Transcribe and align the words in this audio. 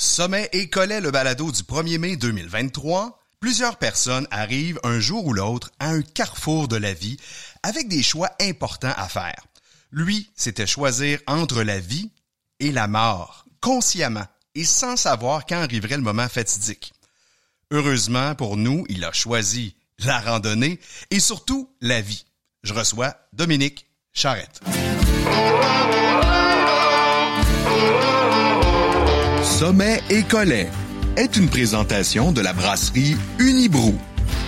Sommet 0.00 0.48
et 0.52 0.70
Collet, 0.70 1.00
le 1.00 1.10
balado 1.10 1.50
du 1.50 1.62
1er 1.62 1.98
mai 1.98 2.14
2023, 2.14 3.18
plusieurs 3.40 3.78
personnes 3.78 4.28
arrivent 4.30 4.78
un 4.84 5.00
jour 5.00 5.26
ou 5.26 5.32
l'autre 5.32 5.72
à 5.80 5.88
un 5.88 6.02
carrefour 6.02 6.68
de 6.68 6.76
la 6.76 6.94
vie 6.94 7.16
avec 7.64 7.88
des 7.88 8.04
choix 8.04 8.30
importants 8.40 8.94
à 8.96 9.08
faire. 9.08 9.44
Lui, 9.90 10.30
c'était 10.36 10.68
choisir 10.68 11.18
entre 11.26 11.64
la 11.64 11.80
vie 11.80 12.12
et 12.60 12.70
la 12.70 12.86
mort, 12.86 13.44
consciemment 13.60 14.26
et 14.54 14.64
sans 14.64 14.96
savoir 14.96 15.46
quand 15.46 15.60
arriverait 15.60 15.96
le 15.96 16.02
moment 16.02 16.28
fatidique. 16.28 16.92
Heureusement 17.72 18.36
pour 18.36 18.56
nous, 18.56 18.86
il 18.88 19.04
a 19.04 19.10
choisi 19.10 19.74
la 19.98 20.20
randonnée 20.20 20.78
et 21.10 21.18
surtout 21.18 21.74
la 21.80 22.00
vie. 22.00 22.24
Je 22.62 22.72
reçois 22.72 23.16
Dominique 23.32 23.88
Charrette. 24.12 24.60
Sommet 29.58 30.00
et 30.08 30.22
Collet 30.22 30.70
est 31.16 31.36
une 31.36 31.48
présentation 31.48 32.30
de 32.30 32.40
la 32.40 32.52
brasserie 32.52 33.16
Unibrou, 33.40 33.98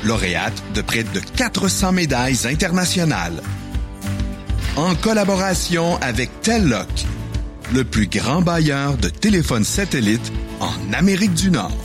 lauréate 0.05 0.63
de 0.73 0.83
près 0.83 1.03
de 1.03 1.19
400 1.35 1.91
médailles 1.91 2.47
internationales. 2.47 3.43
En 4.77 4.95
collaboration 4.95 5.97
avec 6.01 6.31
Telloc, 6.43 6.87
le 7.75 7.83
plus 7.83 8.07
grand 8.07 8.41
bailleur 8.41 8.99
de 8.99 9.09
téléphones 9.09 9.65
satellites 9.65 10.33
en 10.61 10.93
Amérique 10.93 11.35
du 11.35 11.51
Nord. 11.51 11.77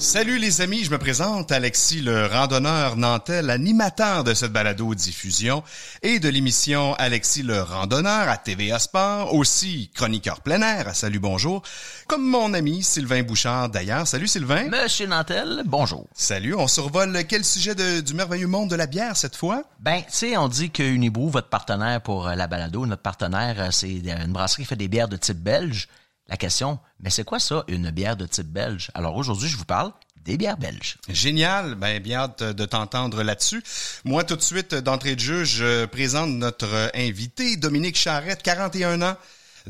Salut 0.00 0.38
les 0.38 0.60
amis, 0.60 0.84
je 0.84 0.92
me 0.92 0.98
présente 0.98 1.50
Alexis 1.50 2.00
le 2.02 2.26
randonneur 2.26 2.96
nantais, 2.96 3.42
l'animateur 3.42 4.22
de 4.22 4.32
cette 4.32 4.52
balado 4.52 4.94
diffusion 4.94 5.64
et 6.02 6.20
de 6.20 6.28
l'émission 6.28 6.94
Alexis 6.94 7.42
le 7.42 7.60
randonneur 7.60 8.28
à 8.28 8.36
TVA 8.36 8.78
Sport, 8.78 9.34
aussi 9.34 9.90
chroniqueur 9.92 10.40
plein 10.40 10.62
air, 10.62 10.94
salut 10.94 11.18
bonjour, 11.18 11.62
comme 12.06 12.24
mon 12.24 12.54
ami 12.54 12.84
Sylvain 12.84 13.24
Bouchard 13.24 13.70
d'ailleurs. 13.70 14.06
Salut 14.06 14.28
Sylvain. 14.28 14.68
Monsieur 14.68 15.08
Nantel, 15.08 15.62
bonjour. 15.66 16.06
Salut, 16.14 16.54
on 16.54 16.68
survole 16.68 17.24
quel 17.28 17.44
sujet 17.44 17.74
de- 17.74 18.00
du 18.00 18.14
merveilleux 18.14 18.46
monde 18.46 18.70
de 18.70 18.76
la 18.76 18.86
bière 18.86 19.16
cette 19.16 19.34
fois? 19.34 19.64
Ben, 19.80 19.98
tu 20.02 20.12
sais, 20.12 20.36
on 20.36 20.46
dit 20.46 20.70
que 20.70 20.84
Unibrou, 20.84 21.28
votre 21.28 21.48
partenaire 21.48 22.00
pour 22.02 22.28
euh, 22.28 22.36
la 22.36 22.46
balado, 22.46 22.86
notre 22.86 23.02
partenaire, 23.02 23.56
euh, 23.58 23.70
c'est 23.72 23.90
une 23.90 24.32
brasserie 24.32 24.62
qui 24.62 24.68
fait 24.68 24.76
des 24.76 24.88
bières 24.88 25.08
de 25.08 25.16
type 25.16 25.38
belge. 25.42 25.88
La 26.28 26.36
question, 26.36 26.78
mais 27.00 27.10
c'est 27.10 27.24
quoi 27.24 27.38
ça, 27.38 27.64
une 27.68 27.90
bière 27.90 28.16
de 28.16 28.26
type 28.26 28.48
belge? 28.48 28.90
Alors 28.94 29.16
aujourd'hui, 29.16 29.48
je 29.48 29.56
vous 29.56 29.64
parle 29.64 29.92
des 30.24 30.36
bières 30.36 30.58
belges. 30.58 30.98
Génial, 31.08 31.74
ben 31.74 32.02
bien 32.02 32.20
hâte 32.20 32.42
de 32.42 32.64
t'entendre 32.66 33.22
là-dessus. 33.22 33.62
Moi, 34.04 34.24
tout 34.24 34.36
de 34.36 34.42
suite, 34.42 34.74
d'entrée 34.74 35.14
de 35.14 35.20
jeu, 35.20 35.44
je 35.44 35.86
présente 35.86 36.28
notre 36.30 36.90
invité, 36.94 37.56
Dominique 37.56 37.96
Charrette, 37.96 38.42
41 38.42 39.00
ans, 39.00 39.16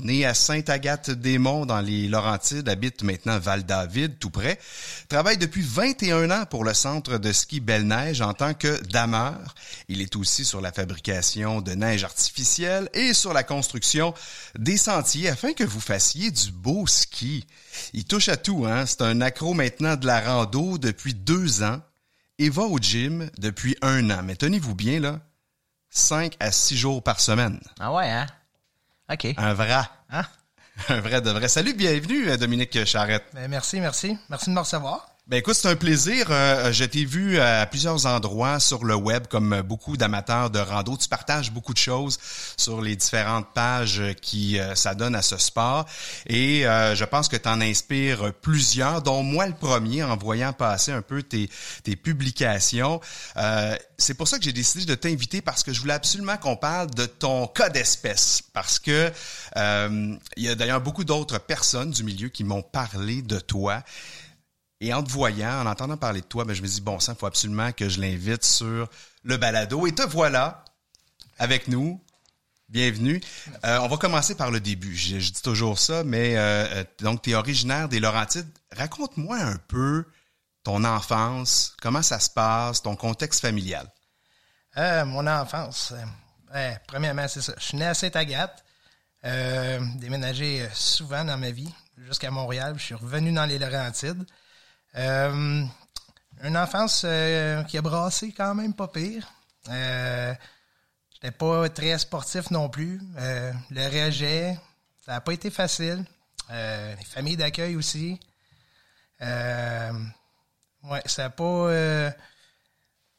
né 0.00 0.24
à 0.24 0.34
Sainte-Agathe-des-Monts 0.34 1.66
dans 1.66 1.80
les 1.80 2.08
Laurentides, 2.08 2.68
habite 2.68 3.02
maintenant 3.02 3.38
Val-David, 3.38 4.18
tout 4.18 4.30
près. 4.30 4.58
Travaille 5.08 5.38
depuis 5.38 5.62
21 5.62 6.30
ans 6.30 6.44
pour 6.46 6.64
le 6.64 6.74
centre 6.74 7.18
de 7.18 7.32
ski 7.32 7.60
Belle-Neige 7.60 8.20
en 8.20 8.34
tant 8.34 8.54
que 8.54 8.82
dameur. 8.86 9.54
Il 9.88 10.00
est 10.00 10.16
aussi 10.16 10.44
sur 10.44 10.60
la 10.60 10.72
fabrication 10.72 11.60
de 11.60 11.72
neige 11.72 12.04
artificielle 12.04 12.88
et 12.94 13.14
sur 13.14 13.32
la 13.32 13.42
construction 13.42 14.14
des 14.58 14.76
sentiers 14.76 15.28
afin 15.28 15.52
que 15.52 15.64
vous 15.64 15.80
fassiez 15.80 16.30
du 16.30 16.50
beau 16.50 16.86
ski. 16.86 17.46
Il 17.92 18.04
touche 18.04 18.28
à 18.28 18.36
tout, 18.36 18.66
hein. 18.66 18.86
C'est 18.86 19.02
un 19.02 19.20
accro 19.20 19.54
maintenant 19.54 19.96
de 19.96 20.06
la 20.06 20.20
rando 20.20 20.78
depuis 20.78 21.14
deux 21.14 21.62
ans 21.62 21.80
et 22.38 22.50
va 22.50 22.62
au 22.62 22.78
gym 22.78 23.30
depuis 23.38 23.76
un 23.82 24.10
an. 24.10 24.22
Mais 24.24 24.36
tenez-vous 24.36 24.74
bien, 24.74 25.00
là, 25.00 25.20
cinq 25.90 26.36
à 26.40 26.52
six 26.52 26.76
jours 26.76 27.02
par 27.02 27.20
semaine. 27.20 27.60
Ah 27.80 27.92
ouais, 27.92 28.08
hein? 28.08 28.26
OK. 29.10 29.26
Un 29.36 29.54
vrai. 29.54 29.82
Hein? 30.10 30.22
Un 30.88 31.00
vrai 31.00 31.20
de 31.20 31.30
vrai. 31.30 31.48
Salut, 31.48 31.74
bienvenue, 31.74 32.36
Dominique 32.36 32.84
Charrette. 32.84 33.24
Ben, 33.34 33.48
merci, 33.48 33.80
merci. 33.80 34.16
Merci 34.28 34.50
de 34.50 34.54
me 34.54 34.60
recevoir. 34.60 35.17
Ben 35.28 35.36
écoute, 35.36 35.56
c'est 35.56 35.68
un 35.68 35.76
plaisir. 35.76 36.28
Euh, 36.30 36.72
je 36.72 36.84
t'ai 36.86 37.04
vu 37.04 37.38
à 37.38 37.66
plusieurs 37.66 38.06
endroits 38.06 38.60
sur 38.60 38.86
le 38.86 38.94
web, 38.94 39.26
comme 39.26 39.60
beaucoup 39.60 39.98
d'amateurs 39.98 40.48
de 40.48 40.58
rando. 40.58 40.96
Tu 40.96 41.06
partages 41.06 41.52
beaucoup 41.52 41.74
de 41.74 41.78
choses 41.78 42.18
sur 42.56 42.80
les 42.80 42.96
différentes 42.96 43.52
pages 43.52 44.02
qui 44.22 44.58
euh, 44.58 44.74
s'adonnent 44.74 45.14
à 45.14 45.20
ce 45.20 45.36
sport. 45.36 45.84
Et 46.28 46.66
euh, 46.66 46.94
je 46.94 47.04
pense 47.04 47.28
que 47.28 47.36
tu 47.36 47.46
en 47.46 47.60
inspires 47.60 48.32
plusieurs, 48.40 49.02
dont 49.02 49.22
moi 49.22 49.46
le 49.46 49.52
premier, 49.52 50.02
en 50.02 50.16
voyant 50.16 50.54
passer 50.54 50.92
un 50.92 51.02
peu 51.02 51.22
tes, 51.22 51.50
tes 51.82 51.94
publications. 51.94 52.98
Euh, 53.36 53.76
c'est 53.98 54.14
pour 54.14 54.28
ça 54.28 54.38
que 54.38 54.44
j'ai 54.44 54.52
décidé 54.54 54.86
de 54.86 54.94
t'inviter 54.94 55.42
parce 55.42 55.62
que 55.62 55.74
je 55.74 55.80
voulais 55.80 55.92
absolument 55.92 56.38
qu'on 56.38 56.56
parle 56.56 56.88
de 56.92 57.04
ton 57.04 57.48
cas 57.48 57.68
d'espèce. 57.68 58.40
Parce 58.54 58.78
que 58.78 59.12
euh, 59.56 60.16
il 60.38 60.42
y 60.42 60.48
a 60.48 60.54
d'ailleurs 60.54 60.80
beaucoup 60.80 61.04
d'autres 61.04 61.38
personnes 61.38 61.90
du 61.90 62.02
milieu 62.02 62.28
qui 62.28 62.44
m'ont 62.44 62.62
parlé 62.62 63.20
de 63.20 63.40
toi. 63.40 63.82
Et 64.80 64.94
en 64.94 65.02
te 65.02 65.10
voyant, 65.10 65.60
en 65.60 65.66
entendant 65.66 65.96
parler 65.96 66.20
de 66.20 66.26
toi, 66.26 66.44
ben, 66.44 66.54
je 66.54 66.62
me 66.62 66.68
dis, 66.68 66.80
bon 66.80 67.00
sang, 67.00 67.12
il 67.12 67.18
faut 67.18 67.26
absolument 67.26 67.72
que 67.72 67.88
je 67.88 68.00
l'invite 68.00 68.44
sur 68.44 68.88
le 69.24 69.36
balado. 69.36 69.86
Et 69.86 69.94
te 69.94 70.02
voilà 70.02 70.64
avec 71.38 71.66
nous. 71.66 72.00
Bienvenue. 72.68 73.20
Euh, 73.64 73.78
on 73.80 73.88
va 73.88 73.96
commencer 73.96 74.36
par 74.36 74.50
le 74.50 74.60
début. 74.60 74.94
Je, 74.94 75.16
dis 75.16 75.42
toujours 75.42 75.78
ça, 75.78 76.04
mais 76.04 76.36
euh, 76.36 76.66
euh, 76.66 76.84
donc 77.00 77.22
tu 77.22 77.30
es 77.30 77.34
originaire 77.34 77.88
des 77.88 77.98
Laurentides. 77.98 78.46
Raconte-moi 78.70 79.36
un 79.36 79.56
peu 79.56 80.04
ton 80.62 80.84
enfance, 80.84 81.74
comment 81.80 82.02
ça 82.02 82.20
se 82.20 82.28
passe, 82.28 82.82
ton 82.82 82.94
contexte 82.94 83.40
familial. 83.40 83.90
Mon 84.76 85.26
enfance. 85.26 85.92
ben, 86.52 86.78
premièrement, 86.86 87.26
c'est 87.26 87.40
ça. 87.40 87.54
Je 87.58 87.64
suis 87.64 87.78
né 87.78 87.86
à 87.86 87.94
Sainte-Agathe. 87.94 88.64
Déménagé 89.24 90.68
souvent 90.72 91.24
dans 91.24 91.36
ma 91.36 91.50
vie, 91.50 91.72
jusqu'à 91.96 92.30
Montréal. 92.30 92.74
Je 92.76 92.84
suis 92.84 92.94
revenu 92.94 93.32
dans 93.32 93.46
les 93.46 93.58
Laurentides. 93.58 94.24
Euh, 94.96 95.64
une 96.42 96.56
enfance 96.56 97.02
euh, 97.04 97.62
qui 97.64 97.78
a 97.78 97.82
brassé 97.82 98.32
quand 98.32 98.54
même 98.54 98.74
pas 98.74 98.88
pire. 98.88 99.28
Euh, 99.68 100.34
J'étais 101.12 101.32
pas 101.32 101.68
très 101.68 101.98
sportif 101.98 102.50
non 102.52 102.68
plus. 102.68 103.00
Euh, 103.18 103.52
le 103.70 104.06
rejet, 104.06 104.56
ça 105.04 105.12
n'a 105.12 105.20
pas 105.20 105.32
été 105.32 105.50
facile. 105.50 106.04
Euh, 106.50 106.94
les 106.96 107.04
familles 107.04 107.36
d'accueil 107.36 107.74
aussi. 107.74 108.20
Euh, 109.20 109.92
ouais, 110.84 111.02
ça 111.06 111.24
n'a 111.24 111.30
pas... 111.30 111.42
euh, 111.42 112.10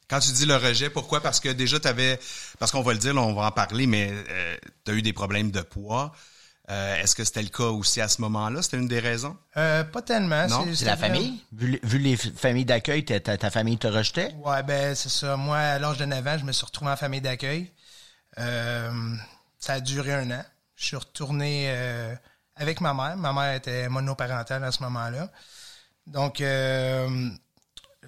Quand 0.10 0.20
tu 0.22 0.32
dis 0.32 0.46
le 0.46 0.56
rejet, 0.56 0.90
pourquoi? 0.90 1.22
Parce 1.22 1.42
que 1.42 1.50
déjà, 1.50 1.78
tu 1.80 1.90
avais, 1.90 2.18
parce 2.58 2.72
qu'on 2.72 2.82
va 2.82 2.94
le 2.94 3.00
dire, 3.00 3.16
on 3.18 3.34
va 3.34 3.48
en 3.48 3.52
parler, 3.52 3.86
mais 3.86 4.14
tu 4.86 4.92
as 4.92 4.94
eu 4.94 5.02
des 5.02 5.14
problèmes 5.14 5.52
de 5.52 5.62
poids. 5.62 6.14
Euh, 6.70 6.96
Est-ce 7.02 7.16
que 7.16 7.24
c'était 7.24 7.42
le 7.42 7.50
cas 7.50 7.64
aussi 7.64 8.00
à 8.00 8.08
ce 8.08 8.22
moment-là? 8.22 8.62
C'était 8.62 8.78
une 8.78 8.88
des 8.88 9.00
raisons? 9.00 9.36
Euh, 9.58 9.84
pas 9.84 10.02
tellement. 10.04 10.48
Non, 10.48 10.68
C'est 10.76 10.86
la 10.86 10.98
famille? 10.98 11.42
Vu, 11.52 11.68
les- 11.72 11.80
vu 11.84 11.98
les 11.98 12.16
f- 12.16 12.36
familles 12.36 12.66
d'accueil, 12.66 13.04
ta, 13.04 13.20
ta, 13.20 13.38
ta 13.38 13.50
famille 13.50 13.78
te 13.80 13.88
rejetait? 13.88 14.34
Ouais, 14.44 14.62
ben 14.62 14.94
c'est 14.94 15.10
ça. 15.10 15.36
Moi, 15.36 15.58
à 15.58 15.80
l'âge 15.80 15.98
de 15.98 16.06
9 16.06 16.26
ans, 16.28 16.38
je 16.38 16.46
me 16.46 16.52
suis 16.52 16.66
retrouvé 16.66 16.92
en 16.92 16.96
famille 16.98 17.22
d'accueil. 17.22 17.72
Euh, 18.38 19.16
ça 19.58 19.74
a 19.74 19.80
duré 19.80 20.14
un 20.14 20.30
an. 20.32 20.44
Je 20.76 20.86
suis 20.86 20.96
retourné 20.96 21.66
euh, 21.70 22.16
avec 22.56 22.82
ma 22.82 22.94
mère. 22.94 23.18
Ma 23.18 23.34
mère 23.34 23.56
était 23.56 23.90
monoparentale 23.90 24.64
à 24.64 24.72
ce 24.72 24.84
moment-là. 24.84 25.30
Donc, 26.06 26.40
euh, 26.42 27.30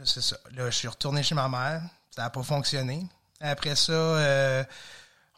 c'est 0.03 0.21
ça. 0.21 0.37
Là, 0.55 0.69
je 0.69 0.75
suis 0.75 0.87
retourné 0.87 1.23
chez 1.23 1.35
ma 1.35 1.49
mère. 1.49 1.81
Ça 2.15 2.21
n'a 2.23 2.29
pas 2.29 2.43
fonctionné. 2.43 3.05
Après 3.39 3.75
ça, 3.75 3.91
euh, 3.91 4.63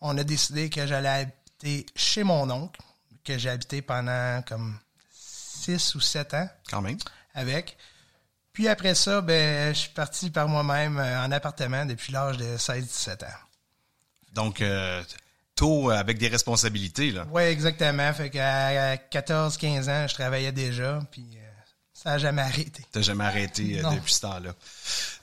on 0.02 0.18
a 0.18 0.24
décidé 0.26 0.70
que 0.70 0.86
j'allais 0.86 1.08
habiter 1.64 1.86
chez 1.96 2.24
mon 2.24 2.50
oncle, 2.50 2.82
que 3.24 3.38
j'ai 3.38 3.50
habité 3.50 3.82
pendant 3.82 4.42
comme 4.48 4.78
6 5.12 5.96
ou 5.96 6.00
7 6.02 6.34
ans 6.34 6.50
Quand 6.70 6.82
même. 6.82 6.98
avec. 7.34 7.78
Puis 8.52 8.68
après 8.68 8.94
ça, 8.94 9.22
ben, 9.22 9.74
je 9.74 9.80
suis 9.80 9.90
parti 9.90 10.30
par 10.30 10.48
moi-même 10.48 11.00
euh, 11.00 11.26
en 11.26 11.32
appartement 11.32 11.86
depuis 11.86 12.14
l'âge 12.14 12.38
de 12.38 12.58
16-17 12.58 13.24
ans. 13.26 13.38
Donc, 14.34 14.62
euh, 14.62 15.04
tôt, 15.56 15.90
euh, 15.90 15.96
avec 15.96 16.18
des 16.20 16.28
responsabilités, 16.28 17.12
là. 17.12 17.26
Oui, 17.32 17.44
exactement. 17.44 18.14
Fait 18.14 18.30
qu'à 18.30 18.96
14-15 18.96 19.90
ans, 19.90 20.08
je 20.08 20.14
travaillais 20.14 20.52
déjà, 20.52 21.00
puis 21.12 21.26
euh, 21.36 21.40
ça 22.04 22.10
n'a 22.12 22.18
jamais 22.18 22.42
arrêté. 22.42 22.84
T'as 22.92 23.02
jamais 23.02 23.24
arrêté 23.24 23.80
euh, 23.80 23.90
depuis 23.92 24.12
ce 24.14 24.22
temps-là. 24.22 24.54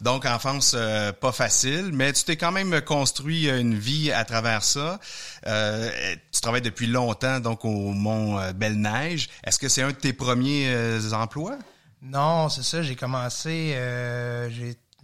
Donc, 0.01 0.25
enfance 0.25 0.73
euh, 0.75 1.13
pas 1.13 1.31
facile, 1.31 1.91
mais 1.93 2.11
tu 2.15 2.25
t'es 2.25 2.39
quand 2.39 2.53
même 2.53 2.81
construit 2.81 3.51
euh, 3.51 3.61
une 3.61 3.79
vie 3.79 4.11
à 4.11 4.25
travers 4.25 4.65
ça. 4.65 4.99
Euh, 5.47 5.91
tu 6.33 6.41
travailles 6.41 6.63
depuis 6.63 6.87
longtemps, 6.87 7.39
donc 7.39 7.67
au 7.67 7.93
Mont 7.93 8.39
euh, 8.39 8.55
Belle-Neige. 8.55 9.29
Est-ce 9.45 9.59
que 9.59 9.69
c'est 9.69 9.83
un 9.83 9.89
de 9.89 9.93
tes 9.93 10.15
premiers 10.15 10.71
euh, 10.71 11.13
emplois? 11.13 11.59
Non, 12.01 12.49
c'est 12.49 12.63
ça, 12.63 12.83
j'ai 12.83 12.97
commencé, 12.97 13.73
euh, 13.75 14.49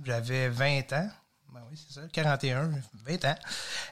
j'avais 0.02 0.48
20 0.48 0.94
ans. 0.94 1.10
Oui, 1.76 1.82
c'est 1.88 2.00
ça, 2.00 2.06
41, 2.10 2.70
20 3.06 3.24
ans. 3.26 3.34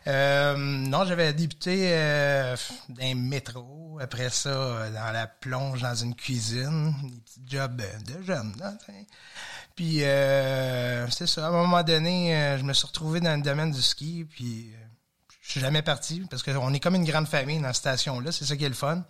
Euh, 0.06 0.56
non, 0.56 1.04
j'avais 1.04 1.32
débuté 1.34 1.90
euh, 1.92 2.56
dans 2.88 3.04
un 3.04 3.14
métro, 3.14 3.98
après 4.00 4.30
ça, 4.30 4.90
dans 4.90 5.12
la 5.12 5.26
plonge 5.26 5.82
dans 5.82 5.94
une 5.94 6.14
cuisine, 6.14 6.94
des 7.02 7.20
petits 7.20 7.40
jobs 7.46 7.76
de 7.76 8.26
là, 8.26 8.72
t'sais. 8.78 9.06
Puis, 9.76 10.04
euh, 10.04 11.08
c'est 11.10 11.26
ça, 11.26 11.46
à 11.46 11.48
un 11.48 11.52
moment 11.52 11.82
donné, 11.82 12.34
euh, 12.34 12.58
je 12.58 12.62
me 12.62 12.72
suis 12.72 12.86
retrouvé 12.86 13.20
dans 13.20 13.36
le 13.36 13.42
domaine 13.42 13.70
du 13.70 13.82
ski, 13.82 14.26
puis 14.30 14.72
je 15.42 15.50
suis 15.50 15.60
jamais 15.60 15.82
parti 15.82 16.22
parce 16.30 16.42
qu'on 16.42 16.72
est 16.72 16.80
comme 16.80 16.94
une 16.94 17.04
grande 17.04 17.28
famille 17.28 17.60
dans 17.60 17.68
cette 17.68 17.76
station-là. 17.76 18.32
C'est 18.32 18.46
ça 18.46 18.56
qui 18.56 18.64
est 18.64 18.68
le 18.68 18.74
fun. 18.74 19.04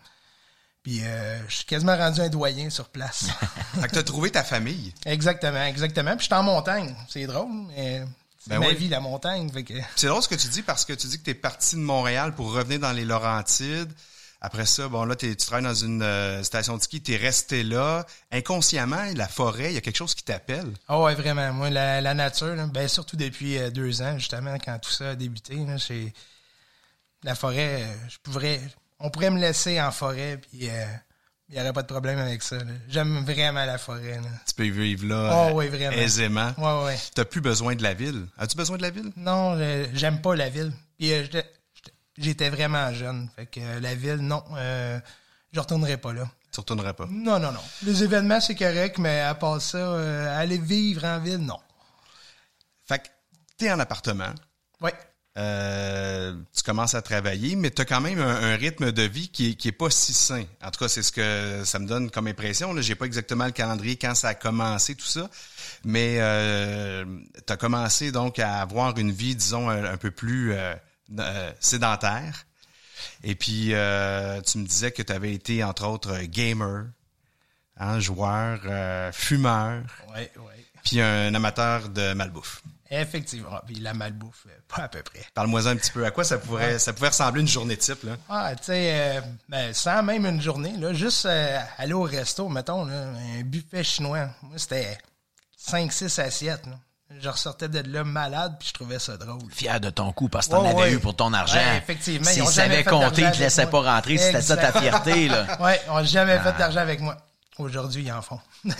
Puis 0.82 1.00
euh, 1.02 1.48
je 1.48 1.56
suis 1.56 1.64
quasiment 1.64 1.96
rendu 1.96 2.20
un 2.20 2.28
doyen 2.28 2.70
sur 2.70 2.88
place. 2.88 3.26
fait 3.80 3.88
que 3.88 3.94
t'as 3.94 4.02
trouvé 4.02 4.30
ta 4.30 4.42
famille. 4.42 4.92
Exactement, 5.06 5.64
exactement. 5.64 6.16
Puis 6.16 6.26
je 6.26 6.34
suis 6.34 6.34
en 6.34 6.42
montagne. 6.42 6.94
C'est 7.08 7.26
drôle, 7.26 7.52
mais 7.68 8.04
Ben 8.46 8.58
ma 8.58 8.68
oui. 8.68 8.74
vie, 8.74 8.88
la 8.88 9.00
montagne. 9.00 9.50
Fait 9.50 9.64
que... 9.64 9.74
C'est 9.96 10.06
drôle 10.06 10.22
ce 10.22 10.28
que 10.28 10.34
tu 10.34 10.48
dis 10.48 10.62
parce 10.62 10.84
que 10.84 10.92
tu 10.92 11.06
dis 11.06 11.18
que 11.18 11.24
tu 11.24 11.30
es 11.30 11.34
parti 11.34 11.76
de 11.76 11.80
Montréal 11.80 12.34
pour 12.34 12.52
revenir 12.52 12.78
dans 12.80 12.92
les 12.92 13.04
Laurentides. 13.04 13.92
Après 14.40 14.66
ça, 14.66 14.88
bon 14.88 15.06
là, 15.06 15.16
tu 15.16 15.34
travailles 15.36 15.64
dans 15.64 15.74
une 15.74 16.02
euh, 16.02 16.42
station 16.42 16.76
de 16.76 16.82
ski, 16.82 17.00
tu 17.00 17.14
es 17.14 17.16
resté 17.16 17.62
là. 17.62 18.04
Inconsciemment, 18.30 19.02
la 19.14 19.26
forêt, 19.26 19.70
il 19.70 19.74
y 19.74 19.78
a 19.78 19.80
quelque 19.80 19.96
chose 19.96 20.14
qui 20.14 20.22
t'appelle. 20.22 20.70
Ah 20.86 21.00
ouais, 21.00 21.14
vraiment. 21.14 21.50
Moi, 21.54 21.70
la, 21.70 22.02
la 22.02 22.12
nature, 22.12 22.54
là, 22.54 22.66
ben, 22.66 22.86
surtout 22.86 23.16
depuis 23.16 23.56
euh, 23.56 23.70
deux 23.70 24.02
ans, 24.02 24.18
justement, 24.18 24.56
quand 24.62 24.78
tout 24.78 24.90
ça 24.90 25.10
a 25.10 25.14
débuté, 25.14 25.54
là, 25.56 25.78
c'est 25.78 26.12
la 27.22 27.34
forêt, 27.34 27.84
euh, 27.84 27.94
je 28.10 28.18
pourrais, 28.22 28.60
on 29.00 29.08
pourrait 29.08 29.30
me 29.30 29.40
laisser 29.40 29.80
en 29.80 29.90
forêt, 29.90 30.36
puis 30.36 30.68
euh, 30.68 30.84
il 31.48 31.54
n'y 31.56 31.60
aurait 31.60 31.72
pas 31.72 31.82
de 31.82 31.86
problème 31.88 32.18
avec 32.18 32.42
ça. 32.42 32.56
J'aime 32.88 33.24
vraiment 33.24 33.64
la 33.64 33.78
forêt. 33.78 34.16
Là. 34.20 34.28
Tu 34.46 34.54
peux 34.54 34.68
vivre 34.68 35.06
là 35.06 35.48
Oh, 35.48 35.50
oui, 35.54 35.68
vraiment. 35.68 35.92
aisément. 35.96 36.52
Ouais, 36.56 36.84
ouais. 36.86 36.98
T'as 37.14 37.24
plus 37.24 37.40
besoin 37.40 37.74
de 37.74 37.82
la 37.82 37.94
ville. 37.94 38.26
As-tu 38.38 38.56
besoin 38.56 38.76
de 38.78 38.82
la 38.82 38.90
ville? 38.90 39.12
Non, 39.16 39.58
j'aime 39.92 40.20
pas 40.22 40.34
la 40.36 40.48
ville. 40.48 40.72
Puis 40.98 41.12
euh, 41.12 41.24
j'étais 42.16 42.48
vraiment 42.50 42.92
jeune. 42.92 43.28
Fait 43.36 43.46
que 43.46 43.60
euh, 43.60 43.80
la 43.80 43.94
ville, 43.94 44.16
non, 44.16 44.42
euh, 44.56 44.98
je 45.52 45.60
retournerai 45.60 45.96
pas 45.98 46.12
là. 46.12 46.28
Tu 46.52 46.60
retournerais 46.60 46.94
pas? 46.94 47.06
Non, 47.10 47.38
non, 47.40 47.50
non. 47.52 47.60
Les 47.82 48.04
événements, 48.04 48.40
c'est 48.40 48.54
correct, 48.54 48.98
mais 48.98 49.20
à 49.20 49.34
part 49.34 49.60
ça, 49.60 49.76
euh, 49.78 50.40
aller 50.40 50.58
vivre 50.58 51.04
en 51.04 51.18
ville, 51.18 51.38
non. 51.38 51.58
Fait 52.86 53.00
que 53.00 53.08
t'es 53.56 53.72
en 53.72 53.80
appartement. 53.80 54.32
Oui. 54.80 54.90
Euh, 55.36 56.36
tu 56.56 56.62
commences 56.62 56.94
à 56.94 57.02
travailler, 57.02 57.56
mais 57.56 57.70
tu 57.72 57.82
as 57.82 57.84
quand 57.84 58.00
même 58.00 58.20
un, 58.20 58.52
un 58.52 58.56
rythme 58.56 58.92
de 58.92 59.02
vie 59.02 59.28
qui 59.28 59.50
est, 59.50 59.54
qui 59.54 59.66
est 59.66 59.72
pas 59.72 59.90
si 59.90 60.14
sain. 60.14 60.44
En 60.62 60.70
tout 60.70 60.78
cas, 60.78 60.88
c'est 60.88 61.02
ce 61.02 61.10
que 61.10 61.62
ça 61.64 61.80
me 61.80 61.88
donne 61.88 62.08
comme 62.10 62.28
impression. 62.28 62.72
Là, 62.72 62.82
j'ai 62.82 62.94
pas 62.94 63.06
exactement 63.06 63.44
le 63.46 63.50
calendrier 63.50 63.96
quand 63.96 64.14
ça 64.14 64.28
a 64.28 64.34
commencé 64.34 64.94
tout 64.94 65.06
ça, 65.06 65.28
mais 65.84 66.18
euh, 66.20 67.04
tu 67.46 67.52
as 67.52 67.56
commencé 67.56 68.12
donc 68.12 68.38
à 68.38 68.60
avoir 68.60 68.96
une 68.96 69.10
vie, 69.10 69.34
disons, 69.34 69.68
un, 69.68 69.84
un 69.84 69.96
peu 69.96 70.12
plus 70.12 70.52
euh, 70.52 70.74
euh, 71.18 71.52
sédentaire. 71.58 72.46
Et 73.24 73.34
puis, 73.34 73.74
euh, 73.74 74.40
tu 74.40 74.58
me 74.58 74.66
disais 74.66 74.92
que 74.92 75.02
tu 75.02 75.12
avais 75.12 75.34
été, 75.34 75.64
entre 75.64 75.84
autres, 75.88 76.16
gamer, 76.26 76.84
hein, 77.76 77.98
joueur, 77.98 78.60
fumeur, 79.12 79.82
Oui, 80.14 80.22
oui. 80.36 80.64
puis 80.84 81.00
un 81.00 81.34
amateur 81.34 81.88
de 81.88 82.12
malbouffe. 82.14 82.62
Effectivement. 83.00 83.60
Puis 83.66 83.76
la 83.76 83.94
malbouffe, 83.94 84.46
euh, 84.48 84.58
pas 84.68 84.84
à 84.84 84.88
peu 84.88 85.02
près. 85.02 85.20
Parle-moi 85.34 85.66
un 85.68 85.76
petit 85.76 85.90
peu. 85.90 86.04
À 86.06 86.10
quoi 86.10 86.24
ça 86.24 86.38
pourrait, 86.38 86.78
ça 86.78 86.92
pouvait 86.92 87.08
ressembler 87.08 87.40
une 87.42 87.48
journée 87.48 87.76
type, 87.76 88.02
là? 88.04 88.12
Ah, 88.28 88.52
tu 88.56 88.64
sais, 88.64 88.90
euh, 88.94 89.20
ben, 89.48 89.72
sans 89.74 90.02
même 90.02 90.26
une 90.26 90.40
journée, 90.40 90.74
là, 90.78 90.92
juste 90.92 91.26
euh, 91.26 91.58
aller 91.78 91.92
au 91.92 92.02
resto, 92.02 92.48
mettons, 92.48 92.84
là, 92.84 93.08
un 93.38 93.42
buffet 93.42 93.82
chinois. 93.84 94.28
Moi, 94.42 94.56
c'était 94.58 94.98
5-6 95.58 96.20
assiettes. 96.20 96.66
Là. 96.66 96.72
Je 97.20 97.28
ressortais 97.28 97.68
de 97.68 97.80
là 97.92 98.02
malade, 98.02 98.56
puis 98.58 98.68
je 98.68 98.74
trouvais 98.74 98.98
ça 98.98 99.16
drôle. 99.16 99.38
Fier 99.52 99.78
de 99.78 99.90
ton 99.90 100.10
coup 100.12 100.28
parce 100.28 100.46
que 100.46 100.52
t'en 100.52 100.62
Ouais, 100.62 100.70
avais 100.70 100.78
ouais. 100.80 100.92
eu 100.94 100.98
pour 100.98 101.14
ton 101.14 101.32
argent. 101.32 101.54
Ouais, 101.56 101.76
effectivement, 101.78 102.28
ils 102.30 102.34
S'ils 102.34 102.46
savaient 102.46 102.82
compter, 102.82 103.22
ils 103.22 103.30
te 103.30 103.38
laissaient 103.38 103.66
pas 103.66 103.80
rentrer, 103.94 104.18
c'était 104.18 104.40
ça 104.42 104.56
ta 104.56 104.72
fierté, 104.72 105.28
là. 105.28 105.46
Ouais, 105.60 105.80
on 105.88 105.96
n'a 105.96 106.04
jamais 106.04 106.32
Ah. 106.40 106.52
fait 106.52 106.58
d'argent 106.58 106.80
avec 106.80 107.00
moi. 107.00 107.16
Aujourd'hui, 107.58 108.02
ils 108.04 108.12
en 108.12 108.20
font. 108.22 108.40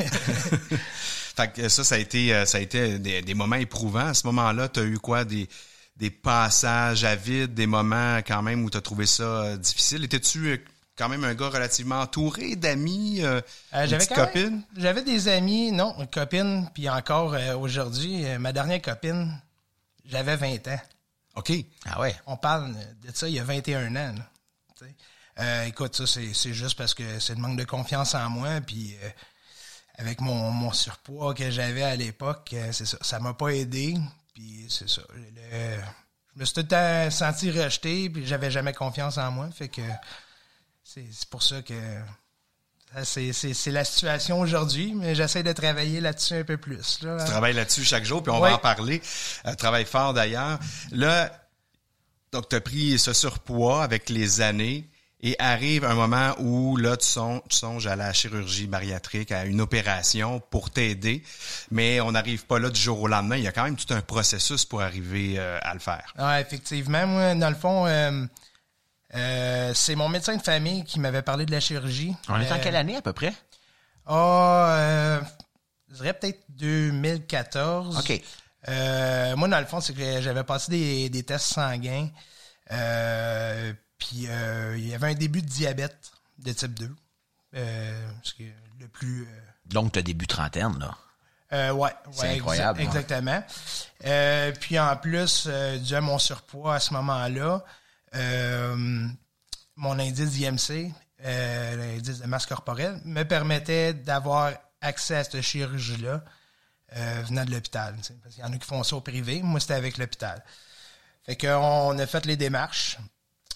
Fait 1.36 1.52
que 1.52 1.68
ça, 1.68 1.84
ça 1.84 1.94
a 1.96 1.98
été, 1.98 2.34
euh, 2.34 2.44
ça 2.46 2.58
a 2.58 2.60
été 2.60 2.98
des, 2.98 3.22
des 3.22 3.34
moments 3.34 3.56
éprouvants. 3.56 4.06
À 4.08 4.14
ce 4.14 4.26
moment-là, 4.26 4.68
tu 4.68 4.80
as 4.80 4.84
eu 4.84 4.98
quoi? 4.98 5.24
Des, 5.24 5.48
des 5.96 6.10
passages 6.10 7.04
à 7.04 7.14
vide, 7.16 7.54
des 7.54 7.66
moments 7.66 8.18
quand 8.18 8.42
même 8.42 8.64
où 8.64 8.70
tu 8.70 8.76
as 8.76 8.80
trouvé 8.80 9.06
ça 9.06 9.22
euh, 9.22 9.56
difficile. 9.56 10.04
Étais-tu 10.04 10.46
euh, 10.48 10.56
quand 10.96 11.08
même 11.08 11.24
un 11.24 11.34
gars 11.34 11.48
relativement 11.48 12.00
entouré 12.00 12.56
d'amis, 12.56 13.20
euh, 13.22 13.40
Euh, 13.74 13.86
j'avais 13.86 13.98
petite 13.98 14.10
quand 14.14 14.26
copine? 14.26 14.42
même- 14.50 14.62
J'avais 14.76 15.02
des 15.02 15.28
amis, 15.28 15.72
non, 15.72 15.94
une 15.98 16.06
copine, 16.08 16.68
puis 16.74 16.88
encore 16.88 17.34
euh, 17.34 17.56
aujourd'hui, 17.56 18.24
euh, 18.26 18.38
ma 18.38 18.52
dernière 18.52 18.80
copine, 18.82 19.40
j'avais 20.04 20.36
20 20.36 20.68
ans. 20.68 20.80
OK. 21.36 21.52
Ah 21.86 22.00
ouais. 22.00 22.14
On 22.26 22.36
parle 22.36 22.72
de 23.02 23.10
ça 23.12 23.28
il 23.28 23.34
y 23.34 23.40
a 23.40 23.44
21 23.44 23.88
ans. 23.96 24.14
là. 24.16 24.86
Euh, 25.40 25.64
écoute, 25.64 25.96
ça, 25.96 26.04
c'est 26.06 26.52
juste 26.54 26.76
parce 26.78 26.94
que 26.94 27.18
c'est 27.18 27.34
le 27.34 27.40
manque 27.40 27.58
de 27.58 27.64
confiance 27.64 28.14
en 28.14 28.30
moi, 28.30 28.60
puis 28.60 28.94
euh, 29.02 29.08
avec 29.98 30.20
mon, 30.20 30.50
mon 30.50 30.72
surpoids 30.72 31.34
que 31.34 31.50
j'avais 31.50 31.82
à 31.82 31.96
l'époque, 31.96 32.50
euh, 32.52 32.70
c'est 32.72 32.86
ça. 32.86 32.98
Ça 33.00 33.18
m'a 33.18 33.34
pas 33.34 33.48
aidé, 33.48 33.94
puis 34.32 34.66
c'est 34.68 34.88
ça. 34.88 35.02
Le- 35.14 35.76
je 36.36 36.40
me 36.40 36.44
suis 36.44 36.54
tout 36.54 36.60
le 36.60 36.68
temps 36.68 37.10
senti 37.10 37.50
rejeté, 37.50 38.10
puis 38.10 38.26
j'avais 38.26 38.50
jamais 38.50 38.72
confiance 38.72 39.18
en 39.18 39.30
moi, 39.30 39.48
fait 39.52 39.68
que 39.68 39.82
c'est 40.84 41.04
pour 41.30 41.42
ça 41.42 41.62
que 41.62 41.74
c'est- 43.02 43.70
la 43.72 43.84
situation 43.84 44.38
aujourd'hui, 44.40 44.94
mais 44.94 45.14
j'essaie 45.16 45.42
de 45.42 45.52
travailler 45.52 46.00
là-dessus 46.00 46.34
un 46.34 46.44
peu 46.44 46.56
plus. 46.58 47.02
Là. 47.02 47.18
Tu 47.24 47.30
travailles 47.30 47.54
là-dessus 47.54 47.84
chaque 47.84 48.04
jour, 48.04 48.22
puis 48.22 48.30
on 48.32 48.40
Ouais. 48.40 48.50
va 48.50 48.56
en 48.56 48.58
parler. 48.58 49.02
Euh, 49.46 49.54
travaille 49.54 49.84
fort 49.84 50.14
d'ailleurs. 50.14 50.58
Là, 50.92 51.32
donc 52.30 52.48
tu 52.48 52.56
as 52.56 52.60
pris 52.60 52.98
ce 53.00 53.12
surpoids 53.12 53.82
avec 53.82 54.08
les 54.10 54.40
années 54.40 54.88
et 55.24 55.34
arrive 55.38 55.84
un 55.86 55.94
moment 55.94 56.34
où 56.38 56.76
là 56.76 56.98
tu 56.98 57.06
songes, 57.06 57.40
tu 57.48 57.56
songes 57.56 57.86
à 57.86 57.96
la 57.96 58.12
chirurgie 58.12 58.66
bariatrique, 58.66 59.32
à 59.32 59.46
une 59.46 59.62
opération 59.62 60.38
pour 60.50 60.70
t'aider, 60.70 61.22
mais 61.70 62.00
on 62.02 62.12
n'arrive 62.12 62.44
pas 62.44 62.58
là 62.58 62.68
du 62.68 62.78
jour 62.78 63.00
au 63.00 63.08
lendemain. 63.08 63.36
Il 63.36 63.42
y 63.42 63.48
a 63.48 63.52
quand 63.52 63.64
même 63.64 63.76
tout 63.76 63.92
un 63.94 64.02
processus 64.02 64.66
pour 64.66 64.82
arriver 64.82 65.36
euh, 65.38 65.58
à 65.62 65.72
le 65.72 65.80
faire. 65.80 66.12
Ouais, 66.18 66.42
effectivement. 66.42 67.06
Moi, 67.06 67.34
dans 67.36 67.48
le 67.48 67.56
fond, 67.56 67.86
euh, 67.86 68.26
euh, 69.14 69.72
c'est 69.74 69.94
mon 69.94 70.10
médecin 70.10 70.36
de 70.36 70.42
famille 70.42 70.84
qui 70.84 71.00
m'avait 71.00 71.22
parlé 71.22 71.46
de 71.46 71.52
la 71.52 71.60
chirurgie. 71.60 72.14
On 72.28 72.38
est 72.38 72.52
en 72.52 72.58
quelle 72.58 72.76
année 72.76 72.96
à 72.96 73.02
peu 73.02 73.14
près? 73.14 73.32
Ah, 74.06 74.76
euh, 74.78 75.20
je 75.90 75.94
dirais 75.96 76.12
peut-être 76.12 76.40
2014. 76.50 77.98
OK. 77.98 78.20
Euh, 78.68 79.36
moi, 79.36 79.48
dans 79.48 79.60
le 79.60 79.66
fond, 79.66 79.80
c'est 79.80 79.94
que 79.94 80.20
j'avais 80.20 80.44
passé 80.44 80.70
des, 80.70 81.08
des 81.08 81.22
tests 81.22 81.54
sanguins. 81.54 82.08
Euh, 82.72 83.72
puis 83.98 84.26
euh, 84.28 84.74
il 84.76 84.86
y 84.88 84.94
avait 84.94 85.08
un 85.10 85.14
début 85.14 85.42
de 85.42 85.46
diabète 85.48 86.12
de 86.38 86.52
type 86.52 86.74
2. 86.74 86.94
Euh, 87.56 88.08
le 88.80 88.88
plus... 88.88 89.22
euh, 89.22 89.40
Donc, 89.66 89.92
t'as 89.92 90.02
début 90.02 90.26
trentaine, 90.26 90.76
là. 90.78 90.96
euh, 91.52 91.70
ouais, 91.72 91.92
C'est 92.12 92.22
ouais, 92.22 92.36
incroyable, 92.38 92.80
exa- 92.80 92.84
Exactement. 92.84 93.44
Euh, 94.04 94.52
puis 94.60 94.78
en 94.78 94.96
plus, 94.96 95.44
euh, 95.46 95.78
dû 95.78 95.94
à 95.94 96.00
mon 96.00 96.18
surpoids 96.18 96.74
à 96.74 96.80
ce 96.80 96.92
moment-là, 96.94 97.64
mon 99.76 99.98
indice 99.98 100.38
IMC, 100.38 100.92
l'indice 101.24 102.20
de 102.20 102.26
masse 102.26 102.46
corporelle, 102.46 103.00
me 103.04 103.22
permettait 103.24 103.94
d'avoir 103.94 104.52
accès 104.80 105.16
à 105.16 105.24
cette 105.24 105.40
chirurgie-là 105.40 106.22
venant 107.24 107.44
de 107.44 107.50
l'hôpital. 107.50 107.96
tu 108.02 108.12
Parce 108.14 108.34
qu'il 108.34 108.44
y 108.44 108.46
en 108.46 108.52
a 108.52 108.56
qui 108.58 108.66
font 108.66 108.82
ça 108.84 108.96
au 108.96 109.00
privé. 109.00 109.42
Moi, 109.42 109.58
c'était 109.60 109.74
avec 109.74 109.98
l'hôpital. 109.98 110.44
Fait 111.24 111.36
qu'on 111.36 111.98
a 111.98 112.06
fait 112.06 112.24
les 112.26 112.36
démarches. 112.36 112.98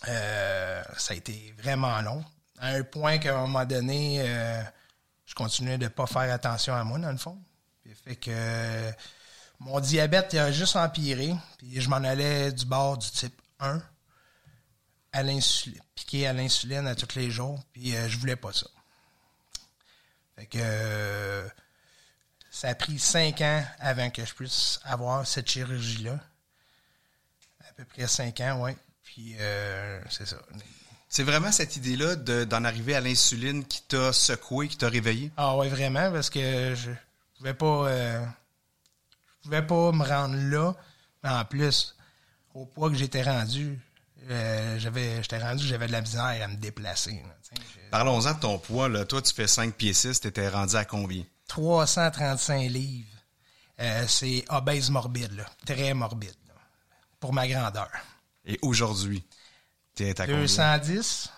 Euh, 0.07 0.83
ça 0.97 1.15
a 1.15 1.17
été 1.17 1.55
vraiment 1.59 2.01
long. 2.03 2.25
À 2.59 2.69
un 2.69 2.83
point 2.83 3.19
qu'à 3.19 3.37
un 3.37 3.43
moment 3.43 3.65
donné, 3.65 4.21
euh, 4.21 4.63
je 5.27 5.35
continuais 5.35 5.79
de 5.79 5.89
pas 5.89 6.07
faire 6.07 6.33
attention 6.33 6.75
à 6.75 6.85
moi, 6.85 6.99
dans 6.99 7.11
le 7.11 7.19
fond. 7.19 7.39
Fait 8.05 8.17
que 8.17 8.31
euh, 8.31 8.93
mon 9.61 9.81
diabète 9.81 10.35
a 10.35 10.53
juste 10.53 10.77
empiré. 10.77 11.35
Puis 11.59 11.81
je 11.81 11.89
m'en 11.89 11.97
allais 11.97 12.53
du 12.53 12.67
bord 12.67 12.99
du 12.99 13.11
type 13.11 13.41
1 13.61 13.83
à 15.13 15.23
piqué 15.95 16.27
à 16.27 16.33
l'insuline 16.33 16.87
à 16.87 16.95
tous 16.95 17.17
les 17.17 17.31
jours. 17.31 17.61
Puis 17.73 17.97
euh, 17.97 18.09
je 18.09 18.19
voulais 18.19 18.37
pas 18.37 18.53
ça. 18.53 18.67
Fait 20.37 20.47
que 20.47 21.49
ça 22.51 22.69
a 22.69 22.75
pris 22.75 22.99
cinq 22.99 23.41
ans 23.41 23.65
avant 23.79 24.11
que 24.11 24.25
je 24.25 24.35
puisse 24.35 24.81
avoir 24.85 25.27
cette 25.27 25.51
chirurgie-là. 25.51 26.19
À 27.69 27.73
peu 27.73 27.85
près 27.85 28.07
cinq 28.07 28.41
ans, 28.41 28.63
oui. 28.63 28.73
Puis 29.19 29.35
euh, 29.41 30.01
c'est 30.11 30.29
ça. 30.29 30.37
C'est 31.09 31.25
vraiment 31.25 31.51
cette 31.51 31.75
idée-là 31.75 32.15
de- 32.15 32.45
d'en 32.45 32.63
arriver 32.63 32.95
à 32.95 33.01
l'insuline 33.01 33.65
qui 33.65 33.83
t'a 33.83 34.13
secoué, 34.13 34.69
qui 34.69 34.77
t'a 34.77 34.89
réveillé? 34.89 35.33
Ah 35.37 35.57
ouais, 35.57 35.69
vraiment, 35.69 36.13
parce 36.13 36.31
que 36.31 36.75
je 36.77 36.93
pouvais 37.37 37.55
pas 37.55 37.89
euh, 37.89 38.25
je 39.39 39.43
pouvais 39.49 39.63
pas 39.67 39.91
me 39.91 40.05
rendre 40.05 40.37
là. 40.37 40.73
En 41.25 41.45
plus, 41.45 41.97
au 42.55 42.65
poids 42.65 42.91
que 42.91 42.95
j'étais 42.95 43.25
rendu, 43.25 43.81
euh, 44.31 44.79
j'avais 44.79 45.21
j'étais 45.21 45.39
rendu 45.39 45.67
j'avais 45.67 45.89
de 45.89 45.93
la 45.93 46.01
misère 46.03 46.23
à 46.41 46.47
me 46.47 46.55
déplacer. 46.57 47.21
Parlons-en 47.91 48.35
de 48.35 48.39
ton 48.39 48.59
poids. 48.61 48.89
Là. 48.89 49.05
Toi, 49.05 49.21
tu 49.21 49.35
fais 49.35 49.49
5 49.49 49.75
pieds 49.75 49.95
6, 49.95 50.21
t'étais 50.21 50.49
rendu 50.49 50.77
à 50.77 50.85
combien? 50.85 51.25
335 51.49 52.71
livres. 52.71 53.09
Euh, 53.81 54.05
c'est 54.07 54.45
obèse 54.49 54.91
morbide, 54.91 55.33
là. 55.33 55.45
Très 55.67 55.93
morbide. 55.93 56.37
là, 56.47 56.55
pour 57.19 57.33
ma 57.33 57.49
grandeur. 57.49 57.91
Et 58.49 58.59
aujourd'hui, 58.63 59.25
t'es 59.95 60.21
à 60.21 60.27
combien? 60.27 60.41
210. 60.41 61.31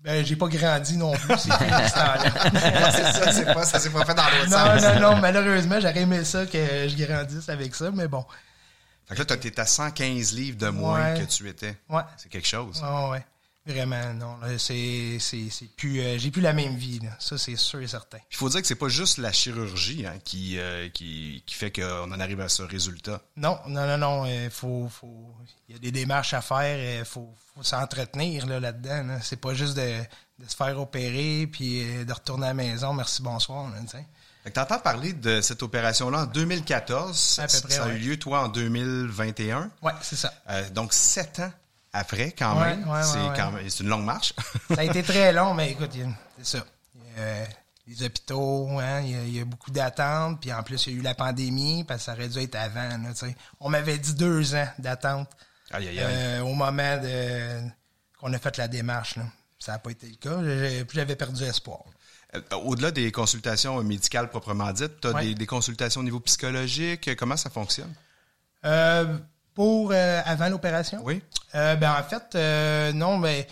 Ben, 0.00 0.24
j'ai 0.24 0.34
pas 0.36 0.48
grandi 0.48 0.96
non 0.96 1.12
plus, 1.12 1.28
c'est 1.38 1.48
ça, 1.50 3.32
c'est 3.32 3.44
pas, 3.44 3.64
ça 3.64 3.78
s'est 3.78 3.90
pas 3.90 4.04
fait 4.06 4.14
dans 4.14 4.24
l'autre 4.24 4.48
Non, 4.48 4.80
sens. 4.80 4.82
non, 4.82 5.00
non, 5.14 5.16
malheureusement, 5.20 5.78
j'aurais 5.78 6.00
aimé 6.00 6.24
ça 6.24 6.46
que 6.46 6.88
je 6.88 7.04
grandisse 7.04 7.48
avec 7.50 7.74
ça, 7.74 7.90
mais 7.90 8.08
bon. 8.08 8.24
Fait 9.06 9.14
que 9.14 9.20
là, 9.20 9.36
t'es 9.36 9.60
à 9.60 9.66
115 9.66 10.32
livres 10.32 10.56
de 10.56 10.68
moins 10.70 11.12
Ouais. 11.14 11.20
que 11.20 11.26
tu 11.26 11.46
étais. 11.48 11.76
Ouais. 11.90 12.00
C'est 12.16 12.30
quelque 12.30 12.48
chose. 12.48 12.82
Ouais, 12.82 13.10
ouais. 13.10 13.24
Vraiment, 13.66 14.14
non. 14.14 14.38
C'est, 14.58 15.18
plus, 15.76 16.00
euh, 16.00 16.18
j'ai 16.18 16.30
plus 16.30 16.40
la 16.40 16.52
même 16.52 16.76
vie. 16.76 16.98
Là. 17.00 17.10
Ça, 17.18 17.36
c'est 17.36 17.56
sûr 17.56 17.80
et 17.80 17.86
certain. 17.86 18.18
Il 18.30 18.36
faut 18.36 18.48
dire 18.48 18.60
que 18.62 18.66
c'est 18.66 18.74
pas 18.74 18.88
juste 18.88 19.18
la 19.18 19.32
chirurgie 19.32 20.06
hein, 20.06 20.18
qui, 20.24 20.58
euh, 20.58 20.88
qui, 20.88 21.42
qui 21.46 21.54
fait 21.54 21.70
qu'on 21.70 22.10
en 22.10 22.20
arrive 22.20 22.40
à 22.40 22.48
ce 22.48 22.62
résultat. 22.62 23.20
Non, 23.36 23.58
non, 23.66 23.86
non, 23.86 23.98
non. 23.98 24.26
Il 24.26 24.50
faut, 24.50 24.88
faut, 24.88 25.34
il 25.68 25.74
y 25.74 25.76
a 25.76 25.78
des 25.78 25.92
démarches 25.92 26.32
à 26.32 26.40
faire. 26.40 27.00
Il 27.00 27.04
faut, 27.04 27.34
faut 27.54 27.62
s'entretenir 27.62 28.46
là, 28.46 28.60
là-dedans. 28.60 29.04
Là. 29.06 29.20
C'est 29.22 29.40
pas 29.40 29.52
juste 29.52 29.76
de, 29.76 30.00
de 30.40 30.48
se 30.48 30.56
faire 30.56 30.78
opérer 30.80 31.46
puis 31.46 31.82
euh, 31.84 32.04
de 32.04 32.12
retourner 32.12 32.46
à 32.46 32.50
la 32.50 32.54
maison. 32.54 32.92
Merci, 32.94 33.22
bonsoir. 33.22 33.70
Tu 34.44 34.52
t'entends 34.52 34.78
parler 34.78 35.12
de 35.12 35.42
cette 35.42 35.62
opération-là 35.62 36.22
en 36.22 36.26
2014. 36.26 37.40
À 37.42 37.46
peu 37.46 37.60
près, 37.60 37.74
ça 37.74 37.84
a 37.84 37.88
eu 37.88 37.92
ouais. 37.92 37.98
lieu, 37.98 38.18
toi, 38.18 38.44
en 38.44 38.48
2021. 38.48 39.70
ouais, 39.82 39.92
c'est 40.00 40.16
ça. 40.16 40.32
Euh, 40.48 40.68
donc, 40.70 40.94
sept 40.94 41.40
ans 41.40 41.52
après, 41.92 42.32
quand 42.32 42.58
Ouais, 42.60 42.76
même. 42.76 42.88
ouais, 42.88 43.02
c'est 43.02 43.18
ouais, 43.18 43.68
une 43.80 43.88
longue 43.88 44.04
marche. 44.04 44.32
Ça 44.68 44.80
a 44.80 44.84
été 44.84 45.02
très 45.02 45.32
long, 45.32 45.54
mais 45.54 45.70
écoute, 45.72 45.90
c'est 46.38 46.58
ça. 46.58 46.64
A, 47.18 47.44
les 47.86 48.02
hôpitaux, 48.04 48.68
hein, 48.78 49.00
il, 49.00 49.10
y 49.10 49.14
a, 49.16 49.22
il 49.24 49.36
y 49.36 49.40
a 49.40 49.44
beaucoup 49.44 49.70
d'attentes. 49.72 50.40
Puis 50.40 50.52
en 50.52 50.62
plus, 50.62 50.86
il 50.86 50.92
y 50.92 50.96
a 50.96 50.98
eu 51.00 51.02
la 51.02 51.14
pandémie, 51.14 51.82
parce 51.84 52.00
que 52.00 52.04
ça 52.06 52.12
aurait 52.12 52.28
dû 52.28 52.38
être 52.38 52.54
avant. 52.54 52.88
Là. 52.88 53.12
On 53.58 53.68
m'avait 53.68 53.98
dit 53.98 54.14
deux 54.14 54.54
ans 54.54 54.68
d'attente 54.78 55.28
euh, 55.74 56.40
au 56.40 56.54
moment 56.54 56.96
de, 56.98 57.60
qu'on 58.18 58.32
a 58.32 58.38
fait 58.38 58.56
la 58.58 58.68
démarche. 58.68 59.16
Là. 59.16 59.24
Ça 59.58 59.72
n'a 59.72 59.78
pas 59.78 59.90
été 59.90 60.06
le 60.08 60.16
cas. 60.16 60.84
J'avais 60.94 61.16
perdu 61.16 61.42
espoir. 61.42 61.80
Euh, 62.36 62.40
Au-delà 62.64 62.92
des 62.92 63.10
consultations 63.10 63.82
médicales 63.82 64.30
proprement 64.30 64.70
dites, 64.72 65.00
tu 65.00 65.08
as 65.08 65.14
des, 65.14 65.34
des 65.34 65.46
consultations 65.46 66.00
au 66.00 66.04
niveau 66.04 66.20
psychologique? 66.20 67.16
Comment 67.16 67.36
ça 67.36 67.50
fonctionne? 67.50 67.92
Euh, 68.64 69.18
pour 69.60 69.90
euh, 69.92 70.22
avant 70.24 70.48
l'opération? 70.48 71.02
Oui. 71.04 71.20
Euh, 71.54 71.76
ben 71.76 71.92
en 71.92 72.02
fait, 72.02 72.34
euh, 72.34 72.94
non, 72.94 73.18
mais 73.18 73.46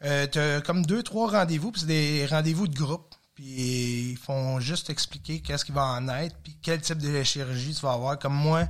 t'as 0.00 0.62
comme 0.62 0.86
deux, 0.86 1.02
trois 1.02 1.30
rendez-vous, 1.30 1.70
puis 1.70 1.82
c'est 1.82 1.86
des 1.86 2.24
rendez-vous 2.24 2.66
de 2.66 2.74
groupe. 2.74 3.14
Puis 3.34 4.12
ils 4.12 4.16
font 4.16 4.58
juste 4.58 4.88
expliquer 4.88 5.42
qu'est-ce 5.42 5.66
qui 5.66 5.72
va 5.72 5.84
en 5.84 6.08
être, 6.08 6.34
puis 6.42 6.56
quel 6.62 6.80
type 6.80 6.96
de 6.96 7.22
chirurgie 7.22 7.74
tu 7.74 7.82
vas 7.82 7.92
avoir. 7.92 8.18
Comme 8.18 8.32
moi, 8.32 8.66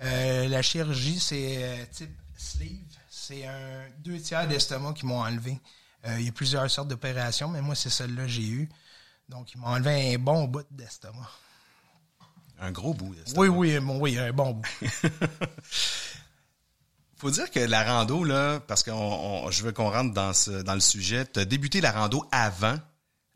la 0.00 0.62
chirurgie, 0.62 1.20
c'est 1.20 1.88
type 1.92 2.10
sleeve. 2.36 2.82
C'est 3.08 3.46
un 3.46 3.86
deux 4.00 4.18
tiers 4.18 4.48
d'estomac 4.48 4.94
qui 4.94 5.06
m'ont 5.06 5.22
enlevé. 5.22 5.60
Il 6.08 6.22
y 6.22 6.28
a 6.28 6.32
plusieurs 6.32 6.68
sortes 6.68 6.88
d'opérations, 6.88 7.50
mais 7.50 7.62
moi, 7.62 7.76
c'est 7.76 7.90
celle-là 7.90 8.22
que 8.22 8.28
j'ai 8.28 8.48
eu. 8.48 8.68
Donc, 9.28 9.54
ils 9.54 9.58
m'ont 9.58 9.68
enlevé 9.68 10.16
un 10.16 10.18
bon 10.18 10.46
bout 10.46 10.66
d'estomac. 10.72 11.30
Un 12.58 12.72
gros 12.72 12.94
bout. 12.94 13.14
de 13.14 13.22
Oui, 13.36 13.46
oui, 13.46 13.78
bon, 13.78 14.00
oui, 14.00 14.18
un 14.18 14.32
bon 14.32 14.54
bout. 14.54 14.66
faut 17.16 17.30
dire 17.30 17.50
que 17.50 17.60
la 17.60 17.82
rando, 17.82 18.24
là, 18.24 18.60
parce 18.60 18.82
que 18.82 18.90
je 18.90 19.62
veux 19.62 19.72
qu'on 19.72 19.90
rentre 19.90 20.12
dans, 20.12 20.74
le 20.74 20.80
sujet, 20.80 21.24
tu 21.26 21.40
as 21.40 21.44
débuté 21.44 21.80
la 21.80 21.92
rando 21.92 22.24
avant 22.30 22.76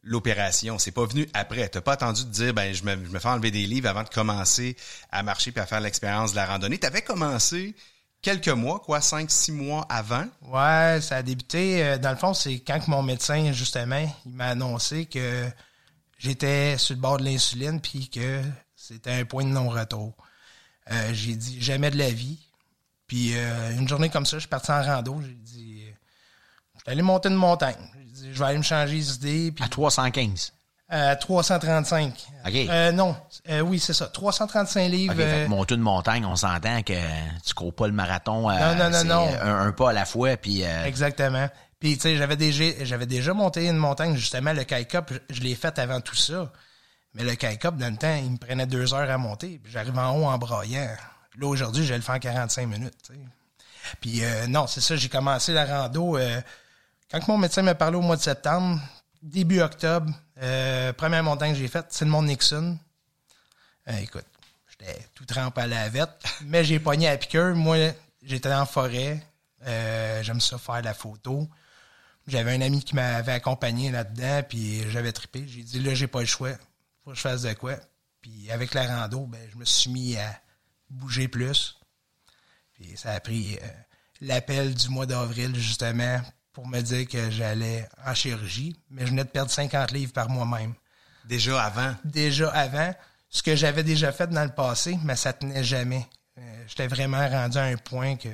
l'opération. 0.03 0.79
C'est 0.79 0.91
pas 0.91 1.07
venu 1.07 1.29
après. 1.35 1.69
Tu 1.69 1.81
pas 1.81 1.93
attendu 1.93 2.25
de 2.25 2.31
dire, 2.31 2.55
ben, 2.55 2.75
je 2.75 2.85
me, 2.85 3.19
fais 3.19 3.29
enlever 3.29 3.51
des 3.51 3.67
livres 3.67 3.89
avant 3.89 4.03
de 4.03 4.09
commencer 4.09 4.77
à 5.11 5.23
marcher 5.23 5.53
puis 5.53 5.61
à 5.61 5.67
faire 5.67 5.81
l'expérience 5.81 6.33
de 6.33 6.37
la 6.37 6.47
randonnée. 6.47 6.79
Tu 6.79 6.87
avais 6.87 7.03
commencé 7.03 7.75
quelques 8.23 8.49
mois, 8.49 8.81
quoi, 8.81 9.01
cinq, 9.01 9.31
six 9.31 9.53
mois 9.53 9.87
avant? 9.89 10.27
Ouais, 10.43 11.01
ça 11.01 11.17
a 11.17 11.23
débuté. 11.23 11.83
euh, 11.83 11.99
dans 11.99 12.11
le 12.11 12.17
fond, 12.17 12.35
c'est 12.35 12.59
quand 12.61 12.81
que 12.81 12.91
mon 12.91 13.03
médecin, 13.03 13.53
justement, 13.53 14.07
il 14.27 14.33
m'a 14.33 14.49
annoncé 14.49 15.07
que 15.07 15.49
j'étais 16.19 16.77
sur 16.77 16.95
le 16.95 17.01
bord 17.01 17.19
de 17.19 17.25
l'insuline 17.25 17.81
puis 17.81 18.09
que 18.09 18.43
c'était 18.77 19.13
un 19.13 19.25
point 19.25 19.45
de 19.45 19.51
non-retour. 19.51 20.15
Euh, 20.91 21.11
j'ai 21.13 21.35
dit 21.35 21.63
jamais 21.63 21.91
de 21.91 21.99
la 21.99 22.11
vie. 22.11 22.39
Puis 23.11 23.33
euh, 23.35 23.73
une 23.77 23.89
journée 23.89 24.09
comme 24.09 24.25
ça, 24.25 24.37
je 24.37 24.43
suis 24.43 24.49
parti 24.49 24.71
en 24.71 24.81
rando. 24.85 25.21
J'ai 25.21 25.35
dit, 25.35 25.83
euh, 25.89 25.91
je 26.77 26.81
suis 26.83 26.91
allé 26.93 27.03
monter 27.03 27.29
une 27.29 27.35
montagne. 27.35 27.75
J'ai 27.99 28.05
dit, 28.05 28.29
je 28.33 28.39
vais 28.39 28.45
aller 28.45 28.59
me 28.59 28.63
changer 28.63 28.95
les 28.95 29.15
idées. 29.15 29.51
Puis 29.51 29.65
À 29.65 29.69
315. 29.69 30.53
à 30.89 31.17
335. 31.17 32.15
OK. 32.47 32.53
Euh, 32.55 32.93
non, 32.93 33.17
euh, 33.49 33.63
oui, 33.63 33.81
c'est 33.81 33.95
ça. 33.95 34.07
335 34.07 34.89
livres. 34.89 35.13
OK, 35.15 35.19
fait 35.19 35.25
euh, 35.25 35.45
que 35.47 35.51
monter 35.51 35.75
une 35.75 35.81
montagne, 35.81 36.25
on 36.25 36.37
s'entend 36.37 36.83
que 36.85 36.93
tu 37.45 37.53
cours 37.53 37.75
pas 37.75 37.89
le 37.89 37.93
marathon. 37.93 38.49
euh, 38.49 38.75
Non, 38.77 38.91
non, 38.91 38.91
non, 38.91 39.05
non. 39.05 39.29
Un, 39.43 39.67
un 39.67 39.73
pas 39.73 39.91
à 39.91 39.93
la 39.93 40.05
fois, 40.05 40.37
puis... 40.37 40.65
euh, 40.65 40.85
Exactement. 40.85 41.49
Puis, 41.81 41.97
tu 41.97 42.03
sais, 42.03 42.17
j'avais 42.17 42.37
déjà, 42.37 42.65
j'avais 42.85 43.07
déjà 43.07 43.35
monté 43.35 43.67
une 43.67 43.77
montagne, 43.77 44.15
justement, 44.15 44.53
le 44.53 44.63
Kai 44.63 44.85
Cup, 44.85 45.11
je, 45.11 45.35
je 45.35 45.41
l'ai 45.41 45.57
fait 45.57 45.77
avant 45.81 46.01
tout 46.01 46.15
ça. 46.15 46.53
Mais 47.15 47.25
le 47.25 47.35
Kai 47.35 47.57
Cup, 47.59 47.77
dans 47.77 47.91
le 47.91 47.97
temps, 47.97 48.15
il 48.23 48.31
me 48.31 48.37
prenait 48.37 48.67
deux 48.67 48.95
heures 48.95 49.11
à 49.11 49.19
monter. 49.19 49.59
Puis 49.61 49.73
j'arrive 49.73 49.99
en 49.99 50.13
haut 50.17 50.27
en 50.27 50.39
braillant. 50.39 50.87
Là, 51.39 51.47
aujourd'hui, 51.47 51.85
je 51.85 51.91
vais 51.91 51.97
le 51.97 52.03
faire 52.03 52.17
en 52.17 52.21
45 52.21 52.67
minutes. 52.67 53.13
Puis, 54.01 54.25
euh, 54.25 54.47
non, 54.47 54.67
c'est 54.67 54.81
ça, 54.81 54.97
j'ai 54.97 55.09
commencé 55.09 55.53
la 55.53 55.65
rando. 55.65 56.17
euh, 56.17 56.41
quand 57.11 57.27
mon 57.29 57.39
médecin 57.39 57.63
m'a 57.63 57.75
parlé 57.75 57.97
au 57.97 58.03
mois 58.03 58.17
de 58.17 58.23
septembre, 58.23 58.81
début 59.23 59.61
octobre, 59.61 60.13
euh, 60.43 60.93
première 60.93 61.23
montagne 61.23 61.53
que 61.53 61.59
j'ai 61.59 61.69
faite, 61.69 61.87
c'est 61.91 62.05
le 62.05 62.11
Mont 62.11 62.23
Nixon. 62.23 62.79
Écoute, 63.99 64.27
j'étais 64.69 65.07
tout 65.15 65.25
trempé 65.25 65.63
à 65.63 65.67
la 65.67 65.89
vette, 65.89 66.23
mais 66.43 66.65
j'ai 66.65 66.79
pogné 66.79 67.09
à 67.09 67.17
piqûre. 67.17 67.57
Moi, 67.57 67.93
j'étais 68.23 68.53
en 68.53 68.67
forêt. 68.67 69.21
J'aime 69.67 70.41
ça 70.41 70.59
faire 70.59 70.83
la 70.83 70.95
photo. 70.95 71.49
J'avais 72.29 72.55
un 72.55 72.61
ami 72.61 72.85
qui 72.85 72.95
m'avait 72.95 73.33
accompagné 73.33 73.91
là-dedans, 73.91 74.43
puis 74.49 74.89
j'avais 74.91 75.11
trippé. 75.11 75.45
J'ai 75.49 75.63
dit, 75.63 75.81
là, 75.81 75.95
j'ai 75.95 76.07
pas 76.07 76.21
le 76.21 76.27
choix. 76.27 76.53
Faut 77.05 77.11
que 77.11 77.17
je 77.17 77.21
fasse 77.21 77.43
de 77.43 77.53
quoi. 77.55 77.75
Puis 78.21 78.51
avec 78.53 78.75
la 78.75 78.87
rando, 78.87 79.27
ben, 79.27 79.41
je 79.51 79.57
me 79.57 79.65
suis 79.65 79.91
mis 79.91 80.17
à 80.17 80.41
bouger 80.91 81.29
plus. 81.29 81.79
Puis 82.75 82.97
ça 82.97 83.13
a 83.13 83.21
pris 83.21 83.57
euh, 83.63 83.67
l'appel 84.21 84.75
du 84.75 84.89
mois 84.89 85.07
d'avril, 85.07 85.55
justement, 85.57 86.21
pour 86.53 86.67
me 86.67 86.81
dire 86.81 87.07
que 87.09 87.31
j'allais 87.31 87.89
en 88.05 88.15
chirurgie. 88.15 88.77
Mais 88.91 89.03
je 89.07 89.11
venais 89.11 89.25
de 89.25 89.29
perdre 89.29 89.51
50 89.51 89.93
livres 89.93 90.13
par 90.13 90.29
moi-même 90.29 90.75
Déjà 91.25 91.63
avant? 91.63 91.95
déjà 92.05 92.51
avant, 92.51 92.93
ce 93.29 93.43
que 93.43 93.55
j'avais 93.55 93.85
déjà 93.85 94.11
fait 94.13 94.27
dans 94.29 94.43
le 94.45 94.53
passé, 94.53 94.99
mais 95.05 95.17
ça 95.17 95.33
tenait 95.33 95.63
jamais. 95.65 96.07
Euh, 96.39 96.65
J'étais 96.67 96.89
vraiment 96.89 97.29
rendu 97.29 97.59
à 97.59 97.65
un 97.65 97.77
point 97.77 98.17
que 98.17 98.29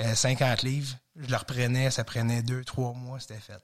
euh, 0.00 0.14
50 0.14 0.62
livres, 0.62 0.96
je 1.16 1.28
le 1.30 1.36
reprenais, 1.36 1.90
ça 1.90 2.04
prenait 2.04 2.42
deux, 2.42 2.64
trois 2.64 2.92
mois, 2.92 3.18
c'était 3.20 3.40
fait. 3.40 3.62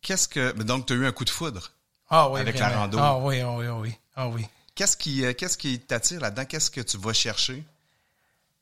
Qu'est-ce 0.00 0.28
que. 0.28 0.52
Donc, 0.62 0.86
tu 0.86 0.92
as 0.92 0.96
eu 0.96 1.06
un 1.06 1.12
coup 1.12 1.24
de 1.24 1.30
foudre? 1.30 1.72
Ah 2.10 2.28
oui, 2.30 2.40
Avec 2.40 2.58
la 2.58 2.68
rando. 2.70 2.98
Ah 2.98 3.18
oui, 3.18 3.40
ah 3.40 3.52
oui, 3.52 3.66
ah 3.66 3.74
oui. 3.78 3.94
Ah 4.16 4.28
oui. 4.28 4.46
Qu'est-ce 4.74 4.96
qui, 4.96 5.24
euh, 5.24 5.34
qu'est-ce 5.34 5.58
qui 5.58 5.78
t'attire 5.80 6.20
là-dedans? 6.20 6.44
Qu'est-ce 6.44 6.70
que 6.70 6.80
tu 6.80 6.96
vas 6.96 7.12
chercher? 7.12 7.64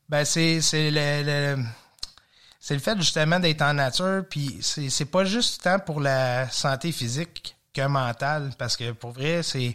Ben 0.09 0.25
c'est 0.25 0.59
c'est 0.59 0.91
le, 0.91 1.63
c'est 2.59 2.73
le 2.73 2.81
fait 2.81 2.97
justement 2.97 3.39
d'être 3.39 3.61
en 3.61 3.73
nature 3.73 4.25
puis 4.29 4.57
c'est 4.61 4.89
c'est 4.89 5.05
pas 5.05 5.23
juste 5.23 5.63
tant 5.63 5.79
pour 5.79 6.01
la 6.01 6.49
santé 6.49 6.91
physique 6.91 7.55
que 7.73 7.87
mentale 7.87 8.51
parce 8.57 8.75
que 8.75 8.91
pour 8.91 9.11
vrai 9.11 9.41
c'est 9.41 9.73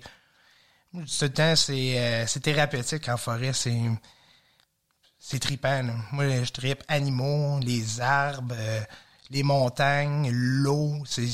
le 0.96 1.28
temps 1.28 1.56
c'est 1.56 1.98
euh, 1.98 2.26
c'est 2.26 2.40
thérapeutique 2.40 3.08
en 3.08 3.16
forêt 3.16 3.54
c'est 3.54 3.80
c'est 5.18 5.38
trippant 5.38 5.82
moi 6.12 6.28
je 6.44 6.52
trippe 6.52 6.84
animaux 6.86 7.58
les 7.60 8.00
arbres 8.02 8.54
euh, 8.58 8.82
les 9.30 9.42
montagnes 9.42 10.30
l'eau 10.30 11.02
c'est 11.06 11.28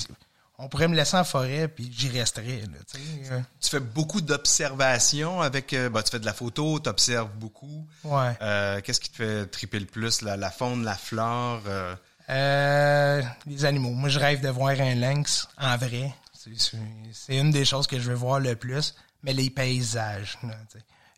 on 0.59 0.69
pourrait 0.69 0.89
me 0.89 0.95
laisser 0.95 1.17
en 1.17 1.25
forêt 1.25 1.67
puis 1.69 1.91
j'y 1.97 2.09
resterais 2.09 2.61
là, 2.63 2.79
tu 2.91 2.99
sais, 2.99 3.33
euh. 3.33 3.41
Tu 3.61 3.69
fais 3.71 3.81
beaucoup 3.81 4.21
d'observations 4.21 5.41
avec. 5.41 5.73
euh, 5.73 5.89
ben, 5.89 6.03
tu 6.03 6.11
fais 6.11 6.21
de 6.21 6.27
la 6.27 6.33
photo, 6.35 6.79
tu 6.81 6.89
observes 6.89 7.31
beaucoup. 7.37 7.87
ouais 8.05 8.37
Euh, 8.43 8.81
Qu'est-ce 8.81 9.01
qui 9.01 9.11
te 9.11 9.17
fait 9.17 9.47
triper 9.47 9.81
le 9.81 9.87
plus? 9.87 10.23
La, 10.23 10.37
la 10.37 10.51
faune, 10.51 10.85
la 10.85 10.95
flore? 10.97 11.63
euh, 11.67 11.95
Euh, 12.31 13.23
les 13.47 13.65
animaux. 13.65 13.91
Moi, 13.91 14.09
je 14.09 14.19
rêve 14.19 14.41
de 14.41 14.49
voir 14.49 14.71
un 14.81 14.95
lynx 14.95 15.49
en 15.59 15.77
vrai. 15.77 16.15
C'est- 16.33 17.37
une 17.37 17.51
des 17.51 17.65
choses 17.65 17.87
que 17.87 17.99
je 17.99 18.09
veux 18.11 18.17
voir 18.17 18.41
le 18.41 18.55
plus. 18.57 18.95
Mais 19.23 19.33
les 19.33 19.51
paysages. 19.51 20.39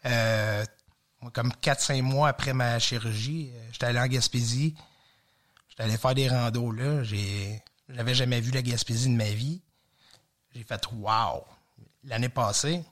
là, 0.02 0.64
comme 1.32 1.52
4-5 1.60 2.02
mois 2.02 2.28
après 2.28 2.52
ma 2.52 2.78
chirurgie, 2.78 3.50
j'étais 3.72 3.86
allé 3.86 3.98
en 3.98 4.06
Gaspésie. 4.06 4.74
J'étais 5.70 5.82
allé 5.84 5.96
faire 5.96 6.14
des 6.14 6.28
randos 6.28 6.70
là. 6.72 7.02
J'ai, 7.02 7.62
j'avais 7.88 8.14
jamais 8.14 8.40
vu 8.40 8.50
la 8.50 8.62
Gaspésie 8.62 9.08
de 9.08 9.14
ma 9.16 9.24
vie. 9.30 9.60
J'ai 10.54 10.62
fait 10.64 10.80
wow. 10.92 11.44
L'année 12.04 12.28
passée, 12.28 12.82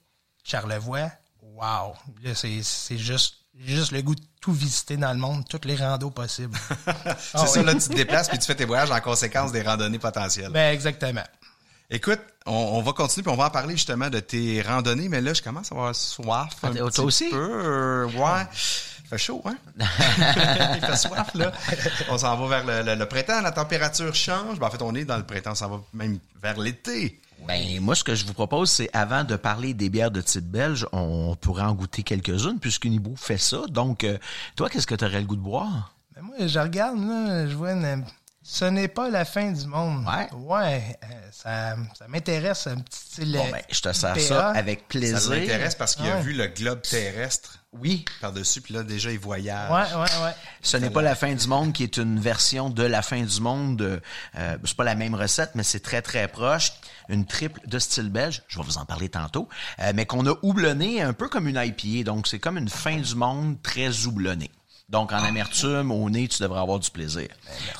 Charlevoix, 0.42 1.10
wow. 1.42 1.94
Là, 2.22 2.34
c'est, 2.34 2.60
c'est 2.62 2.98
juste, 2.98 3.36
juste 3.58 3.92
le 3.92 4.02
goût 4.02 4.14
de 4.14 4.22
tout 4.40 4.52
visiter 4.52 4.96
dans 4.96 5.12
le 5.12 5.18
monde, 5.18 5.46
toutes 5.48 5.64
les 5.66 5.76
randos 5.76 6.10
possibles. 6.10 6.56
C'est 6.86 7.30
Ah 7.34 7.46
ça, 7.46 7.60
oui. 7.60 7.64
là, 7.66 7.74
tu 7.74 7.88
te 7.88 7.94
déplaces 7.94 8.28
puis 8.28 8.38
tu 8.38 8.46
fais 8.46 8.54
tes 8.56 8.64
voyages 8.64 8.90
en 8.90 9.00
conséquence 9.00 9.52
des 9.52 9.62
randonnées 9.62 9.98
potentielles. 10.00 10.50
Ben, 10.50 10.72
exactement. 10.72 11.22
Écoute, 11.90 12.20
on, 12.46 12.52
on 12.52 12.82
va 12.82 12.92
continuer 12.92 13.22
puis 13.22 13.32
on 13.32 13.36
va 13.36 13.46
en 13.46 13.50
parler 13.50 13.76
justement 13.76 14.08
de 14.10 14.18
tes 14.18 14.62
randonnées, 14.62 15.08
mais 15.08 15.20
là, 15.20 15.34
je 15.34 15.42
commence 15.42 15.70
à 15.70 15.74
avoir 15.74 15.94
soif. 15.94 16.56
un 16.64 16.70
Ah, 16.70 16.74
toi 16.74 16.90
petit 16.90 17.00
aussi? 17.02 17.28
peu. 17.30 18.06
Ouais. 18.06 18.46
Il 19.12 19.18
fait 19.18 19.24
chaud, 19.24 19.42
hein? 19.44 19.56
Il 20.74 20.80
fait 20.80 20.96
soif, 20.96 21.34
là. 21.34 21.52
On 22.08 22.16
s'en 22.16 22.34
va 22.36 22.62
vers 22.62 22.64
le, 22.82 22.90
le- 22.92 22.98
le 22.98 23.06
printemps, 23.06 23.42
la 23.42 23.52
température 23.52 24.14
change. 24.14 24.58
Ben, 24.58 24.68
en 24.68 24.70
fait, 24.70 24.80
on 24.80 24.94
est 24.94 25.04
dans 25.04 25.18
le 25.18 25.24
printemps, 25.24 25.52
on 25.52 25.54
s'en 25.54 25.68
va 25.68 25.80
même 25.92 26.18
vers 26.42 26.58
l'été. 26.58 27.20
Ben, 27.46 27.78
moi, 27.80 27.94
ce 27.94 28.04
que 28.04 28.14
je 28.14 28.24
vous 28.24 28.32
propose, 28.32 28.70
c'est 28.70 28.88
avant 28.94 29.24
de 29.24 29.36
parler 29.36 29.74
des 29.74 29.90
bières 29.90 30.10
de 30.10 30.22
type 30.22 30.46
belge, 30.46 30.86
on 30.92 31.36
pourrait 31.38 31.64
en 31.64 31.74
goûter 31.74 32.02
quelques-unes, 32.02 32.58
puisqu'Unibou 32.58 33.14
fait 33.16 33.36
ça. 33.36 33.58
Donc, 33.68 34.04
euh, 34.04 34.16
toi, 34.56 34.70
qu'est-ce 34.70 34.86
que 34.86 34.94
tu 34.94 35.04
aurais 35.04 35.20
le 35.20 35.26
goût 35.26 35.36
de 35.36 35.42
boire? 35.42 35.92
Ben 36.16 36.22
moi, 36.22 36.36
je 36.46 36.58
regarde, 36.58 36.98
là, 36.98 37.46
je 37.46 37.54
vois 37.54 37.72
une... 37.72 38.04
Ce 38.44 38.64
n'est 38.64 38.88
pas 38.88 39.08
la 39.08 39.24
fin 39.24 39.52
du 39.52 39.66
monde. 39.66 40.04
Ouais. 40.04 40.28
Ouais, 40.32 40.98
euh, 41.04 41.06
ça, 41.30 41.76
ça 41.96 42.08
m'intéresse 42.08 42.66
un 42.66 42.76
petit 42.76 42.98
style. 42.98 43.32
Bon, 43.36 43.48
ben, 43.52 43.62
je 43.70 43.80
te 43.80 43.92
sers 43.92 44.18
ça 44.20 44.50
avec 44.50 44.88
plaisir. 44.88 45.20
Ça 45.20 45.30
m'intéresse 45.30 45.74
parce 45.76 45.94
qu'il 45.94 46.06
a 46.06 46.20
vu 46.20 46.32
le 46.32 46.48
globe 46.48 46.82
terrestre 46.82 47.60
Oui. 47.72 48.04
par-dessus, 48.20 48.60
puis 48.60 48.74
là, 48.74 48.82
déjà, 48.82 49.12
il 49.12 49.18
voyage. 49.20 49.70
Ouais, 49.70 49.96
ouais, 49.96 50.24
ouais. 50.24 50.32
Ce 50.60 50.76
n'est 50.76 50.90
pas 50.90 51.02
la 51.02 51.14
fin 51.14 51.32
du 51.32 51.46
monde 51.46 51.72
qui 51.72 51.84
est 51.84 51.96
une 51.98 52.18
version 52.18 52.68
de 52.68 52.82
la 52.82 53.02
fin 53.02 53.22
du 53.22 53.40
monde. 53.40 54.02
Euh, 54.36 54.58
c'est 54.64 54.76
pas 54.76 54.84
la 54.84 54.96
même 54.96 55.14
recette, 55.14 55.52
mais 55.54 55.62
c'est 55.62 55.80
très 55.80 56.02
très 56.02 56.26
proche. 56.26 56.72
Une 57.08 57.26
triple 57.26 57.60
de 57.66 57.78
style 57.78 58.10
belge. 58.10 58.42
Je 58.48 58.58
vais 58.58 58.64
vous 58.64 58.78
en 58.78 58.84
parler 58.84 59.08
tantôt, 59.08 59.48
euh, 59.80 59.92
mais 59.94 60.04
qu'on 60.06 60.26
a 60.26 60.34
houblonné 60.42 61.00
un 61.00 61.12
peu 61.12 61.28
comme 61.28 61.46
une 61.46 61.62
IPA. 61.62 62.04
Donc 62.10 62.26
c'est 62.26 62.40
comme 62.40 62.58
une 62.58 62.68
fin 62.68 62.96
du 62.96 63.14
monde 63.14 63.56
très 63.62 64.04
houblonnée. 64.06 64.50
Donc 64.88 65.10
en 65.12 65.22
amertume, 65.24 65.90
au 65.90 66.10
nez, 66.10 66.28
tu 66.28 66.42
devrais 66.42 66.60
avoir 66.60 66.78
du 66.78 66.90
plaisir. 66.90 67.28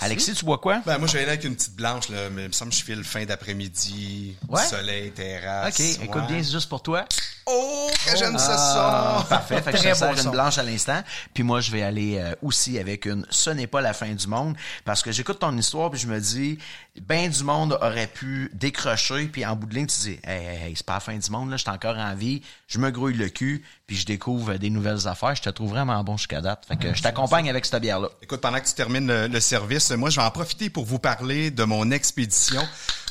Alexis, 0.00 0.32
tu 0.34 0.44
bois 0.46 0.58
quoi? 0.58 0.80
Ben, 0.86 0.96
moi, 0.98 1.06
je 1.06 1.12
vais 1.12 1.20
aller 1.20 1.28
avec 1.32 1.44
une 1.44 1.54
petite 1.54 1.74
blanche, 1.76 2.08
là, 2.08 2.30
mais 2.30 2.44
il 2.44 2.48
me 2.48 2.52
semble 2.52 2.70
que 2.70 2.76
je 2.78 2.84
file 2.84 3.04
fin 3.04 3.24
d'après-midi, 3.24 4.34
Ouais. 4.48 4.64
soleil, 4.64 5.10
terrasse. 5.10 5.78
Ok, 5.78 6.04
écoute 6.04 6.26
bien, 6.26 6.42
c'est 6.42 6.52
juste 6.52 6.68
pour 6.70 6.82
toi. 6.82 7.04
Oh, 7.46 7.90
que 8.06 8.16
j'aime 8.16 8.38
ce 8.38 8.50
Ah, 8.50 9.18
son! 9.22 9.28
Parfait. 9.28 9.62
Fait 9.62 9.72
que 9.72 9.78
je 9.78 9.94
sers 9.94 10.24
une 10.24 10.30
blanche 10.30 10.58
à 10.58 10.62
l'instant. 10.62 11.02
Puis 11.34 11.42
moi, 11.42 11.60
je 11.60 11.70
vais 11.70 11.82
aller 11.82 12.18
euh, 12.18 12.34
aussi 12.42 12.78
avec 12.78 13.06
une 13.06 13.26
Ce 13.30 13.50
n'est 13.50 13.66
pas 13.66 13.80
la 13.80 13.92
fin 13.92 14.12
du 14.12 14.26
monde. 14.26 14.56
Parce 14.84 15.02
que 15.02 15.12
j'écoute 15.12 15.38
ton 15.38 15.56
histoire 15.56 15.90
puis 15.90 16.00
je 16.00 16.06
me 16.06 16.20
dis, 16.20 16.58
ben 17.00 17.28
du 17.30 17.42
monde 17.44 17.78
aurait 17.80 18.06
pu 18.06 18.50
décrocher. 18.54 19.26
Puis 19.26 19.44
en 19.44 19.56
bout 19.56 19.66
de 19.66 19.74
ligne, 19.74 19.86
tu 19.86 19.98
dis, 20.00 20.20
hey, 20.24 20.46
hey, 20.46 20.62
hey, 20.68 20.72
c'est 20.76 20.86
pas 20.86 20.94
la 20.94 21.00
fin 21.00 21.16
du 21.16 21.30
monde, 21.30 21.50
là, 21.50 21.56
je 21.56 21.62
suis 21.62 21.70
encore 21.70 21.96
en 21.96 22.14
vie. 22.14 22.42
Je 22.68 22.78
me 22.78 22.90
grouille 22.90 23.14
le 23.14 23.28
cul 23.28 23.64
puis 23.86 23.96
je 23.96 24.06
découvre 24.06 24.54
des 24.54 24.70
nouvelles 24.70 25.06
affaires. 25.08 25.34
Je 25.34 25.42
te 25.42 25.50
trouve 25.50 25.70
vraiment 25.70 26.02
bon 26.04 26.16
jusqu'à 26.16 26.40
date. 26.40 26.64
Fait 26.66 26.76
que 26.76 26.94
je 26.94 27.02
t'accompagne 27.02 27.50
avec 27.50 27.66
cette 27.66 27.82
bière-là. 27.82 28.08
Écoute, 28.22 28.40
pendant 28.40 28.58
que 28.60 28.66
tu 28.66 28.74
termines 28.74 29.06
le, 29.06 29.26
le 29.26 29.40
service, 29.40 29.90
moi, 29.90 30.08
je 30.10 30.20
vais 30.20 30.26
en 30.26 30.30
profiter 30.30 30.70
pour 30.70 30.84
vous 30.84 30.98
parler 30.98 31.50
de 31.50 31.64
mon 31.64 31.90
expédition 31.90 32.62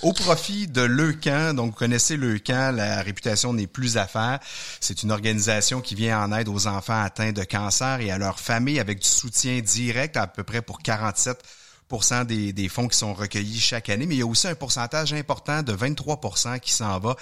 au 0.01 0.13
profit 0.13 0.67
de 0.67 0.81
Leucan. 0.81 1.53
Donc, 1.53 1.71
vous 1.71 1.77
connaissez 1.77 2.17
Leucan, 2.17 2.71
la 2.71 3.01
réputation 3.01 3.53
n'est 3.53 3.67
plus 3.67 3.97
à 3.97 4.07
faire. 4.07 4.20
C'est 4.79 5.03
une 5.03 5.11
organisation 5.11 5.81
qui 5.81 5.95
vient 5.95 6.23
en 6.23 6.31
aide 6.31 6.47
aux 6.47 6.67
enfants 6.67 7.01
atteints 7.01 7.31
de 7.31 7.43
cancer 7.43 8.01
et 8.01 8.11
à 8.11 8.17
leurs 8.17 8.39
familles 8.39 8.79
avec 8.79 8.99
du 8.99 9.07
soutien 9.07 9.59
direct, 9.59 10.17
à 10.17 10.27
peu 10.27 10.43
près 10.43 10.61
pour 10.61 10.79
47 10.79 11.41
des, 12.25 12.69
fonds 12.69 12.87
qui 12.87 12.97
sont 12.97 13.13
recueillis 13.13 13.59
chaque 13.59 13.89
année, 13.89 14.05
mais 14.05 14.15
il 14.15 14.19
y 14.19 14.21
a 14.21 14.25
aussi 14.25 14.47
un 14.47 14.55
pourcentage 14.55 15.13
important 15.13 15.61
de 15.61 15.73
23% 15.73 16.59
qui 16.59 16.71
s'en 16.71 16.99
va 16.99 17.15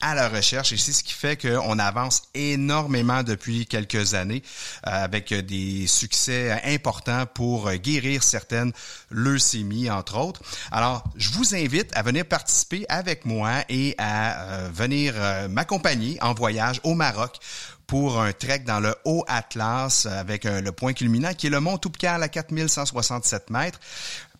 à 0.00 0.14
la 0.14 0.28
recherche 0.28 0.72
et 0.72 0.76
c'est 0.76 0.92
ce 0.92 1.02
qui 1.02 1.12
fait 1.12 1.36
qu'on 1.36 1.78
avance 1.78 2.22
énormément 2.34 3.22
depuis 3.22 3.66
quelques 3.66 4.14
années 4.14 4.42
euh, 4.86 4.90
avec 4.90 5.32
des 5.32 5.86
succès 5.86 6.60
importants 6.64 7.24
pour 7.26 7.70
guérir 7.72 8.22
certaines 8.22 8.72
leucémies, 9.10 9.90
entre 9.90 10.18
autres. 10.18 10.42
Alors, 10.70 11.04
je 11.16 11.30
vous 11.30 11.54
invite 11.54 11.90
à 11.94 12.02
venir 12.02 12.24
participer 12.24 12.84
avec 12.88 13.24
moi 13.24 13.64
et 13.68 13.94
à 13.98 14.42
euh, 14.42 14.70
venir 14.72 15.14
euh, 15.16 15.48
m'accompagner 15.48 16.18
en 16.20 16.34
voyage 16.34 16.80
au 16.84 16.94
Maroc 16.94 17.38
pour 17.92 18.22
un 18.22 18.32
trek 18.32 18.60
dans 18.60 18.80
le 18.80 18.94
Haut 19.04 19.22
Atlas 19.28 20.06
avec 20.06 20.46
euh, 20.46 20.62
le 20.62 20.72
point 20.72 20.94
culminant 20.94 21.34
qui 21.34 21.48
est 21.48 21.50
le 21.50 21.60
mont 21.60 21.76
Toubkal 21.76 22.22
à 22.22 22.28
4167 22.28 23.50
mètres. 23.50 23.78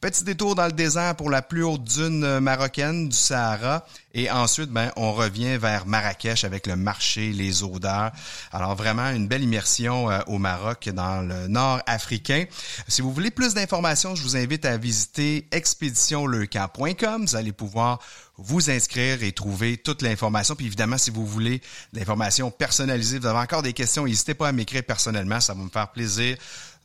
Petit 0.03 0.25
détour 0.25 0.57
dans 0.57 0.67
le 0.67 0.73
désert 0.73 1.15
pour 1.15 1.31
la 1.31 1.43
plus 1.43 1.63
haute 1.63 1.85
dune 1.85 2.41
marocaine 2.41 3.09
du 3.09 3.17
Sahara. 3.17 3.87
Et 4.15 4.29
ensuite, 4.33 4.69
ben, 4.69 4.91
on 4.97 5.13
revient 5.13 5.59
vers 5.59 5.87
Marrakech 5.87 6.43
avec 6.43 6.67
le 6.67 6.75
marché, 6.75 7.33
les 7.33 7.63
odeurs. 7.63 8.11
Alors 8.51 8.75
vraiment 8.75 9.11
une 9.11 9.29
belle 9.29 9.45
immersion 9.45 10.11
euh, 10.11 10.19
au 10.27 10.39
Maroc 10.39 10.89
dans 10.93 11.23
le 11.23 11.47
nord 11.47 11.83
africain. 11.87 12.47
Si 12.89 13.01
vous 13.01 13.13
voulez 13.13 13.31
plus 13.31 13.55
d'informations, 13.55 14.17
je 14.17 14.25
vous 14.25 14.37
invite 14.37 14.65
à 14.65 14.77
visiter 14.77 15.47
expéditionleucamp.com. 15.53 17.25
Vous 17.25 17.37
allez 17.37 17.53
pouvoir 17.53 18.01
vous 18.39 18.71
inscrire 18.71 19.23
et 19.23 19.31
trouver 19.31 19.77
toute 19.77 20.03
l'information. 20.03 20.57
Puis 20.57 20.67
évidemment, 20.67 20.99
si 20.99 21.11
vous 21.11 21.25
voulez 21.25 21.63
l'information 21.93 22.51
personnalisée, 22.51 23.21
vous 23.21 23.27
avez 23.27 23.39
encore 23.39 23.63
des 23.63 23.73
questions, 23.73 24.05
n'hésitez 24.05 24.35
pas 24.35 24.49
à 24.49 24.53
m'écrire 24.53 24.83
personnellement. 24.83 25.41
Ça 25.41 25.55
va 25.55 25.63
me 25.63 25.71
faire 25.71 25.93
plaisir 25.93 26.37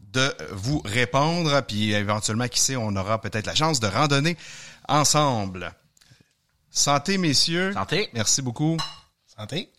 de 0.02 0.36
vous 0.52 0.82
répondre. 0.86 1.62
Puis 1.62 1.92
éventuellement, 1.94 2.48
qui 2.48 2.60
sait, 2.60 2.76
on 2.76 2.96
aura 2.96 3.20
peut-être 3.22 3.46
la 3.46 3.56
chance 3.56 3.80
de 3.80 3.88
randonner 3.88 4.38
ensemble. 4.88 5.74
Santé, 6.70 7.18
messieurs. 7.18 7.74
Santé. 7.74 8.10
Merci 8.14 8.42
beaucoup. 8.42 8.78
Santé. 9.26 9.72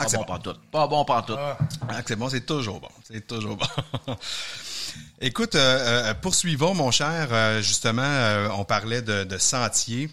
Ah, 0.00 0.04
Pas 0.04 0.08
c'est 0.08 0.16
bon 0.16 0.22
bon. 0.22 0.28
pantoute. 0.34 0.60
Pas 0.70 0.86
bon 0.86 1.04
pantoute. 1.04 1.36
Ah, 1.38 1.58
Ah, 1.88 2.00
c'est 2.06 2.16
bon, 2.16 2.28
c'est 2.28 2.46
toujours 2.46 2.80
bon. 2.80 2.88
C'est 3.04 3.26
toujours 3.26 3.56
bon. 3.56 3.66
Écoute, 5.20 5.54
euh, 5.56 6.10
euh, 6.10 6.14
poursuivons, 6.14 6.74
mon 6.74 6.90
cher. 6.92 7.28
Euh, 7.32 7.60
justement, 7.60 8.02
euh, 8.02 8.48
on 8.56 8.64
parlait 8.64 9.02
de, 9.02 9.24
de 9.24 9.38
sentiers 9.38 10.08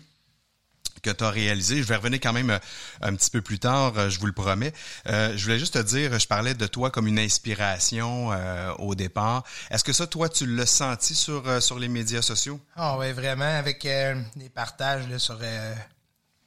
que 1.06 1.12
tu 1.12 1.24
as 1.24 1.30
réalisé. 1.30 1.78
Je 1.78 1.84
vais 1.88 1.96
revenir 1.96 2.20
quand 2.20 2.34
même 2.34 2.50
euh, 2.50 2.60
un 3.02 3.15
petit 3.15 3.30
peu 3.30 3.41
plus 3.41 3.60
tard, 3.60 3.94
euh, 3.98 4.10
je 4.10 4.20
vous 4.20 4.26
le 4.26 4.34
promets. 4.34 4.74
Euh, 5.08 5.38
je 5.38 5.44
voulais 5.44 5.60
juste 5.60 5.76
te 5.76 5.80
dire, 5.84 6.18
je 6.20 6.28
parlais 6.28 6.54
de 6.56 6.68
toi 6.68 6.89
comme 6.91 7.08
une 7.08 7.20
inspiration 7.20 8.32
euh, 8.32 8.74
au 8.80 8.96
départ. 8.96 9.44
Est-ce 9.70 9.84
que 9.84 9.94
ça, 9.94 10.08
toi, 10.08 10.28
tu 10.30 10.46
l'as 10.46 10.65
senti 10.65 11.13
sur, 11.15 11.48
euh, 11.48 11.60
sur 11.60 11.78
les 11.80 11.88
médias 11.88 12.22
sociaux? 12.22 12.60
Ah 12.76 12.98
ouais, 12.98 13.13
vraiment, 13.13 13.46
avec 13.58 13.84
des 13.84 14.50
partages 14.54 15.08
là, 15.08 15.20
sur 15.20 15.39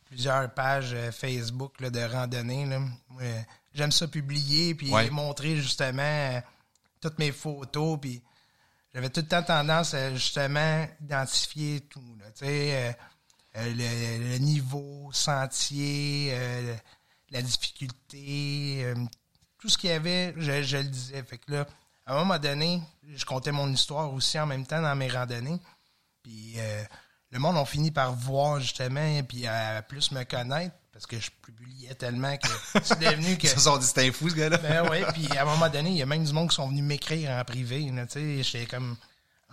plusieurs 0.07 0.53
pages 0.55 0.97
Facebook 1.13 1.81
là, 1.81 1.91
de 1.91 2.01
randonnée. 2.01 2.67
J'aime 3.75 3.93
ça 3.93 4.09
publier, 4.09 4.75
puis 4.75 4.91
Ouais. 4.91 5.09
montrer 5.11 5.57
justement 5.57 6.43
toutes 7.01 7.19
mes 7.19 7.31
photos, 7.31 7.99
puis 8.01 8.23
j'avais 8.93 9.11
tout 9.11 9.21
le 9.21 9.27
temps 9.29 9.43
tendance 9.43 9.95
à 9.95 10.13
justement 10.15 10.87
identifier 11.05 11.81
tout. 11.83 12.17
Là, 12.19 12.27
euh, 13.57 13.75
le, 13.75 14.33
le 14.33 14.39
niveau, 14.39 15.11
sentier, 15.13 16.31
euh, 16.33 16.77
la 17.31 17.43
difficulté, 17.43 18.81
euh, 18.85 18.95
tout 19.59 19.69
ce 19.69 19.77
qu'il 19.77 19.91
y 19.91 19.93
avait, 19.93 20.35
je, 20.37 20.63
je 20.63 20.77
le 20.77 20.85
disais. 20.85 21.23
Fait 21.23 21.39
que 21.39 21.53
là, 21.53 21.67
à 22.07 22.15
un 22.15 22.19
moment 22.21 22.39
donné, 22.39 22.81
je 23.15 23.25
comptais 23.25 23.53
mon 23.53 23.71
histoire 23.71 24.13
aussi 24.13 24.39
en 24.39 24.47
même 24.47 24.67
temps 24.67 24.81
dans 24.81 24.97
mes 24.97 25.09
randonnées. 25.09 25.61
Puis 26.23 26.55
euh, 26.57 26.85
le 27.31 27.39
monde 27.39 27.57
a 27.57 27.65
fini 27.65 27.91
par 27.91 28.15
voir 28.15 28.61
justement, 28.61 29.23
puis 29.25 29.47
à 29.47 29.83
plus 29.83 30.11
me 30.13 30.25
connaître, 30.25 30.75
parce 30.93 31.07
que 31.07 31.19
je 31.19 31.31
publiais 31.43 31.95
tellement 31.95 32.37
que 32.37 32.49
c'est 32.83 32.99
devenu 32.99 33.37
que. 33.37 33.47
Ils 33.47 33.51
se 33.51 33.61
sont 33.61 33.77
dit, 33.77 34.11
fou, 34.13 34.31
ce 34.31 34.35
gars-là. 34.35 34.59
Ben 34.59 34.89
ouais, 34.89 35.05
puis 35.13 35.29
à 35.37 35.43
un 35.43 35.45
moment 35.45 35.69
donné, 35.69 35.91
il 35.91 35.97
y 35.97 36.03
a 36.03 36.07
même 36.07 36.25
du 36.25 36.33
monde 36.33 36.49
qui 36.49 36.57
sont 36.57 36.69
venus 36.69 36.85
m'écrire 36.85 37.31
en 37.31 37.45
privé. 37.45 37.85
Tu 37.87 38.09
sais, 38.09 38.43
j'étais 38.43 38.67
comme 38.67 38.97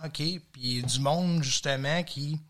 OK. 0.04 0.22
Puis 0.52 0.82
du 0.82 1.00
monde, 1.00 1.42
justement, 1.42 2.02
qui 2.04 2.40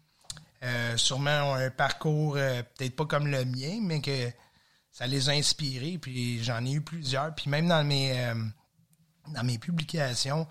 euh, 0.62 0.96
sûrement 0.96 1.52
ont 1.52 1.54
un 1.54 1.70
parcours 1.70 2.36
euh, 2.36 2.62
peut-être 2.76 2.96
pas 2.96 3.06
comme 3.06 3.26
le 3.28 3.44
mien, 3.44 3.78
mais 3.82 4.00
que 4.00 4.30
ça 4.90 5.06
les 5.06 5.28
a 5.28 5.32
inspirés. 5.32 5.98
Puis 5.98 6.42
j'en 6.42 6.64
ai 6.64 6.72
eu 6.72 6.80
plusieurs. 6.80 7.34
Puis 7.34 7.50
même 7.50 7.68
dans 7.68 7.84
mes 7.84 8.18
euh, 8.18 8.34
dans 9.28 9.44
mes 9.44 9.58
publications, 9.58 10.46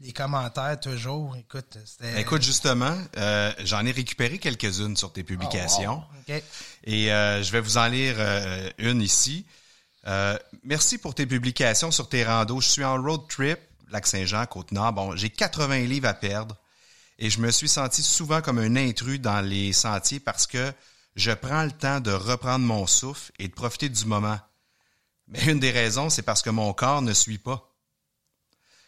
les 0.00 0.12
commentaires 0.12 0.78
toujours, 0.78 1.36
écoute, 1.36 1.78
c'était. 1.84 2.20
Écoute, 2.20 2.42
justement, 2.42 2.96
euh, 3.16 3.52
j'en 3.64 3.84
ai 3.84 3.90
récupéré 3.90 4.38
quelques-unes 4.38 4.96
sur 4.96 5.12
tes 5.12 5.24
publications. 5.24 6.02
Oh, 6.04 6.16
OK. 6.28 6.42
Et 6.84 7.12
euh, 7.12 7.42
je 7.42 7.50
vais 7.50 7.60
vous 7.60 7.78
en 7.78 7.86
lire 7.88 8.14
euh, 8.18 8.70
une 8.78 9.02
ici. 9.02 9.44
Merci 10.62 10.96
pour 10.96 11.14
tes 11.14 11.26
publications 11.26 11.90
sur 11.90 12.08
tes 12.08 12.24
randos. 12.24 12.60
Je 12.60 12.68
suis 12.68 12.84
en 12.84 12.96
road 13.02 13.22
trip, 13.28 13.58
Lac-Saint-Jean, 13.90 14.46
Côte-Nord. 14.46 14.92
Bon, 14.94 15.16
j'ai 15.16 15.28
80 15.28 15.80
livres 15.80 16.08
à 16.08 16.14
perdre 16.14 16.56
et 17.18 17.30
je 17.30 17.40
me 17.40 17.50
suis 17.50 17.68
senti 17.68 18.02
souvent 18.02 18.40
comme 18.40 18.58
un 18.58 18.76
intrus 18.76 19.20
dans 19.20 19.40
les 19.40 19.72
sentiers 19.72 20.20
parce 20.20 20.46
que 20.46 20.72
je 21.16 21.32
prends 21.32 21.64
le 21.64 21.72
temps 21.72 22.00
de 22.00 22.12
reprendre 22.12 22.64
mon 22.64 22.86
souffle 22.86 23.32
et 23.38 23.48
de 23.48 23.54
profiter 23.54 23.88
du 23.88 24.04
moment. 24.04 24.38
Mais 25.26 25.44
une 25.46 25.60
des 25.60 25.72
raisons, 25.72 26.10
c'est 26.10 26.22
parce 26.22 26.42
que 26.42 26.50
mon 26.50 26.72
corps 26.72 27.02
ne 27.02 27.12
suit 27.12 27.38
pas. 27.38 27.74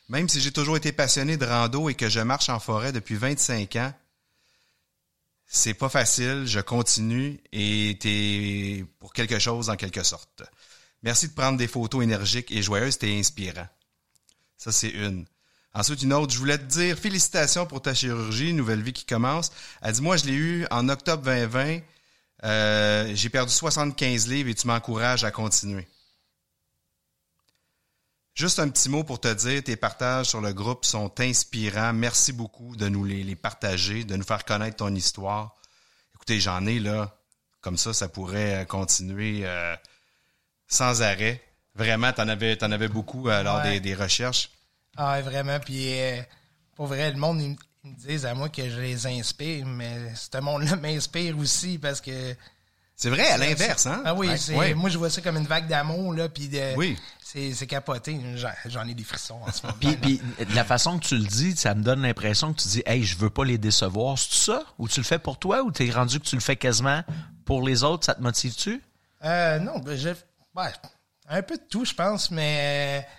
Même 0.09 0.29
si 0.29 0.40
j'ai 0.40 0.53
toujours 0.53 0.77
été 0.77 0.93
passionné 0.93 1.37
de 1.37 1.45
rando 1.45 1.88
et 1.88 1.95
que 1.95 2.09
je 2.09 2.21
marche 2.21 2.49
en 2.49 2.59
forêt 2.59 2.93
depuis 2.93 3.16
25 3.16 3.77
ans, 3.77 3.93
c'est 5.47 5.75
pas 5.75 5.88
facile, 5.88 6.45
je 6.47 6.61
continue 6.61 7.40
et 7.53 7.99
t'es 8.01 8.85
pour 9.01 9.12
quelque 9.12 9.40
chose 9.40 9.69
en 9.69 9.77
quelque 9.77 10.05
sorte. 10.05 10.43
Merci 11.03 11.29
de 11.29 11.33
prendre 11.33 11.59
des 11.59 11.66
photos 11.66 12.05
énergiques 12.05 12.53
et 12.53 12.62
joyeuses, 12.62 12.99
t'es 12.99 13.19
inspirant. 13.19 13.66
Ça, 14.57 14.71
c'est 14.71 14.90
une. 14.90 15.27
Ensuite, 15.73 16.03
une 16.03 16.13
autre, 16.13 16.33
je 16.33 16.39
voulais 16.39 16.59
te 16.59 16.65
dire 16.65 16.99
félicitations 16.99 17.65
pour 17.67 17.81
ta 17.81 17.95
chirurgie, 17.95 18.53
nouvelle 18.53 18.83
vie 18.83 18.93
qui 18.93 19.05
commence. 19.05 19.53
Elle 19.83 19.93
dit, 19.93 20.03
moi, 20.03 20.17
je 20.17 20.25
l'ai 20.25 20.33
eu 20.35 20.67
en 20.71 20.89
octobre 20.89 21.23
2020. 21.23 21.81
Euh, 22.43 23.13
j'ai 23.15 23.29
perdu 23.29 23.53
75 23.53 24.27
livres 24.29 24.49
et 24.49 24.55
tu 24.55 24.67
m'encourages 24.67 25.23
à 25.25 25.31
continuer. 25.31 25.87
Juste 28.35 28.59
un 28.59 28.69
petit 28.69 28.89
mot 28.89 29.05
pour 29.05 29.21
te 29.21 29.33
dire, 29.33 29.63
tes 29.63 29.77
partages 29.77 30.27
sur 30.27 30.41
le 30.41 30.53
groupe 30.53 30.85
sont 30.85 31.13
inspirants. 31.21 31.93
Merci 31.93 32.33
beaucoup 32.33 32.75
de 32.77 32.89
nous 32.89 33.05
les, 33.05 33.23
les 33.23 33.37
partager, 33.37 34.05
de 34.05 34.17
nous 34.17 34.25
faire 34.25 34.45
connaître 34.45 34.77
ton 34.79 34.95
histoire. 34.95 35.55
Écoutez, 36.15 36.41
j'en 36.41 36.65
ai 36.67 36.79
là, 36.81 37.15
comme 37.61 37.77
ça, 37.77 37.93
ça 37.93 38.09
pourrait 38.09 38.67
continuer 38.69 39.43
euh, 39.45 39.77
sans 40.69 41.03
arrêt. 41.03 41.43
Vraiment, 41.75 42.13
t'en 42.13 42.29
avais, 42.29 42.57
t'en 42.57 42.73
avais 42.73 42.89
beaucoup 42.89 43.29
euh, 43.29 43.43
lors 43.43 43.59
Ouais. 43.59 43.73
des, 43.75 43.81
des 43.81 43.95
recherches. 43.95 44.51
Ah, 44.96 45.20
vraiment. 45.20 45.59
Puis, 45.61 45.98
euh, 46.00 46.20
pour 46.76 46.87
vrai, 46.87 47.11
le 47.11 47.16
monde, 47.18 47.40
ils 47.40 47.50
me- 47.50 47.57
ils 47.85 47.90
me 47.92 47.96
disent 47.96 48.26
à 48.26 48.35
moi 48.35 48.48
que 48.48 48.68
je 48.68 48.79
les 48.81 49.07
inspire, 49.07 49.64
mais 49.66 50.14
ce 50.14 50.38
monde-là 50.40 50.76
m'inspire 50.83 51.38
aussi 51.38 51.79
parce 51.79 52.00
que. 52.00 52.35
C'est 52.96 53.09
vrai, 53.09 53.26
à 53.29 53.38
l'inverse, 53.38 53.87
hein? 53.87 54.03
Ah 54.05 54.14
oui, 54.14 54.29
Ouais, 54.29 54.37
c'est, 54.37 54.55
ouais. 54.55 54.74
moi, 54.74 54.90
je 54.90 54.98
vois 54.98 55.09
ça 55.09 55.22
comme 55.22 55.38
une 55.38 55.46
vague 55.46 55.66
d'amour, 55.68 56.12
là, 56.12 56.29
puis 56.29 56.48
de. 56.48 56.74
Oui. 56.76 56.98
C'est, 57.24 57.55
c'est 57.55 57.66
capoté. 57.68 58.20
J'en, 58.37 58.50
j'en 58.66 58.87
ai 58.88 58.92
des 58.92 59.05
frissons 59.05 59.40
en 59.46 59.50
ce 59.53 59.64
moment. 59.64 59.79
Puis, 59.81 59.96
puis 59.96 60.20
de 60.44 60.55
la 60.55 60.64
façon 60.64 60.98
que 60.98 61.07
tu 61.07 61.16
le 61.16 61.24
dis, 61.24 61.57
ça 61.57 61.74
me 61.76 61.83
donne 61.83 62.03
l'impression 62.03 62.53
que 62.53 62.61
tu 62.61 62.68
dis 62.68 62.83
Hey, 62.85 63.05
je 63.05 63.16
veux 63.16 63.31
pas 63.31 63.44
les 63.44 63.57
décevoir. 63.57 64.18
C'est 64.18 64.35
ça? 64.50 64.64
Ou 64.79 64.88
tu 64.88 64.98
le 65.00 65.05
fais 65.05 65.20
pour 65.20 65.38
toi 65.38 65.62
ou 65.62 65.70
t'es 65.70 65.88
rendu 65.90 66.18
que 66.18 66.24
tu 66.26 66.35
le 66.35 66.40
fais 66.42 66.57
quasiment 66.57 67.03
pour 67.46 67.62
les 67.66 67.85
autres? 67.85 68.05
Ça 68.05 68.14
te 68.16 68.20
motive-tu? 68.20 68.83
Euh, 69.24 69.59
non, 69.61 69.79
ben, 69.79 69.96
je, 69.96 70.09
ouais, 70.09 70.72
un 71.29 71.42
peu 71.42 71.57
de 71.57 71.62
tout, 71.70 71.85
je 71.85 71.94
pense, 71.94 72.31
mais 72.33 73.05
euh, 73.05 73.11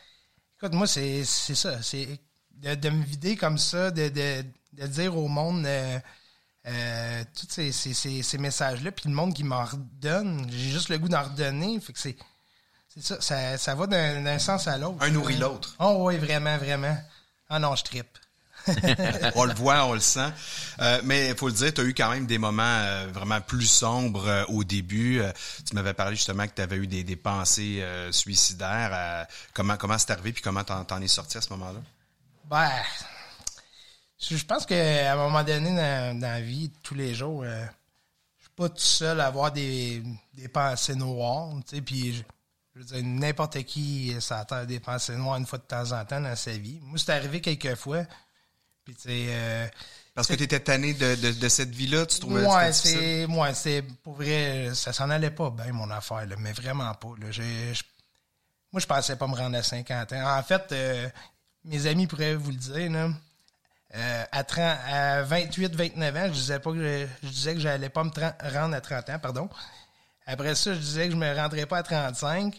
écoute, 0.61 0.73
moi, 0.73 0.85
c'est, 0.85 1.23
c'est 1.25 1.55
ça. 1.55 1.81
C'est 1.81 2.07
de, 2.51 2.75
de 2.75 2.89
me 2.89 3.03
vider 3.03 3.35
comme 3.35 3.57
ça, 3.57 3.89
de, 3.89 4.09
de, 4.09 4.45
de 4.73 4.87
dire 4.87 5.17
au 5.17 5.27
monde 5.27 5.65
euh, 5.65 5.99
euh, 6.67 7.23
tous 7.35 7.47
ces, 7.49 7.71
ces, 7.71 7.93
ces, 7.95 8.21
ces 8.21 8.37
messages-là, 8.37 8.91
puis 8.91 9.09
le 9.09 9.15
monde 9.15 9.33
qui 9.33 9.43
m'en 9.43 9.65
redonne, 9.65 10.47
j'ai 10.51 10.69
juste 10.69 10.89
le 10.89 10.99
goût 10.99 11.09
d'en 11.09 11.23
redonner. 11.23 11.79
Fait 11.79 11.93
que 11.93 11.99
c'est, 11.99 12.15
c'est 12.87 13.01
ça, 13.03 13.19
ça, 13.21 13.57
ça 13.57 13.73
va 13.73 13.87
d'un, 13.87 14.21
d'un 14.21 14.37
sens 14.37 14.67
à 14.67 14.77
l'autre. 14.77 15.03
Un 15.03 15.09
nourrit 15.09 15.37
l'autre. 15.37 15.75
Oh 15.79 15.95
oui, 16.01 16.17
vraiment, 16.17 16.57
vraiment. 16.57 16.95
Ah 17.49 17.57
non, 17.57 17.75
je 17.75 17.83
trippe. 17.83 18.17
on 19.35 19.45
le 19.45 19.53
voit, 19.53 19.85
on 19.85 19.93
le 19.93 19.99
sent. 19.99 20.31
Euh, 20.79 21.01
mais 21.03 21.29
il 21.29 21.35
faut 21.35 21.47
le 21.47 21.53
dire, 21.53 21.73
tu 21.73 21.81
as 21.81 21.83
eu 21.83 21.93
quand 21.93 22.09
même 22.09 22.25
des 22.25 22.37
moments 22.37 22.63
euh, 22.63 23.07
vraiment 23.13 23.41
plus 23.41 23.67
sombres 23.67 24.27
euh, 24.27 24.45
au 24.49 24.63
début. 24.63 25.21
Tu 25.67 25.75
m'avais 25.75 25.93
parlé 25.93 26.15
justement 26.15 26.47
que 26.47 26.53
tu 26.55 26.61
avais 26.61 26.77
eu 26.77 26.87
des, 26.87 27.15
pensées 27.15 27.83
suicidaires. 28.11 29.27
Comment 29.53 29.77
comment 29.77 29.97
c'est 29.97 30.11
arrivé 30.11 30.31
puis 30.31 30.41
comment 30.41 30.63
t'en, 30.63 31.01
es 31.01 31.07
sorti 31.07 31.37
à 31.37 31.41
ce 31.41 31.49
moment-là? 31.49 31.79
Ben, 32.45 32.69
je 34.21 34.35
je 34.35 34.45
pense 34.45 34.65
qu'à 34.65 35.13
un 35.13 35.15
moment 35.15 35.43
donné 35.43 35.69
dans, 35.75 36.19
la 36.21 36.41
vie, 36.41 36.71
tous 36.83 36.93
les 36.93 37.15
jours, 37.15 37.43
euh, 37.43 37.65
je 38.37 38.43
suis 38.43 38.53
pas 38.55 38.69
tout 38.69 38.77
seul 38.77 39.19
à 39.19 39.27
avoir 39.27 39.51
des, 39.51 40.03
des 40.33 40.47
pensées 40.47 40.95
noires, 40.95 41.49
puis 41.85 42.13
je, 42.13 42.23
je 42.75 42.79
veux 42.79 42.85
dire, 42.85 43.03
n'importe 43.03 43.63
qui, 43.63 44.15
ça 44.19 44.45
a 44.49 44.65
des 44.65 44.79
pensées 44.79 45.15
noires 45.15 45.37
une 45.37 45.45
fois 45.45 45.59
de 45.59 45.63
temps 45.63 45.91
en 45.91 46.05
temps 46.05 46.21
dans 46.21 46.35
sa 46.35 46.51
vie. 46.51 46.79
Moi, 46.83 46.99
c'est 46.99 47.11
arrivé 47.11 47.41
quelques 47.41 47.75
fois, 47.75 48.03
puis 48.83 48.95
tu 48.95 49.01
sais... 49.03 49.25
euh, 49.29 49.67
Parce 50.15 50.27
que 50.27 50.33
tu 50.33 50.43
étais 50.43 50.59
tanné 50.59 50.93
de, 50.93 51.15
de, 51.15 51.31
de 51.31 51.49
cette 51.49 51.69
vie-là, 51.71 52.05
tu 52.05 52.19
trouvais 52.19 52.45
Ouais, 52.45 52.73
c'est, 52.73 53.25
ouais, 53.25 53.53
c'est, 53.53 53.81
pour 54.03 54.15
vrai, 54.15 54.71
ça 54.73 54.93
s'en 54.93 55.09
allait 55.09 55.31
pas 55.31 55.49
bien, 55.49 55.71
mon 55.71 55.89
affaire, 55.91 56.25
là, 56.25 56.35
mais 56.39 56.51
vraiment 56.53 56.93
pas, 56.93 57.09
là. 57.19 57.27
Moi, 58.73 58.79
je 58.79 58.85
pensais 58.87 59.15
pas 59.17 59.27
me 59.27 59.35
rendre 59.35 59.57
à 59.57 59.63
50 59.63 60.13
ans. 60.13 60.37
En 60.37 60.43
fait, 60.43 60.71
euh, 60.71 61.09
mes 61.65 61.87
amis 61.87 62.07
pourraient 62.07 62.35
vous 62.35 62.51
le 62.51 62.57
dire, 62.57 62.89
là. 62.91 63.09
Euh, 63.93 64.23
à, 64.31 64.43
30 64.45 64.63
à 64.87 65.21
28, 65.23 65.75
29 65.75 66.15
ans, 66.15 66.27
je 66.27 66.31
disais 66.31 66.59
pas 66.59 66.71
que 66.71 66.77
je, 66.77 67.07
je 67.23 67.27
disais 67.27 67.53
que 67.55 67.59
j'allais 67.59 67.89
pas 67.89 68.05
me 68.05 68.09
rendre 68.09 68.73
à 68.75 68.79
30 68.79 69.09
ans, 69.09 69.19
pardon. 69.19 69.49
Après 70.31 70.55
ça, 70.55 70.73
je 70.73 70.79
disais 70.79 71.05
que 71.07 71.11
je 71.11 71.17
me 71.17 71.35
rendrais 71.35 71.65
pas 71.65 71.79
à 71.79 71.83
35, 71.83 72.53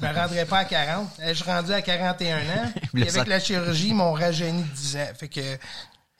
je 0.00 0.06
me 0.06 0.12
rendrais 0.14 0.46
pas 0.46 0.58
à 0.58 0.64
40. 0.64 1.08
Euh, 1.20 1.28
Je 1.28 1.34
suis 1.34 1.44
rendu 1.44 1.72
à 1.72 1.82
41 1.82 2.38
ans. 2.38 2.72
Et 2.96 3.02
avec 3.08 3.26
la 3.26 3.40
chirurgie, 3.40 3.88
ils 3.88 3.94
m'ont 3.94 4.12
rajeuni 4.12 4.62
de 4.62 4.68
10 4.74 4.96
ans. 4.96 5.08
Fait 5.18 5.28
que, 5.28 5.58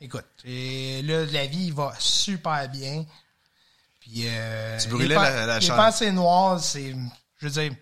écoute, 0.00 0.26
et 0.44 1.02
là, 1.02 1.24
la 1.26 1.46
vie 1.46 1.70
va 1.70 1.92
super 1.98 2.68
bien. 2.68 3.04
Puis, 4.00 4.24
euh, 4.26 4.78
Tu 4.78 4.88
brûlais 4.88 5.08
les 5.08 5.14
la- 5.14 5.46
la 5.46 5.58
Les 5.58 5.66
pensées 5.68 6.12
noires, 6.12 6.60
c'est, 6.60 6.94
je 7.38 7.46
veux 7.46 7.52
dire, 7.52 7.72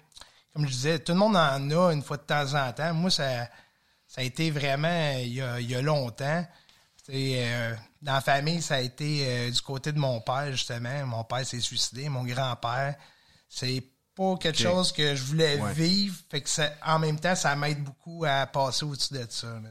comme 0.55 0.67
je 0.67 0.73
disais, 0.73 0.99
tout 0.99 1.13
le 1.13 1.19
monde 1.19 1.37
en 1.37 1.71
a 1.71 1.93
une 1.93 2.03
fois 2.03 2.17
de 2.17 2.23
temps 2.23 2.55
en 2.55 2.73
temps. 2.73 2.95
Moi, 2.95 3.11
ça, 3.11 3.49
ça 4.07 4.21
a 4.21 4.25
été 4.25 4.51
vraiment 4.51 5.13
il 5.19 5.35
y 5.35 5.43
a, 5.43 5.61
il 5.61 5.71
y 5.71 5.75
a 5.75 5.83
longtemps. 5.83 6.47
Euh, 7.09 7.75
dans 8.03 8.15
la 8.15 8.21
famille, 8.21 8.61
ça 8.63 8.77
a 8.77 8.81
été 8.81 9.25
euh, 9.27 9.51
du 9.51 9.61
côté 9.61 9.93
de 9.93 9.99
mon 9.99 10.21
père, 10.21 10.51
justement. 10.51 11.07
Mon 11.07 11.23
père 11.25 11.47
s'est 11.47 11.61
suicidé, 11.61 12.09
mon 12.09 12.25
grand-père. 12.25 12.95
C'est 13.49 13.83
pas 14.15 14.37
quelque 14.41 14.59
chose 14.59 14.93
que 14.93 15.15
je 15.15 15.23
voulais 15.23 15.57
Ouais. 15.61 15.73
vivre. 15.75 16.17
Fait 16.31 16.41
que 16.41 16.49
ça, 16.49 16.71
en 16.85 16.99
même 16.99 17.19
temps, 17.21 17.35
ça 17.35 17.55
m'aide 17.57 17.83
beaucoup 17.85 18.25
à 18.27 18.47
passer 18.47 18.85
au-dessus 18.85 19.13
de 19.15 19.27
ça. 19.29 19.47
là, 19.49 19.71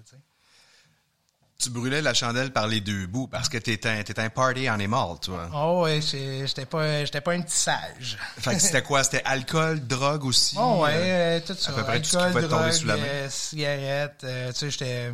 tu 1.58 1.70
brûlais 1.70 2.02
la 2.02 2.14
chandelle 2.14 2.52
par 2.52 2.68
les 2.68 2.82
deux 2.82 3.08
bouts 3.08 3.28
parce 3.28 3.48
que 3.48 3.58
t'étais 3.58 3.88
un, 3.90 4.04
un 4.24 4.30
party 4.30 4.68
animal, 4.68 5.18
toi. 5.22 5.50
Oh 5.54 5.84
ouais, 5.84 6.02
j'étais 6.02 6.66
pas, 6.66 7.06
j'étais 7.06 7.22
pas 7.22 7.32
un 7.32 7.42
petit 7.42 7.56
sage. 7.58 8.18
Fait 8.38 8.56
que 8.56 8.62
c'était 8.62 8.84
quoi? 8.84 9.04
C'était 9.04 9.24
alcool, 9.24 9.80
drogue 9.88 10.26
aussi? 10.26 10.58
Oh 10.60 10.82
ouais, 10.84 10.92
euh, 10.94 11.38
euh, 11.38 11.40
tout 11.40 11.56
ça. 11.56 11.72
peu 11.72 11.84
près 11.84 12.02
tout 12.02 12.10
ce 12.10 12.18
qui 12.18 12.18
Alcool, 12.18 12.32
pouvait 12.34 12.44
te 12.46 12.50
tomber 12.52 12.64
drogue, 12.66 12.74
sous 12.74 12.86
la 12.88 12.98
main. 12.98 13.04
euh, 13.06 13.30
cigarettes, 13.30 14.22
euh, 14.26 14.52
tu 14.52 14.60
sais, 14.60 14.70
j'étais... 14.72 15.12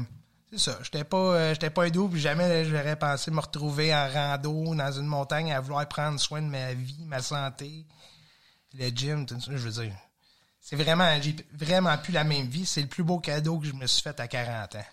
C'est 0.51 0.59
ça, 0.59 0.79
j'étais 0.83 1.03
pas, 1.05 1.53
j'étais 1.53 1.69
pas 1.69 1.83
un 1.85 1.89
doux, 1.89 2.09
puis 2.09 2.19
jamais 2.19 2.65
j'aurais 2.65 2.97
pensé 2.97 3.31
me 3.31 3.39
retrouver 3.39 3.93
en 3.95 4.09
rando 4.11 4.75
dans 4.75 4.91
une 4.91 5.05
montagne 5.05 5.53
à 5.53 5.61
vouloir 5.61 5.87
prendre 5.87 6.19
soin 6.19 6.41
de 6.41 6.47
ma 6.49 6.73
vie, 6.73 7.05
ma 7.05 7.21
santé, 7.21 7.85
le 8.77 8.87
gym, 8.89 9.25
tout 9.25 9.39
ça, 9.39 9.51
je 9.51 9.57
veux 9.57 9.83
dire. 9.83 9.93
C'est 10.61 10.75
vraiment, 10.75 11.19
j'ai 11.21 11.35
vraiment 11.53 11.97
plus 11.97 12.13
la 12.13 12.23
même 12.23 12.47
vie. 12.47 12.65
C'est 12.65 12.81
le 12.81 12.87
plus 12.87 13.03
beau 13.03 13.19
cadeau 13.19 13.57
que 13.59 13.65
je 13.67 13.73
me 13.73 13.87
suis 13.87 14.01
fait 14.01 14.19
à 14.19 14.27
40 14.27 14.75
ans. 14.75 14.85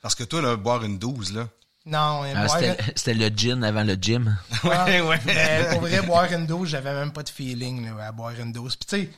Parce 0.00 0.14
que 0.14 0.22
toi, 0.24 0.40
là, 0.40 0.56
boire 0.56 0.84
une 0.84 0.98
douze, 0.98 1.32
là. 1.34 1.48
Non, 1.86 2.22
Ah, 2.22 2.46
boire- 2.46 2.58
c'était, 2.94 3.14
le 3.14 3.28
gin 3.34 3.62
avant 3.64 3.82
le 3.82 3.94
gym. 3.94 4.36
Ah, 4.64 4.84
Ouais, 4.84 5.00
ouais. 5.00 5.18
mais 5.26 5.68
pour 5.72 5.80
vrai, 5.80 6.02
boire 6.02 6.30
une 6.32 6.46
dose, 6.46 6.68
j'avais 6.68 6.92
même 6.94 7.12
pas 7.12 7.22
de 7.22 7.28
feeling 7.30 7.86
là, 7.96 8.08
à 8.08 8.12
boire 8.12 8.38
une 8.38 8.52
dose. 8.52 8.76
Puis 8.76 8.86
tu 8.88 9.04
sais, 9.06 9.10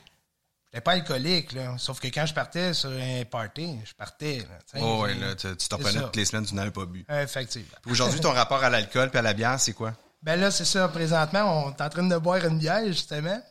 j'étais 0.67 0.81
pas 0.81 0.93
alcoolique, 0.93 1.51
là. 1.51 1.75
Sauf 1.77 1.99
que 1.99 2.07
quand 2.07 2.25
je 2.25 2.33
partais 2.33 2.73
sur 2.73 2.89
un 2.89 3.23
party, 3.25 3.77
je 3.85 3.93
partais. 3.93 4.37
Là, 4.37 4.57
tu 4.71 4.79
sais. 4.79 4.83
Oh, 4.85 5.01
ouais, 5.03 5.13
là, 5.15 5.35
tu 5.35 5.47
t'en 5.67 5.77
ça. 5.81 6.01
toutes 6.01 6.15
les 6.15 6.25
semaines, 6.25 6.45
tu 6.45 6.55
n'avais 6.55 6.71
pas 6.71 6.85
bu. 6.85 7.05
Effectivement. 7.09 7.67
Puis 7.83 7.91
Aujourd'hui, 7.91 8.19
ton 8.21 8.31
rapport 8.31 8.63
à 8.63 8.69
l'alcool 8.69 9.09
puis 9.09 9.19
à 9.19 9.21
la 9.21 9.33
bière, 9.33 9.59
c'est 9.59 9.73
quoi? 9.73 9.93
Ben 10.23 10.39
là, 10.39 10.49
c'est 10.49 10.65
ça. 10.65 10.87
Présentement, 10.87 11.65
on 11.65 11.71
est 11.71 11.81
en 11.81 11.89
train 11.89 12.03
de 12.03 12.17
boire 12.17 12.43
une 12.45 12.57
bière, 12.59 12.85
justement. 12.87 13.41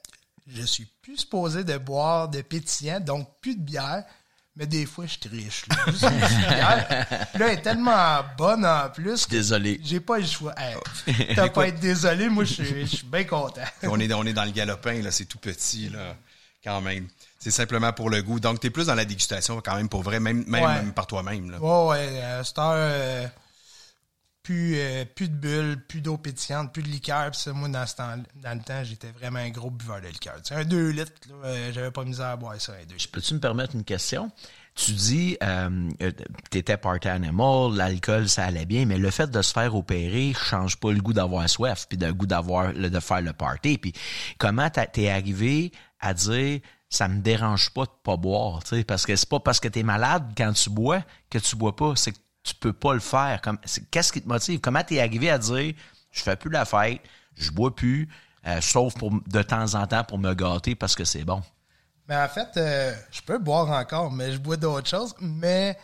Je 0.55 0.63
suis 0.63 0.87
plus 1.03 1.19
supposé 1.19 1.65
de 1.65 1.77
boire 1.79 2.29
de 2.29 2.43
pétillant, 2.43 3.01
donc 3.01 3.29
plus 3.41 3.57
de 3.57 3.63
bière. 3.63 4.05
Mais 4.57 4.67
des 4.67 4.85
fois, 4.85 5.07
je 5.07 5.17
triche. 5.19 5.65
Là, 5.69 5.77
Juste 5.87 6.03
une 6.03 6.21
petite 6.21 6.39
bière. 6.49 7.07
Puis 7.33 7.39
là, 7.41 7.47
elle 7.53 7.59
est 7.59 7.63
tellement 7.63 8.21
bonne 8.37 8.67
en 8.67 8.91
plus 8.91 9.25
que 9.25 9.31
Désolé. 9.31 9.81
j'ai 9.83 10.01
pas 10.01 10.19
le 10.19 10.27
choix. 10.27 10.53
Hey, 10.59 10.77
T'as 11.37 11.49
pas 11.49 11.63
à 11.63 11.67
être 11.69 11.79
désolé, 11.81 12.29
moi, 12.29 12.45
je 12.45 12.55
suis- 12.55 12.81
je 12.87 12.97
suis 12.97 13.07
bien 13.07 13.25
content. 13.25 13.61
On 13.85 13.99
est, 14.01 14.13
on 14.13 14.25
est 14.27 14.33
dans 14.33 14.45
le 14.45 14.51
galopin, 14.51 15.01
là, 15.03 15.11
c'est 15.13 15.25
tout 15.27 15.39
petit, 15.39 15.89
là, 15.89 16.17
quand 16.65 16.81
même. 16.81 17.07
C'est 17.39 17.53
simplement 17.53 17.93
pour 17.93 18.11
le 18.11 18.23
goût. 18.23 18.41
Donc, 18.41 18.61
t'es 18.61 18.71
plus 18.71 18.87
dans 18.89 18.95
la 18.97 19.05
dégustation, 19.05 19.63
quand 19.65 19.77
même, 19.77 19.89
pour 19.89 20.03
vrai, 20.03 20.19
même, 20.21 20.45
même, 20.47 20.63
Ouais. 20.65 20.75
même 20.75 20.93
par 20.93 21.07
toi-même, 21.07 21.51
là. 21.53 21.59
Ouais, 21.61 21.89
ouais, 21.91 22.21
heure, 22.23 22.45
euh, 22.59 23.27
plus, 24.43 24.77
euh, 24.77 25.05
plus 25.05 25.29
de 25.29 25.35
bulles, 25.35 25.85
plus 25.87 26.01
d'eau 26.01 26.17
pétillante, 26.17 26.73
plus 26.73 26.83
de 26.83 26.89
liqueur. 26.89 27.31
Puis 27.31 27.41
ça, 27.41 27.53
moi, 27.53 27.69
dans, 27.69 27.87
ce 27.87 27.97
temps, 27.97 28.17
dans 28.37 28.59
le 28.59 28.65
temps, 28.65 28.83
j'étais 28.85 29.11
vraiment 29.11 29.39
un 29.39 29.51
gros 29.51 29.71
buveur 29.71 30.01
de 30.01 30.09
liqueur. 30.09 30.37
Sais, 30.43 30.55
un 30.55 30.65
2 30.65 30.91
litres, 30.91 31.13
euh, 31.45 31.71
j'avais 31.73 31.91
pas 31.91 32.05
misère 32.05 32.27
à 32.27 32.37
boire 32.37 32.61
ça, 32.61 32.73
un 32.73 32.85
2 32.87 32.95
litres. 32.95 33.11
Peux-tu 33.13 33.35
me 33.35 33.41
permettre 33.41 33.75
une 33.75 33.85
question? 33.85 34.31
Tu 34.75 34.93
dis, 34.93 35.37
euh, 35.43 35.91
euh, 36.03 36.13
t'étais 36.51 36.77
party 36.77 37.09
animal, 37.09 37.75
l'alcool, 37.75 38.29
ça 38.29 38.45
allait 38.47 38.65
bien, 38.65 38.87
mais 38.87 38.99
le 38.99 39.11
fait 39.11 39.31
de 39.31 39.43
se 39.43 39.53
faire 39.53 39.75
opérer 39.75 40.33
change 40.33 40.77
pas 40.77 40.93
le 40.93 41.01
goût 41.01 41.13
d'avoir 41.13 41.49
soif, 41.51 41.87
puis 41.89 41.99
le 41.99 42.13
goût 42.15 42.27
d'avoir, 42.27 42.73
de 42.73 43.01
faire 43.01 43.21
le 43.21 43.33
party. 43.33 43.79
Puis 43.79 43.93
comment 44.39 44.71
t'es 44.71 45.11
arrivé 45.11 45.73
à 46.01 46.15
dire, 46.15 46.61
ça 46.89 47.09
me 47.09 47.21
dérange 47.21 47.71
pas 47.71 47.85
de 47.85 47.91
pas 48.03 48.17
boire, 48.17 48.63
tu 48.63 48.77
sais, 48.77 48.85
parce 48.85 49.05
que 49.05 49.15
c'est 49.17 49.29
pas 49.29 49.41
parce 49.41 49.61
que 49.61 49.69
t'es 49.69 49.83
malade 49.83 50.33
quand 50.37 50.53
tu 50.53 50.71
bois 50.71 51.03
que 51.29 51.39
tu 51.39 51.57
bois 51.57 51.77
pas, 51.77 51.95
c'est 51.97 52.13
que 52.13 52.19
tu 52.43 52.55
peux 52.55 52.73
pas 52.73 52.95
le 52.95 53.01
faire. 53.01 53.41
Qu'est-ce 53.91 54.13
qui 54.13 54.23
te 54.23 54.29
motive? 54.29 54.61
Comment 54.61 54.83
t'es 54.83 55.01
arrivé 55.01 55.31
à 55.31 55.39
dire, 55.39 55.75
je 56.11 56.23
fais 56.23 56.37
plus 56.37 56.51
la 56.51 56.65
fête, 56.65 57.01
je 57.37 57.51
bois 57.51 57.75
plus, 57.75 58.09
euh, 58.47 58.61
sauf 58.61 58.95
pour 58.95 59.11
de 59.27 59.43
temps 59.43 59.75
en 59.75 59.87
temps 59.87 60.05
pour 60.05 60.19
me 60.19 60.35
gâter 60.35 60.75
parce 60.75 60.95
que 60.95 61.05
c'est 61.05 61.25
bon? 61.25 61.43
Mais 62.09 62.17
en 62.17 62.29
fait, 62.29 62.49
euh, 62.57 62.95
je 63.11 63.21
peux 63.21 63.39
boire 63.39 63.69
encore, 63.71 64.11
mais 64.11 64.33
je 64.33 64.39
bois 64.39 64.57
d'autres 64.57 64.89
choses. 64.89 65.15
Mais 65.21 65.79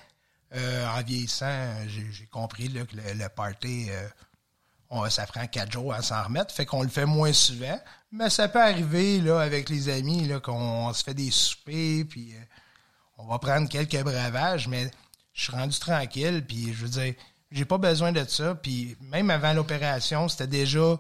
euh, 0.55 0.87
en 0.89 1.03
vieillissant, 1.03 1.75
j'ai 1.87 2.27
compris 2.27 2.73
que 2.73 2.97
le, 2.97 3.13
le 3.15 3.29
party, 3.29 3.89
on- 4.91 5.09
ça 5.11 5.27
prend 5.27 5.47
quatre 5.47 5.73
jours 5.73 5.93
à 5.95 6.03
s'en 6.03 6.23
remettre. 6.25 6.55
Fait 6.55 6.67
qu'on 6.67 6.83
le 6.83 6.89
fait 6.89 7.07
moins 7.07 7.33
souvent. 7.33 7.79
Mais 8.13 8.31
ça 8.31 8.49
peut 8.49 8.63
arriver 8.63 9.29
avec 9.31 9.69
les 9.69 9.89
amis 9.89 10.31
qu'on 10.43 10.93
se 10.93 11.05
fait 11.05 11.15
des 11.15 11.31
soupers, 11.31 12.05
puis 12.09 12.35
on 13.19 13.27
va 13.27 13.39
prendre 13.39 13.69
quelques 13.69 14.03
breuvages, 14.03 14.69
mais 14.69 14.91
je 15.37 15.43
suis 15.45 15.53
rendu 15.53 15.79
tranquille, 15.79 16.45
puis 16.47 16.73
je 16.73 16.87
veux 16.87 16.89
dire, 16.89 17.15
j'ai 17.53 17.65
pas 17.65 17.79
besoin 17.79 18.11
de 18.11 18.25
ça. 18.25 18.55
Puis 18.57 18.97
même 19.01 19.31
avant 19.31 19.53
l'opération, 19.53 20.29
c'était 20.29 20.49
déjà 20.49 20.99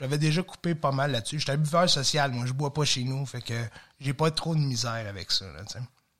j'avais 0.00 0.18
déjà 0.18 0.42
coupé 0.42 0.74
pas 0.74 0.92
mal 0.92 1.12
là-dessus. 1.12 1.38
J'étais 1.38 1.52
un 1.52 1.56
buveur 1.56 1.88
social, 1.88 2.32
moi, 2.32 2.46
je 2.46 2.52
bois 2.52 2.72
pas 2.72 2.84
chez 2.84 3.04
nous, 3.04 3.24
fait 3.26 3.40
que 3.40 3.54
j'ai 4.00 4.12
pas 4.12 4.30
trop 4.30 4.54
de 4.54 4.60
misère 4.60 5.06
avec 5.08 5.30
ça, 5.30 5.46
là. 5.52 5.62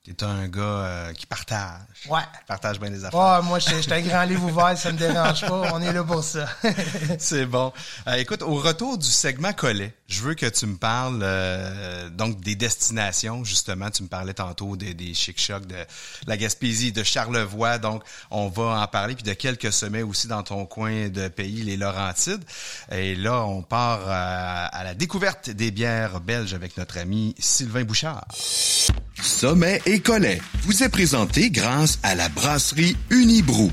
T'es 0.04 0.22
un 0.22 0.48
gars 0.48 0.60
euh, 0.60 1.12
qui 1.14 1.24
partage. 1.24 1.80
Ouais. 2.10 2.20
Partage 2.46 2.78
bien 2.78 2.90
les 2.90 3.06
affaires. 3.06 3.18
Ouais, 3.18 3.42
moi, 3.42 3.58
je 3.58 3.74
suis 3.80 3.90
un 3.90 4.02
grand 4.02 4.24
livre 4.24 4.44
ouvert, 4.44 4.76
ça 4.76 4.92
me 4.92 4.98
dérange 4.98 5.40
pas. 5.40 5.70
On 5.72 5.80
est 5.80 5.94
là 5.94 6.04
pour 6.04 6.22
ça. 6.22 6.46
C'est 7.18 7.46
bon. 7.46 7.72
Euh, 8.06 8.16
écoute, 8.16 8.42
au 8.42 8.56
retour 8.56 8.98
du 8.98 9.06
segment 9.06 9.54
collet, 9.54 9.94
je 10.06 10.20
veux 10.20 10.34
que 10.34 10.44
tu 10.44 10.66
me 10.66 10.76
parles 10.76 11.20
euh, 11.22 12.10
donc 12.10 12.38
des 12.42 12.54
destinations. 12.54 13.44
Justement, 13.44 13.90
tu 13.90 14.02
me 14.02 14.08
parlais 14.08 14.34
tantôt 14.34 14.76
des, 14.76 14.92
des 14.92 15.14
chic-chocs 15.14 15.66
de 15.66 15.86
la 16.26 16.36
Gaspésie, 16.36 16.92
de 16.92 17.02
Charlevoix. 17.02 17.78
Donc, 17.78 18.02
on 18.30 18.48
va 18.48 18.82
en 18.82 18.86
parler. 18.86 19.14
Puis 19.14 19.24
de 19.24 19.32
quelques 19.32 19.72
sommets 19.72 20.02
aussi 20.02 20.26
dans 20.26 20.42
ton 20.42 20.66
coin 20.66 21.08
de 21.08 21.28
pays, 21.28 21.62
les 21.62 21.78
Laurentides. 21.78 22.44
Et 22.92 23.14
là, 23.14 23.42
on 23.46 23.62
part 23.62 24.02
à 24.06 24.84
la 24.84 24.92
découverte 24.92 25.48
des 25.48 25.70
bières 25.70 26.20
belges 26.20 26.52
avec 26.52 26.76
notre 26.76 26.98
ami 26.98 27.34
Sylvain 27.38 27.84
Bouchard. 27.84 28.26
Sommet 29.20 29.80
et 29.86 30.00
Collet 30.00 30.40
vous 30.62 30.82
est 30.82 30.88
présenté 30.88 31.50
grâce 31.50 31.98
à 32.02 32.14
la 32.14 32.28
brasserie 32.28 32.96
Unibrou. 33.10 33.70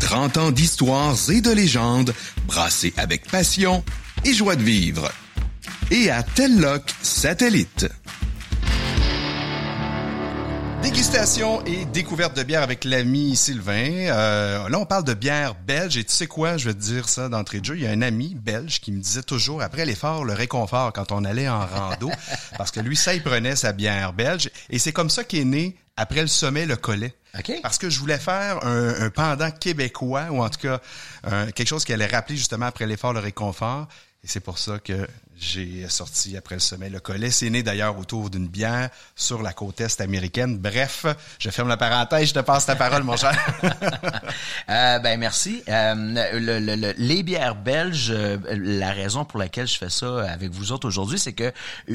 30 0.00 0.36
ans 0.38 0.50
d'histoires 0.50 1.16
et 1.30 1.40
de 1.40 1.50
légendes 1.50 2.14
brassées 2.46 2.92
avec 2.96 3.26
passion 3.30 3.84
et 4.24 4.34
joie 4.34 4.56
de 4.56 4.62
vivre. 4.62 5.10
Et 5.90 6.10
à 6.10 6.22
Telloc 6.22 6.82
Satellite. 7.02 7.88
Dégustation 10.82 11.64
et 11.64 11.84
découverte 11.84 12.36
de 12.36 12.42
bière 12.42 12.62
avec 12.62 12.84
l'ami 12.84 13.36
Sylvain. 13.36 14.08
Euh, 14.08 14.68
là, 14.68 14.78
on 14.78 14.84
parle 14.84 15.04
de 15.04 15.14
bière 15.14 15.54
belge 15.54 15.96
et 15.96 16.02
tu 16.04 16.12
sais 16.12 16.26
quoi, 16.26 16.56
je 16.56 16.66
vais 16.68 16.74
te 16.74 16.80
dire 16.80 17.08
ça 17.08 17.28
d'entrée 17.28 17.60
de 17.60 17.64
jeu. 17.66 17.76
Il 17.76 17.82
y 17.82 17.86
a 17.86 17.90
un 17.90 18.02
ami 18.02 18.34
belge 18.34 18.80
qui 18.80 18.90
me 18.90 19.00
disait 19.00 19.22
toujours, 19.22 19.62
après 19.62 19.84
l'effort, 19.86 20.24
le 20.24 20.32
réconfort 20.32 20.92
quand 20.92 21.12
on 21.12 21.24
allait 21.24 21.48
en 21.48 21.64
rando, 21.64 22.10
parce 22.58 22.72
que 22.72 22.80
lui, 22.80 22.96
ça, 22.96 23.14
il 23.14 23.22
prenait 23.22 23.54
sa 23.54 23.72
bière 23.72 24.12
belge. 24.12 24.50
Et 24.70 24.78
c'est 24.80 24.92
comme 24.92 25.08
ça 25.10 25.22
qu'est 25.22 25.44
né, 25.44 25.76
après 25.96 26.20
le 26.22 26.26
sommet, 26.26 26.66
le 26.66 26.76
collet. 26.76 27.14
Parce 27.62 27.78
que 27.78 27.88
je 27.88 28.00
voulais 28.00 28.18
faire 28.18 28.64
un, 28.66 29.04
un 29.04 29.10
pendant 29.10 29.50
québécois, 29.52 30.26
ou 30.32 30.42
en 30.42 30.48
tout 30.50 30.60
cas 30.60 30.80
un- 31.22 31.50
quelque 31.52 31.68
chose 31.68 31.84
qui 31.84 31.92
allait 31.92 32.06
rappeler 32.06 32.36
justement 32.36 32.66
après 32.66 32.86
l'effort, 32.86 33.12
le 33.12 33.20
réconfort. 33.20 33.86
Et 34.24 34.28
c'est 34.28 34.40
pour 34.40 34.58
ça 34.58 34.78
que 34.78 35.06
j'ai 35.38 35.88
sorti 35.88 36.36
après 36.36 36.54
le 36.54 36.60
sommet 36.60 36.88
le 36.88 37.00
collet. 37.00 37.30
C'est 37.30 37.50
né 37.50 37.62
d'ailleurs 37.62 37.98
autour 37.98 38.30
d'une 38.30 38.46
bière 38.48 38.90
sur 39.16 39.42
la 39.42 39.52
côte 39.52 39.80
est 39.80 40.00
américaine. 40.00 40.58
Bref, 40.58 41.06
je 41.38 41.50
ferme 41.50 41.68
la 41.68 41.76
parenthèse, 41.76 42.28
je 42.28 42.34
te 42.34 42.38
passe 42.40 42.66
ta 42.66 42.76
parole, 42.76 43.02
mon 43.02 43.16
cher. 43.16 43.32
Euh, 44.68 44.98
ben 45.00 45.18
merci. 45.18 45.62
Euh, 45.68 45.94
le- 46.38 46.58
le- 46.60 46.76
le- 46.76 46.94
les 46.96 47.22
bières 47.22 47.54
belges, 47.56 48.10
euh, 48.10 48.38
la 48.48 48.92
raison 48.92 49.24
pour 49.24 49.38
laquelle 49.38 49.66
je 49.66 49.76
fais 49.76 49.90
ça 49.90 50.22
avec 50.30 50.50
vous 50.50 50.72
autres 50.72 50.86
aujourd'hui, 50.86 51.18
c'est 51.18 51.32
que 51.32 51.52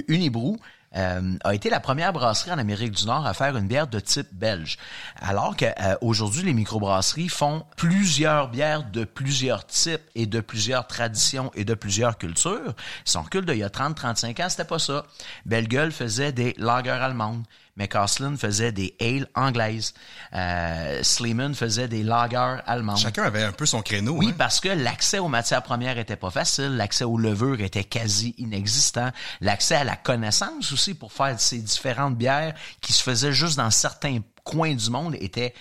Unibrou 0.08 0.60
euh, 0.96 1.38
a 1.44 1.54
été 1.54 1.70
la 1.70 1.80
première 1.80 2.14
brasserie 2.14 2.52
en 2.52 2.58
Amérique 2.58 2.92
du 2.92 3.06
Nord 3.06 3.26
à 3.26 3.34
faire 3.34 3.56
une 3.58 3.68
bière 3.68 3.88
de 3.88 4.00
type 4.00 4.30
belge. 4.32 4.78
Alors 5.20 5.56
que 5.58 5.66
euh, 5.66 6.44
les 6.44 6.54
microbrasseries 6.54 7.30
font 7.30 7.66
plusieurs 7.76 8.50
bières 8.50 8.90
de 8.90 9.04
plusieurs 9.04 9.66
types 9.66 10.02
et 10.16 10.26
de 10.26 10.40
plusieurs 10.40 10.88
traditions 10.88 11.52
et 11.56 11.66
de 11.66 11.74
plusieurs 11.74 12.18
cultures. 12.18 12.74
Son 13.04 13.22
recul 13.22 13.46
d'il 13.46 13.58
y 13.58 13.64
a 13.64 13.70
30-35 13.70 14.44
ans, 14.44 14.50
c'était 14.50 14.64
pas 14.64 14.80
ça. 14.80 15.06
Bellegueule 15.46 15.92
faisait 15.92 16.32
des 16.32 16.56
lagers 16.58 16.90
allemandes. 16.92 17.44
McCaslin 17.78 18.36
faisait 18.36 18.72
des 18.72 18.96
ale 19.00 19.28
anglaises. 19.36 19.94
Euh, 20.34 21.02
Sleeman 21.04 21.54
faisait 21.54 21.88
des 21.88 22.04
lagers 22.04 22.58
allemandes. 22.66 22.98
Chacun 22.98 23.24
avait 23.24 23.44
un 23.44 23.52
peu 23.52 23.66
son 23.66 23.82
créneau. 23.82 24.16
Oui, 24.18 24.30
hein. 24.30 24.36
parce 24.38 24.60
que 24.60 24.70
l'accès 24.70 25.20
aux 25.20 25.28
matières 25.28 25.64
premières 25.64 25.98
était 25.98 26.16
pas 26.16 26.32
facile, 26.32 26.76
l'accès 26.76 27.06
aux 27.06 27.18
levures 27.18 27.62
était 27.62 27.84
quasi 27.84 28.36
inexistant, 28.38 29.12
l'accès 29.42 29.76
à 29.76 29.84
la 29.84 29.96
connaissance 29.96 30.72
aussi 30.72 30.94
pour 30.94 31.14
faire 31.14 31.40
ces 31.40 31.60
différentes 31.60 32.18
bières 32.18 32.54
qui 32.82 32.94
se 32.94 33.04
faisaient 33.04 33.34
juste 33.34 33.58
dans 33.58 33.72
certains 33.72 34.20
coins 34.44 34.76
du 34.76 34.90
monde 34.90 35.16
était 35.20 35.54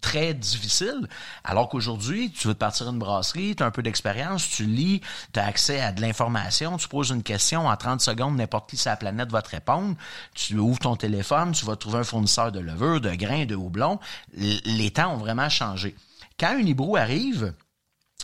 très 0.00 0.34
difficile, 0.34 1.08
alors 1.44 1.68
qu'aujourd'hui, 1.68 2.30
tu 2.30 2.48
veux 2.48 2.54
te 2.54 2.58
partir 2.58 2.88
une 2.88 2.98
brasserie, 2.98 3.56
tu 3.56 3.62
as 3.62 3.66
un 3.66 3.70
peu 3.70 3.82
d'expérience, 3.82 4.48
tu 4.48 4.64
lis, 4.64 5.00
tu 5.32 5.40
as 5.40 5.46
accès 5.46 5.80
à 5.80 5.92
de 5.92 6.00
l'information, 6.00 6.76
tu 6.76 6.88
poses 6.88 7.10
une 7.10 7.22
question, 7.22 7.66
en 7.66 7.76
30 7.76 8.00
secondes, 8.00 8.36
n'importe 8.36 8.70
qui 8.70 8.76
sur 8.76 8.90
la 8.90 8.96
planète 8.96 9.30
va 9.30 9.42
te 9.42 9.50
répondre, 9.50 9.96
tu 10.34 10.56
ouvres 10.56 10.78
ton 10.78 10.96
téléphone, 10.96 11.52
tu 11.52 11.64
vas 11.64 11.76
trouver 11.76 11.98
un 11.98 12.04
fournisseur 12.04 12.52
de 12.52 12.60
levure, 12.60 13.00
de 13.00 13.14
grains, 13.14 13.46
de 13.46 13.56
houblon. 13.56 13.98
Les 14.32 14.90
temps 14.90 15.14
ont 15.14 15.18
vraiment 15.18 15.48
changé. 15.48 15.96
Quand 16.38 16.54
un 16.54 16.60
hibou 16.60 16.96
arrive, 16.96 17.52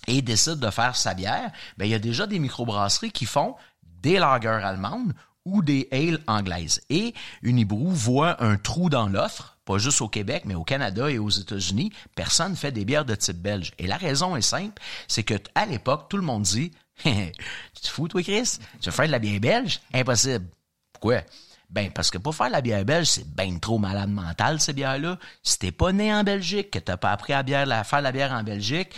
et 0.06 0.22
décide 0.22 0.58
de 0.58 0.70
faire 0.70 0.96
sa 0.96 1.14
bière, 1.14 1.50
ben 1.78 1.86
il 1.86 1.90
y 1.90 1.94
a 1.94 1.98
déjà 1.98 2.26
des 2.26 2.38
microbrasseries 2.38 3.12
qui 3.12 3.26
font 3.26 3.56
des 4.02 4.18
lagers 4.18 4.48
allemandes 4.62 5.14
ou 5.44 5.62
des 5.62 5.88
ales 5.92 6.20
anglaises. 6.26 6.80
Et 6.90 7.14
Unibrou 7.42 7.90
voit 7.90 8.42
un 8.42 8.56
trou 8.56 8.88
dans 8.88 9.08
l'offre, 9.08 9.53
pas 9.64 9.78
juste 9.78 10.00
au 10.00 10.08
Québec, 10.08 10.42
mais 10.44 10.54
au 10.54 10.64
Canada 10.64 11.10
et 11.10 11.18
aux 11.18 11.30
États-Unis. 11.30 11.92
Personne 12.14 12.52
ne 12.52 12.56
fait 12.56 12.72
des 12.72 12.84
bières 12.84 13.04
de 13.04 13.14
type 13.14 13.38
belge. 13.38 13.72
Et 13.78 13.86
la 13.86 13.96
raison 13.96 14.36
est 14.36 14.42
simple, 14.42 14.80
c'est 15.08 15.22
que 15.22 15.34
à 15.54 15.66
l'époque, 15.66 16.06
tout 16.08 16.16
le 16.16 16.22
monde 16.22 16.42
dit 16.42 16.72
Tu 17.04 17.80
te 17.82 17.88
fous, 17.88 18.08
toi, 18.08 18.22
Chris? 18.22 18.58
Tu 18.80 18.90
veux 18.90 18.94
faire 18.94 19.06
de 19.06 19.12
la 19.12 19.18
bière 19.18 19.40
belge? 19.40 19.80
Impossible. 19.92 20.46
Pourquoi? 20.92 21.22
Ben, 21.70 21.90
parce 21.90 22.10
que 22.10 22.18
pour 22.18 22.34
faire 22.34 22.50
la 22.50 22.60
bière 22.60 22.84
belge, 22.84 23.08
c'est 23.08 23.26
ben 23.34 23.58
trop 23.58 23.78
malade 23.78 24.10
mental, 24.10 24.60
ces 24.60 24.72
bières-là. 24.72 25.18
Si 25.42 25.58
t'es 25.58 25.72
pas 25.72 25.92
né 25.92 26.14
en 26.14 26.22
Belgique, 26.22 26.70
que 26.70 26.78
t'as 26.78 26.96
pas 26.96 27.10
appris 27.10 27.32
à 27.32 27.42
la, 27.42 27.82
faire 27.82 28.00
la 28.00 28.12
bière 28.12 28.32
en 28.32 28.44
Belgique, 28.44 28.90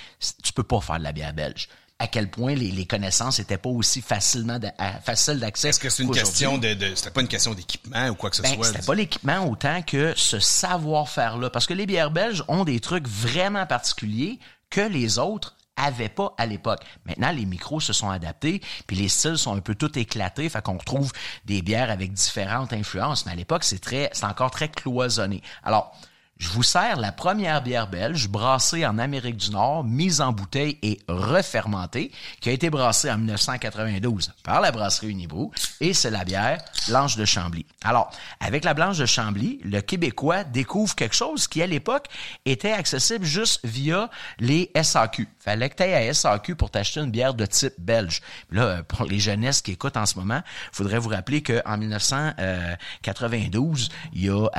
tu 0.43 0.53
peux 0.53 0.63
pas 0.63 0.81
faire 0.81 0.99
de 0.99 1.05
la 1.05 1.13
bière 1.13 1.33
belge. 1.33 1.69
À 1.99 2.09
quel 2.09 2.31
point 2.31 2.55
les, 2.55 2.71
les 2.71 2.85
connaissances 2.85 3.39
étaient 3.39 3.57
pas 3.57 3.71
aussi 3.71 4.03
facilement 4.03 4.59
faciles 5.03 5.39
d'accès. 5.41 5.71
Est-ce 5.71 5.81
que 5.81 5.89
c'est 5.89 6.03
une 6.03 6.11
question 6.11 6.59
de, 6.59 6.75
de 6.75 6.95
c'était 6.95 7.11
pas 7.11 7.23
une 7.23 7.29
question 7.29 7.55
d'équipement 7.55 8.09
ou 8.09 8.15
quoi 8.15 8.29
que 8.29 8.37
ce 8.37 8.43
Ben, 8.43 8.55
soit? 8.55 8.67
c'était 8.67 8.85
pas 8.85 8.95
l'équipement 8.95 9.49
autant 9.49 9.81
que 9.81 10.13
ce 10.15 10.39
savoir-faire-là. 10.39 11.49
Parce 11.49 11.67
que 11.67 11.73
les 11.75 11.87
bières 11.87 12.11
belges 12.11 12.45
ont 12.49 12.65
des 12.65 12.81
trucs 12.81 13.09
vraiment 13.09 13.65
particuliers 13.65 14.39
que 14.69 14.83
les 14.83 15.19
autres 15.19 15.57
avaient 15.77 16.09
pas 16.11 16.35
à 16.39 16.47
l'époque. 16.47 16.81
Maintenant, 17.07 17.31
les 17.33 17.45
micros 17.47 17.81
se 17.81 17.93
sont 17.93 18.11
adaptés, 18.11 18.61
puis 18.87 18.97
les 18.97 19.09
styles 19.09 19.39
sont 19.39 19.55
un 19.55 19.61
peu 19.61 19.75
tout 19.75 19.99
éclatés, 19.99 20.49
fait 20.49 20.63
qu'on 20.63 20.79
retrouve 20.79 21.13
des 21.45 21.61
bières 21.63 21.91
avec 21.91 22.13
différentes 22.13 22.73
influences. 22.73 23.27
Mais 23.27 23.33
à 23.33 23.37
l'époque, 23.37 23.65
c'est 23.65 23.79
très, 23.79 24.11
c'est 24.13 24.25
encore 24.25 24.51
très 24.51 24.69
cloisonné. 24.69 25.43
Alors, 25.65 25.95
je 26.39 26.51
vous 26.51 26.63
sers 26.63 27.01
la 27.01 27.13
première 27.13 27.63
bière 27.63 27.89
belge 27.89 28.29
brassée 28.29 28.85
en 28.85 28.99
Amérique 28.99 29.39
du 29.39 29.51
Nord, 29.51 29.85
mise 29.85 30.21
en 30.21 30.33
bouteille 30.33 30.79
et 30.83 31.01
refermentée, 31.09 32.13
qui 32.41 32.51
a 32.51 32.53
été 32.53 32.69
brassée 32.69 33.11
en 33.11 33.17
1992 33.17 34.35
par 34.43 34.61
la 34.61 34.71
brasserie 34.71 35.09
Unibrou, 35.09 35.51
et 35.81 35.95
c'est 35.95 36.11
la 36.11 36.25
bière 36.25 36.63
Blanche 36.89 37.17
de 37.17 37.25
Chambly. 37.25 37.65
Alors, 37.83 38.11
avec 38.41 38.65
la 38.65 38.75
Blanche 38.75 38.99
de 38.99 39.07
Chambly, 39.07 39.61
le 39.65 39.81
Québécois 39.81 40.45
découvre 40.45 40.95
quelque 40.95 41.15
chose 41.15 41.49
qui, 41.49 41.63
à 41.63 41.67
l'époque, 41.67 42.09
était 42.45 42.73
accessible 42.73 43.25
juste 43.25 43.61
via 43.65 44.11
les 44.39 44.71
SAQ. 44.81 45.27
Fallait 45.41 45.71
que 45.71 45.77
tu 45.77 45.85
à 45.85 46.13
SAQ 46.13 46.55
pour 46.55 46.71
t'acheter 46.71 47.01
une 47.01 47.11
bière 47.11 47.33
de 47.33 47.47
type 47.47 47.73
belge. 47.79 48.21
Là, 48.51 48.63
euh, 48.63 48.83
pour 48.83 49.07
les 49.07 49.21
jeunesses 49.21 49.63
qui 49.63 49.73
écoutent 49.73 49.97
en 49.97 50.05
ce 50.05 50.19
moment, 50.19 50.43
faudrait 50.71 50.99
vous 50.99 51.09
rappeler 51.09 51.43
qu'en 51.43 51.79
1992, 51.79 53.89
il 54.13 54.25
y 54.25 54.29
a, 54.29 54.51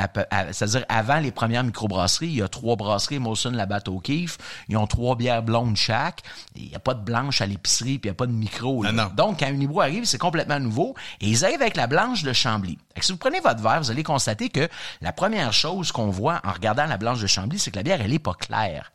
c'est-à-dire 0.52 0.84
avant 0.90 1.20
les 1.20 1.32
premières 1.32 1.67
microbrasseries, 1.68 2.28
il 2.28 2.36
y 2.36 2.42
a 2.42 2.48
trois 2.48 2.76
brasseries, 2.76 3.20
Molson, 3.20 3.52
Labatt, 3.52 3.88
O'Keeffe. 3.88 4.38
Ils 4.68 4.78
ont 4.78 4.88
trois 4.88 5.16
bières 5.16 5.44
blondes 5.44 5.76
chaque. 5.76 6.22
Il 6.56 6.68
n'y 6.70 6.76
a 6.76 6.80
pas 6.80 6.94
de 6.94 7.04
blanche 7.04 7.42
à 7.42 7.46
l'épicerie, 7.46 8.00
puis 8.00 8.10
il 8.10 8.12
n'y 8.12 8.16
a 8.16 8.16
pas 8.16 8.26
de 8.28 8.32
micro. 8.32 8.84
là. 8.84 8.92
Non, 8.92 9.04
non. 9.04 9.12
Donc, 9.16 9.40
quand 9.40 9.48
Unibrou 9.50 9.82
arrive, 9.82 10.06
c'est 10.06 10.18
complètement 10.18 10.60
nouveau. 10.60 10.96
Et 11.22 11.28
ils 11.30 11.46
arrivent 11.46 11.62
avec 11.62 11.76
la 11.76 11.88
blanche 11.88 12.24
de 12.24 12.34
Chambly. 12.34 12.78
Fait 12.94 13.00
que 13.02 13.06
si 13.06 13.12
vous 13.12 13.18
prenez 13.18 13.40
votre 13.40 13.62
verre, 13.62 13.80
vous 13.80 13.92
allez 13.92 14.04
constater 14.04 14.50
que 14.50 14.68
la 15.02 15.14
première 15.14 15.54
chose 15.54 15.92
qu'on 15.92 16.10
voit 16.10 16.42
en 16.44 16.52
regardant 16.52 16.86
la 16.86 16.98
blanche 16.98 17.22
de 17.22 17.28
Chambly, 17.28 17.60
c'est 17.60 17.72
que 17.72 17.78
la 17.78 17.84
bière, 17.84 18.02
elle 18.02 18.14
est 18.14 18.20
pas 18.20 18.34
claire. 18.34 18.92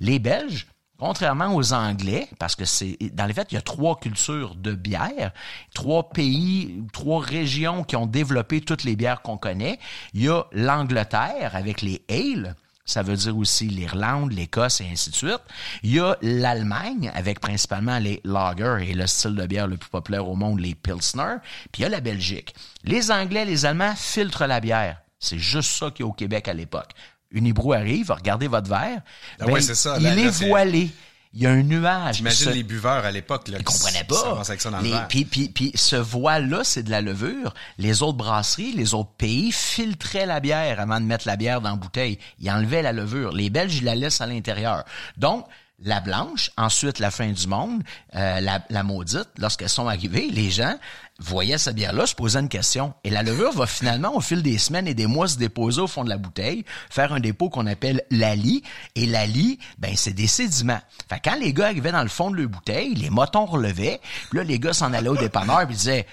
Les 0.00 0.18
Belges, 0.18 0.66
Contrairement 0.98 1.54
aux 1.54 1.74
Anglais, 1.74 2.28
parce 2.38 2.56
que 2.56 2.64
c'est 2.64 2.96
dans 3.12 3.26
les 3.26 3.34
faits, 3.34 3.48
il 3.52 3.56
y 3.56 3.58
a 3.58 3.62
trois 3.62 3.96
cultures 3.96 4.54
de 4.54 4.72
bière, 4.72 5.32
trois 5.74 6.08
pays, 6.08 6.82
trois 6.92 7.20
régions 7.20 7.84
qui 7.84 7.96
ont 7.96 8.06
développé 8.06 8.62
toutes 8.62 8.84
les 8.84 8.96
bières 8.96 9.20
qu'on 9.20 9.36
connaît. 9.36 9.78
Il 10.14 10.22
y 10.22 10.28
a 10.28 10.44
l'Angleterre 10.52 11.50
avec 11.54 11.82
les 11.82 12.02
ales, 12.08 12.54
ça 12.86 13.02
veut 13.02 13.16
dire 13.16 13.36
aussi 13.36 13.66
l'Irlande, 13.66 14.32
l'Écosse 14.32 14.80
et 14.80 14.88
ainsi 14.90 15.10
de 15.10 15.16
suite. 15.16 15.42
Il 15.82 15.92
y 15.92 16.00
a 16.00 16.16
l'Allemagne 16.22 17.10
avec 17.14 17.40
principalement 17.40 17.98
les 17.98 18.20
lagers 18.24 18.88
et 18.88 18.94
le 18.94 19.06
style 19.08 19.34
de 19.34 19.44
bière 19.44 19.66
le 19.66 19.76
plus 19.76 19.90
populaire 19.90 20.26
au 20.28 20.36
monde, 20.36 20.60
les 20.60 20.76
pilsner. 20.76 21.36
Puis 21.72 21.80
il 21.80 21.82
y 21.82 21.84
a 21.86 21.88
la 21.88 22.00
Belgique. 22.00 22.54
Les 22.84 23.10
Anglais, 23.10 23.44
les 23.44 23.66
Allemands 23.66 23.94
filtrent 23.96 24.46
la 24.46 24.60
bière. 24.60 25.02
C'est 25.18 25.38
juste 25.38 25.72
ça 25.72 25.90
qu'il 25.90 26.04
y 26.04 26.06
a 26.06 26.10
au 26.10 26.12
Québec 26.12 26.46
à 26.46 26.54
l'époque. 26.54 26.92
Unibrou 27.36 27.72
arrive, 27.72 28.10
regardez 28.10 28.48
votre 28.48 28.68
verre. 28.68 29.00
Ah 29.40 29.44
Ben, 29.46 29.52
ouais, 29.52 29.60
c'est 29.60 29.74
ça. 29.74 29.96
Il 29.98 30.04
Là, 30.04 30.16
est 30.16 30.24
là, 30.24 30.30
voilé. 30.48 30.90
Il 31.34 31.42
y 31.42 31.46
a 31.46 31.50
un 31.50 31.62
nuage. 31.62 32.16
J'imagine 32.16 32.50
les 32.52 32.62
buveurs 32.62 33.04
à 33.04 33.10
l'époque, 33.10 33.42
ils 33.48 33.62
comprenaient 33.62 34.04
pas. 34.04 34.40
avec 34.48 34.58
ça 34.60 34.70
dans 34.70 34.78
le 34.78 34.84
Les- 34.84 34.90
verre. 34.92 35.06
puis, 35.08 35.26
puis, 35.26 35.48
puis 35.50 35.70
ce 35.74 35.96
voile-là, 35.96 36.60
c'est 36.64 36.82
de 36.82 36.90
la 36.90 37.02
levure. 37.02 37.52
Les 37.76 38.02
autres 38.02 38.16
brasseries, 38.16 38.72
les 38.72 38.94
autres 38.94 39.10
pays 39.18 39.52
filtraient 39.52 40.24
la 40.24 40.40
bière 40.40 40.80
avant 40.80 40.98
de 40.98 41.04
mettre 41.04 41.26
la 41.28 41.36
bière 41.36 41.60
dans 41.60 41.70
la 41.70 41.76
bouteille. 41.76 42.18
Ils 42.40 42.50
enlevaient 42.50 42.80
la 42.80 42.92
levure. 42.94 43.32
Les 43.32 43.50
Belges, 43.50 43.76
ils 43.76 43.84
la 43.84 43.94
laissent 43.96 44.22
à 44.22 44.26
l'intérieur. 44.26 44.84
Donc, 45.18 45.44
la 45.82 46.00
blanche, 46.00 46.50
ensuite 46.56 47.00
la 47.00 47.10
fin 47.10 47.28
du 47.30 47.46
monde, 47.48 47.82
euh, 48.14 48.40
la, 48.40 48.62
la 48.70 48.82
maudite, 48.82 49.28
lorsqu'elles 49.36 49.68
sont 49.68 49.88
arrivées, 49.88 50.28
les 50.30 50.50
gens 50.50 50.74
voyait 51.18 51.58
cette 51.58 51.76
bière-là, 51.76 52.06
se 52.06 52.14
posait 52.14 52.38
une 52.38 52.48
question. 52.48 52.94
Et 53.04 53.10
la 53.10 53.22
levure 53.22 53.52
va 53.52 53.66
finalement, 53.66 54.14
au 54.14 54.20
fil 54.20 54.42
des 54.42 54.58
semaines 54.58 54.86
et 54.86 54.94
des 54.94 55.06
mois, 55.06 55.28
se 55.28 55.38
déposer 55.38 55.80
au 55.80 55.86
fond 55.86 56.04
de 56.04 56.08
la 56.08 56.18
bouteille, 56.18 56.64
faire 56.90 57.12
un 57.12 57.20
dépôt 57.20 57.48
qu'on 57.48 57.66
appelle 57.66 58.02
l'ali. 58.10 58.62
Et 58.94 59.06
l'ali, 59.06 59.58
ben, 59.78 59.92
c'est 59.96 60.12
des 60.12 60.26
sédiments. 60.26 60.80
Fait 61.08 61.20
quand 61.22 61.36
les 61.36 61.52
gars 61.52 61.66
arrivaient 61.66 61.92
dans 61.92 62.02
le 62.02 62.08
fond 62.08 62.30
de 62.30 62.36
leur 62.36 62.48
bouteille, 62.48 62.94
les 62.94 63.10
motons 63.10 63.46
relevaient. 63.46 64.00
Là, 64.32 64.44
les 64.44 64.58
gars 64.58 64.72
s'en 64.72 64.92
allaient 64.92 65.08
au 65.08 65.16
dépanneur 65.16 65.66
puis 65.66 65.76
disaient, 65.76 66.06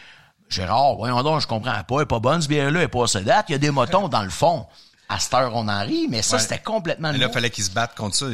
Gérard, 0.49 0.95
voyons 0.95 1.23
donc, 1.23 1.41
je 1.41 1.47
comprends 1.47 1.71
pas, 1.71 1.95
elle 1.95 2.01
est 2.01 2.05
pas 2.05 2.19
bonne, 2.19 2.41
ce 2.41 2.47
bière-là, 2.47 2.79
elle 2.79 2.85
est 2.85 2.87
pas 2.87 3.03
assez 3.03 3.21
date, 3.21 3.45
il 3.49 3.53
y 3.53 3.55
a 3.55 3.59
des 3.59 3.71
motons 3.71 4.07
dans 4.07 4.23
le 4.23 4.29
fond 4.29 4.67
à 5.13 5.19
cette 5.19 5.33
heure, 5.33 5.55
on 5.55 5.67
en 5.67 5.81
rit, 5.81 6.07
mais 6.09 6.21
ça, 6.21 6.35
Ouais. 6.35 6.41
c'était 6.41 6.59
complètement 6.59 7.11
Là, 7.11 7.17
il 7.27 7.31
fallait 7.33 7.49
qu'ils 7.49 7.63
se 7.63 7.71
battent 7.71 7.95
contre 7.95 8.15
ça. 8.15 8.25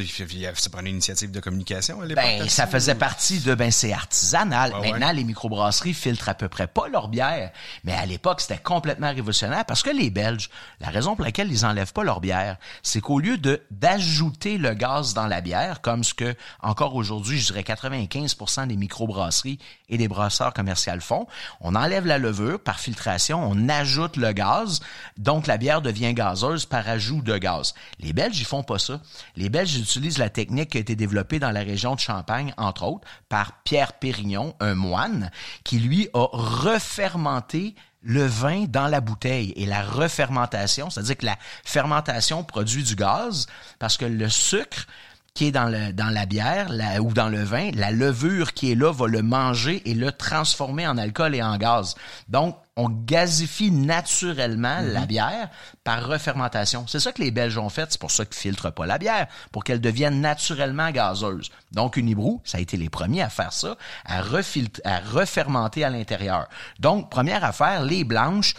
Ça 0.54 0.70
prenait 0.70 0.90
une 0.90 0.96
initiative 0.96 1.30
de 1.30 1.40
communication 1.40 2.00
à 2.00 2.06
l'époque. 2.06 2.24
Ben, 2.24 2.48
ça 2.48 2.66
faisait 2.66 2.94
partie 2.94 3.40
de, 3.40 3.54
ben, 3.54 3.70
c'est 3.70 3.92
artisanal. 3.92 4.72
Ouais, 4.74 4.90
Maintenant, 4.90 5.08
ouais. 5.08 5.14
les 5.14 5.24
microbrasseries 5.24 5.94
filtrent 5.94 6.28
à 6.28 6.34
peu 6.34 6.48
près 6.48 6.66
pas 6.66 6.88
leur 6.88 7.08
bière. 7.08 7.50
Mais 7.84 7.92
à 7.92 8.04
l'époque, 8.06 8.40
c'était 8.40 8.58
complètement 8.58 9.08
révolutionnaire 9.10 9.64
parce 9.64 9.82
que 9.82 9.90
les 9.90 10.10
Belges, 10.10 10.50
la 10.80 10.88
raison 10.88 11.14
pour 11.16 11.24
laquelle 11.24 11.50
ils 11.50 11.64
enlèvent 11.64 11.92
pas 11.92 12.04
leur 12.04 12.20
bière, 12.20 12.56
c'est 12.82 13.00
qu'au 13.00 13.18
lieu 13.20 13.38
de, 13.38 13.62
d'ajouter 13.70 14.58
le 14.58 14.74
gaz 14.74 15.14
dans 15.14 15.26
la 15.26 15.40
bière, 15.40 15.80
comme 15.80 16.04
ce 16.04 16.14
que, 16.14 16.34
encore 16.62 16.94
aujourd'hui, 16.94 17.38
je 17.38 17.52
dirais 17.52 17.62
95% 17.62 18.66
des 18.66 18.76
microbrasseries 18.76 19.58
et 19.88 19.98
des 19.98 20.08
brasseurs 20.08 20.52
commerciaux 20.52 20.80
font, 21.00 21.26
on 21.60 21.74
enlève 21.74 22.06
la 22.06 22.18
levure 22.18 22.58
par 22.58 22.80
filtration, 22.80 23.42
on 23.46 23.68
ajoute 23.68 24.16
le 24.16 24.32
gaz, 24.32 24.80
donc 25.18 25.46
la 25.46 25.56
bière 25.58 25.82
devient 25.82 26.14
gazeuse 26.14 26.64
par 26.70 26.88
ajout 26.88 27.20
de 27.20 27.36
gaz. 27.36 27.74
Les 27.98 28.14
Belges, 28.14 28.40
ils 28.40 28.46
font 28.46 28.62
pas 28.62 28.78
ça. 28.78 29.02
Les 29.36 29.50
Belges 29.50 29.76
utilisent 29.76 30.16
la 30.16 30.30
technique 30.30 30.70
qui 30.70 30.78
a 30.78 30.80
été 30.80 30.96
développée 30.96 31.38
dans 31.38 31.50
la 31.50 31.60
région 31.60 31.94
de 31.94 32.00
Champagne, 32.00 32.54
entre 32.56 32.84
autres, 32.84 33.06
par 33.28 33.60
Pierre 33.64 33.92
Pérignon, 33.92 34.54
un 34.60 34.74
moine, 34.74 35.30
qui 35.64 35.78
lui 35.78 36.08
a 36.14 36.26
refermenté 36.32 37.74
le 38.02 38.24
vin 38.24 38.64
dans 38.66 38.86
la 38.86 39.02
bouteille 39.02 39.52
et 39.56 39.66
la 39.66 39.82
refermentation, 39.82 40.88
c'est-à-dire 40.88 41.18
que 41.18 41.26
la 41.26 41.36
fermentation 41.64 42.44
produit 42.44 42.82
du 42.82 42.96
gaz 42.96 43.46
parce 43.78 43.98
que 43.98 44.06
le 44.06 44.30
sucre 44.30 44.86
qui 45.34 45.46
est 45.46 45.52
dans, 45.52 45.68
la 45.68 46.26
bière 46.26 46.70
ou 47.00 47.12
dans 47.12 47.28
le 47.28 47.42
vin, 47.42 47.70
la 47.74 47.92
levure 47.92 48.52
qui 48.52 48.72
est 48.72 48.74
là 48.74 48.92
va 48.92 49.06
le 49.06 49.22
manger 49.22 49.82
et 49.88 49.94
le 49.94 50.10
transformer 50.12 50.86
en 50.86 50.98
alcool 50.98 51.34
et 51.34 51.42
en 51.42 51.56
gaz. 51.56 51.94
Donc, 52.28 52.56
on 52.80 52.88
gazifie 52.88 53.70
naturellement 53.70 54.80
la 54.80 55.06
bière 55.06 55.48
par 55.84 56.06
refermentation. 56.06 56.86
C'est 56.86 57.00
ça 57.00 57.12
que 57.12 57.20
les 57.22 57.30
Belges 57.30 57.58
ont 57.58 57.68
fait. 57.68 57.86
C'est 57.90 58.00
pour 58.00 58.10
ça 58.10 58.24
qu'ils 58.24 58.36
filtrent 58.36 58.72
pas 58.72 58.86
la 58.86 58.98
bière, 58.98 59.26
pour 59.52 59.64
qu'elle 59.64 59.80
devienne 59.80 60.20
naturellement 60.20 60.90
gazeuse. 60.90 61.50
Donc, 61.72 61.96
Unibrou, 61.96 62.40
ça 62.44 62.58
a 62.58 62.60
été 62.60 62.76
les 62.76 62.88
premiers 62.88 63.22
à 63.22 63.28
faire 63.28 63.52
ça, 63.52 63.76
à, 64.04 64.18
à 64.20 65.00
refermenter 65.00 65.84
à 65.84 65.90
l'intérieur. 65.90 66.48
Donc, 66.78 67.10
première 67.10 67.44
affaire, 67.44 67.84
les 67.84 68.04
blanches, 68.04 68.54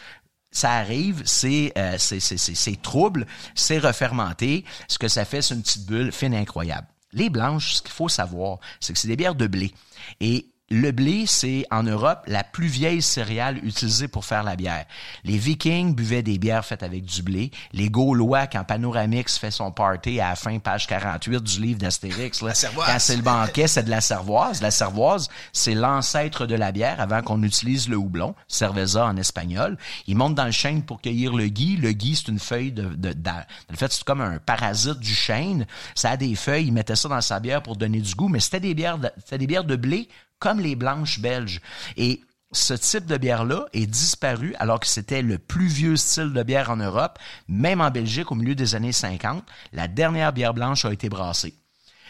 ça 0.51 0.71
arrive, 0.73 1.21
c'est 1.25 1.71
euh, 1.77 1.95
c'est 1.97 2.19
c'est 2.19 2.37
c'est- 2.37 2.55
c'est 2.55 2.81
trouble, 2.81 3.25
c'est 3.55 3.79
refermenté. 3.79 4.65
Ce 4.89 4.99
que 4.99 5.07
ça 5.07 5.23
fait, 5.25 5.41
c'est 5.41 5.55
une 5.55 5.61
petite 5.61 5.85
bulle 5.85 6.11
fine 6.11 6.35
incroyable. 6.35 6.87
Les 7.13 7.29
blanches, 7.29 7.75
ce 7.75 7.81
qu'il 7.81 7.91
faut 7.91 8.09
savoir, 8.09 8.59
c'est 8.79 8.93
que 8.93 8.99
c'est 8.99 9.07
des 9.07 9.15
bières 9.15 9.35
de 9.35 9.47
blé. 9.47 9.73
Et 10.19 10.50
le 10.71 10.91
blé, 10.91 11.25
c'est 11.27 11.65
en 11.69 11.83
Europe 11.83 12.23
la 12.27 12.45
plus 12.45 12.67
vieille 12.67 13.01
céréale 13.01 13.57
utilisée 13.57 14.07
pour 14.07 14.23
faire 14.23 14.41
la 14.41 14.55
bière. 14.55 14.85
Les 15.25 15.37
Vikings 15.37 15.93
buvaient 15.93 16.23
des 16.23 16.39
bières 16.39 16.65
faites 16.65 16.81
avec 16.81 17.03
du 17.03 17.21
blé. 17.21 17.51
Les 17.73 17.89
Gaulois, 17.89 18.47
quand 18.47 18.63
Panoramix 18.63 19.37
fait 19.37 19.51
son 19.51 19.73
party 19.73 20.21
à 20.21 20.29
la 20.29 20.35
fin, 20.37 20.57
page 20.59 20.87
48 20.87 21.43
du 21.43 21.61
livre 21.61 21.79
d'Astérix, 21.79 22.39
quand 22.39 22.99
c'est 22.99 23.17
le 23.17 23.21
banquet, 23.21 23.67
c'est 23.67 23.83
de 23.83 23.89
la 23.89 23.99
cervoise. 23.99 24.61
La 24.61 24.71
cervoise, 24.71 25.27
c'est 25.51 25.75
l'ancêtre 25.75 26.45
de 26.45 26.55
la 26.55 26.71
bière 26.71 27.01
avant 27.01 27.21
qu'on 27.21 27.43
utilise 27.43 27.89
le 27.89 27.97
houblon, 27.97 28.33
cerveza 28.47 29.05
en 29.05 29.17
espagnol. 29.17 29.77
Ils 30.07 30.15
montent 30.15 30.35
dans 30.35 30.45
le 30.45 30.51
chêne 30.51 30.83
pour 30.83 31.01
cueillir 31.01 31.35
le 31.35 31.47
gui. 31.47 31.75
Le 31.75 31.91
gui, 31.91 32.15
c'est 32.15 32.29
une 32.29 32.39
feuille 32.39 32.71
de, 32.71 32.95
de, 32.95 33.13
en 33.29 33.75
fait, 33.75 33.91
c'est 33.91 34.05
comme 34.05 34.21
un 34.21 34.37
parasite 34.37 34.99
du 34.99 35.13
chêne. 35.13 35.65
Ça 35.95 36.11
a 36.11 36.17
des 36.17 36.33
feuilles. 36.35 36.67
Ils 36.67 36.71
mettaient 36.73 36.95
ça 36.95 37.09
dans 37.09 37.19
sa 37.19 37.41
bière 37.41 37.61
pour 37.61 37.75
donner 37.75 37.99
du 37.99 38.15
goût, 38.15 38.29
mais 38.29 38.39
c'était 38.39 38.61
des 38.61 38.73
bières, 38.73 38.97
de, 38.97 39.11
c'était 39.17 39.39
des 39.39 39.47
bières 39.47 39.65
de 39.65 39.75
blé 39.75 40.07
comme 40.41 40.59
les 40.59 40.75
blanches 40.75 41.19
belges. 41.19 41.61
Et 41.95 42.19
ce 42.51 42.73
type 42.73 43.05
de 43.05 43.15
bière-là 43.15 43.67
est 43.71 43.85
disparu 43.85 44.53
alors 44.59 44.81
que 44.81 44.87
c'était 44.87 45.21
le 45.21 45.37
plus 45.37 45.67
vieux 45.67 45.95
style 45.95 46.33
de 46.33 46.43
bière 46.43 46.69
en 46.69 46.75
Europe, 46.75 47.17
même 47.47 47.79
en 47.79 47.91
Belgique 47.91 48.31
au 48.31 48.35
milieu 48.35 48.55
des 48.55 48.75
années 48.75 48.91
50. 48.91 49.45
La 49.71 49.87
dernière 49.87 50.33
bière 50.33 50.53
blanche 50.53 50.83
a 50.83 50.91
été 50.91 51.07
brassée 51.07 51.53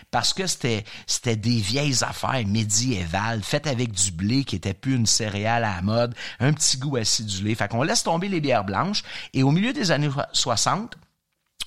parce 0.10 0.34
que 0.34 0.48
c'était 0.48 0.84
c'était 1.06 1.36
des 1.36 1.58
vieilles 1.58 2.04
affaires 2.04 2.46
médiévales 2.48 3.44
faites 3.44 3.68
avec 3.68 3.92
du 3.92 4.12
blé 4.12 4.44
qui 4.44 4.56
était 4.56 4.74
plus 4.74 4.96
une 4.96 5.06
céréale 5.06 5.64
à 5.64 5.76
la 5.76 5.82
mode, 5.82 6.16
un 6.40 6.54
petit 6.54 6.78
goût 6.78 6.98
acidulé. 6.98 7.54
Fait 7.54 7.68
qu'on 7.68 7.84
laisse 7.84 8.04
tomber 8.04 8.28
les 8.28 8.42
bières 8.42 8.64
blanches 8.64 9.04
et 9.34 9.44
au 9.44 9.52
milieu 9.52 9.74
des 9.74 9.92
années 9.92 10.10
60, 10.34 10.98